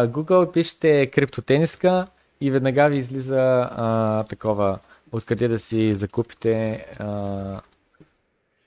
а, 0.01 0.09
Google, 0.09 0.53
пишете 0.53 1.07
криптотениска 1.07 2.07
и 2.41 2.51
веднага 2.51 2.89
ви 2.89 2.97
излиза 2.99 3.69
а, 3.77 4.25
такова, 4.25 4.79
откъде 5.13 5.49
да 5.49 5.59
си 5.59 5.95
закупите 5.95 6.87
а, 6.99 7.61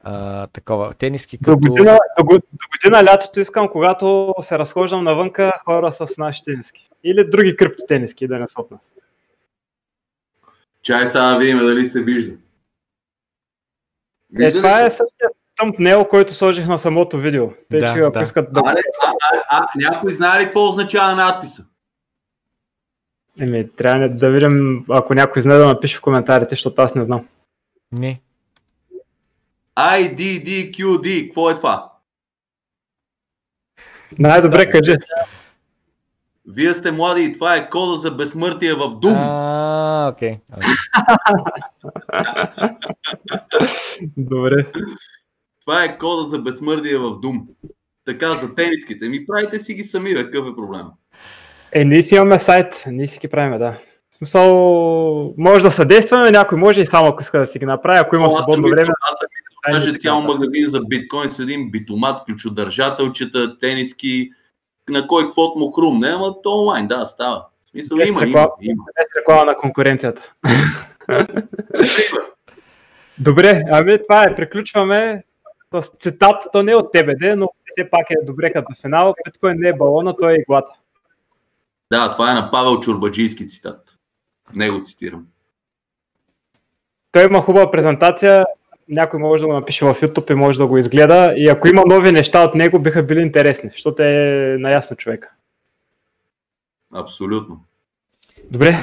а, 0.04 0.48
такова 0.48 0.94
тениски. 0.94 1.38
До 1.38 1.46
Като... 1.46 1.58
година, 1.58 2.00
до, 2.20 2.26
до 2.38 2.66
година 2.72 3.04
лятото 3.04 3.40
искам, 3.40 3.70
когато 3.70 4.36
се 4.42 4.60
разхождам 4.60 5.04
навънка, 5.04 5.52
хора 5.66 5.94
с 5.94 6.18
наши 6.18 6.44
тениски. 6.44 6.90
Или 7.04 7.30
други 7.30 7.56
криптотениски, 7.56 8.28
да 8.28 8.40
не 8.40 8.48
са 8.48 8.62
от 8.62 8.72
нас. 8.72 8.92
Чай 10.82 11.08
сега 11.08 11.32
да 11.32 11.38
видим 11.40 11.58
дали 11.58 11.90
се 11.90 12.04
вижда. 12.04 12.34
Е, 12.34 12.38
Вижда 14.32 14.52
ли 14.52 14.62
това 14.62 14.78
се? 14.78 14.86
е 14.86 14.90
същия 14.90 15.30
тъмпнел, 15.62 16.06
който 16.06 16.34
сложих 16.34 16.68
на 16.68 16.80
самото 16.80 17.18
видео. 17.18 17.50
Те, 17.70 17.80
Да, 17.80 17.94
че 17.94 18.00
да. 18.00 18.22
искат 18.22 18.54
да... 18.54 18.62
А, 18.66 18.72
а, 18.72 19.14
а, 19.22 19.34
а, 19.50 19.68
някой 19.76 20.14
знае 20.14 20.40
ли 20.40 20.46
какво 20.46 20.70
означава 20.70 21.16
надписа? 21.16 21.66
Еми, 23.40 23.70
трябва 23.76 24.10
да 24.10 24.30
видим, 24.30 24.86
ако 24.90 25.14
някой 25.14 25.42
знае 25.42 25.58
да 25.58 25.68
напише 25.68 25.98
в 25.98 26.02
коментарите, 26.02 26.50
защото 26.56 26.82
аз 26.82 26.96
не 26.96 27.06
знам. 27.06 27.28
Не. 27.92 28.22
IDDQD, 29.78 31.28
какво 31.28 31.50
е 31.50 31.56
това? 31.56 31.92
Най-добре 34.20 34.70
кажи. 34.70 34.96
Вие 36.48 36.74
сте 36.74 36.92
млади 36.92 37.24
и 37.24 37.34
това 37.34 37.56
е 37.56 37.70
кода 37.70 37.98
за 37.98 38.12
безсмъртие 38.12 38.74
в 38.74 38.80
Doom. 38.80 39.16
А, 39.18 40.10
окей. 40.14 40.38
Добре. 44.18 44.66
Това 45.66 45.84
е 45.84 45.98
кода 45.98 46.28
за 46.28 46.40
безсмъртие 46.40 46.98
в 46.98 47.04
Doom. 47.04 47.42
така 48.06 48.34
за 48.34 48.56
тениските. 48.56 49.10
Ми 49.10 49.26
правите 49.26 49.60
си 49.60 49.74
ги 49.74 49.84
сами, 49.84 50.14
бе, 50.14 50.24
какъв 50.24 50.48
е 50.48 50.56
проблем? 50.56 50.86
Е, 51.72 51.86
ние 51.86 52.04
си 52.04 52.16
имаме 52.16 52.40
сайт, 52.40 52.84
ние 52.88 53.08
си 53.08 53.20
ги 53.20 53.28
правиме, 53.28 53.58
да. 53.58 53.78
В 54.10 54.16
смисъл, 54.16 55.34
може 55.38 55.64
да 55.64 55.72
съдействаме, 55.72 56.32
някой 56.32 56.58
може 56.58 56.82
и 56.82 56.86
само 56.86 57.08
ако 57.08 57.22
иска 57.22 57.40
да 57.40 57.48
си 57.48 57.60
ги 57.60 57.66
направи, 57.66 58.00
ако 58.00 58.16
има 58.16 58.28
О, 58.28 58.32
свободно 58.32 58.70
време. 58.70 58.82
Аз 58.82 59.20
съм 59.20 59.28
даже 59.72 60.00
цял 60.00 60.22
магазин 60.22 60.70
за 60.70 60.82
биткоин 60.82 61.30
с 61.30 61.40
един 61.40 61.72
битомат, 61.72 62.26
ключодържателчета, 62.26 63.60
тениски, 63.60 64.30
на 64.90 65.08
кой 65.08 65.24
каквото 65.24 65.60
му 65.60 65.72
хрумне, 65.72 66.08
ама 66.08 66.42
то 66.44 66.60
онлайн, 66.60 66.88
да, 66.88 67.06
става. 67.06 67.46
В 67.66 67.70
смисъл 67.70 67.98
Без 67.98 68.10
има, 68.10 68.22
реклама. 68.22 68.50
има. 68.62 68.84
Реклама 69.18 69.46
на 69.46 69.56
конкуренцията. 69.56 70.34
Добре, 73.18 73.64
ами 73.72 73.98
това 74.04 74.24
е, 74.24 74.36
приключваме 74.36 75.24
с 75.74 75.92
цитат, 76.00 76.48
то 76.52 76.64
не 76.64 76.72
е 76.72 76.76
от 76.76 76.92
тебе, 76.92 77.16
де, 77.16 77.36
но 77.36 77.50
все 77.72 77.90
пак 77.90 78.10
е 78.10 78.26
добре 78.26 78.54
като 78.54 78.74
финал. 78.82 79.16
Биткоин 79.26 79.56
не 79.58 79.70
е 79.70 79.74
балона, 79.74 80.18
той 80.18 80.34
е 80.34 80.36
иглата. 80.36 80.72
Да, 81.92 82.12
това 82.12 82.32
е 82.32 82.34
на 82.34 82.52
Павел 82.52 82.80
Чурбаджийски 82.80 83.48
цитат. 83.48 83.98
Него 84.54 84.84
цитирам. 84.86 85.26
Той 87.12 87.26
има 87.26 87.42
хубава 87.42 87.72
презентация, 87.72 88.46
някой 88.90 89.20
може 89.20 89.42
да 89.42 89.48
го 89.48 89.54
напише 89.54 89.86
в 89.86 89.96
YouTube 89.96 90.32
и 90.32 90.36
може 90.36 90.58
да 90.58 90.68
го 90.68 90.78
изгледа. 90.78 91.34
И 91.38 91.50
ако 91.50 91.68
има 91.68 91.84
нови 91.88 92.12
неща 92.12 92.44
от 92.44 92.56
него, 92.56 92.80
биха 92.80 93.04
били 93.04 93.22
интересни, 93.22 93.70
защото 93.70 94.04
е 94.04 94.56
наясно 94.60 94.98
човека. 94.98 95.32
Абсолютно. 96.94 97.64
Добре, 98.52 98.76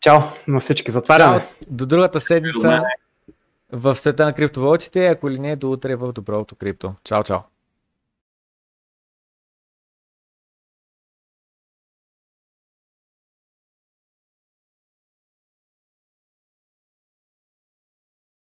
чао 0.00 0.18
на 0.48 0.60
всички, 0.60 0.90
затваряме. 0.90 1.38
Чао, 1.38 1.48
до 1.70 1.86
другата 1.86 2.20
седмица 2.20 2.82
в 3.72 3.94
света 3.94 4.24
на 4.24 4.32
криптовалутите, 4.32 5.06
ако 5.06 5.30
ли 5.30 5.38
не, 5.38 5.56
до 5.56 5.70
утре 5.70 5.96
в 5.96 6.12
доброто 6.12 6.56
крипто. 6.56 6.94
Чао, 7.04 7.22
чао. 7.22 7.51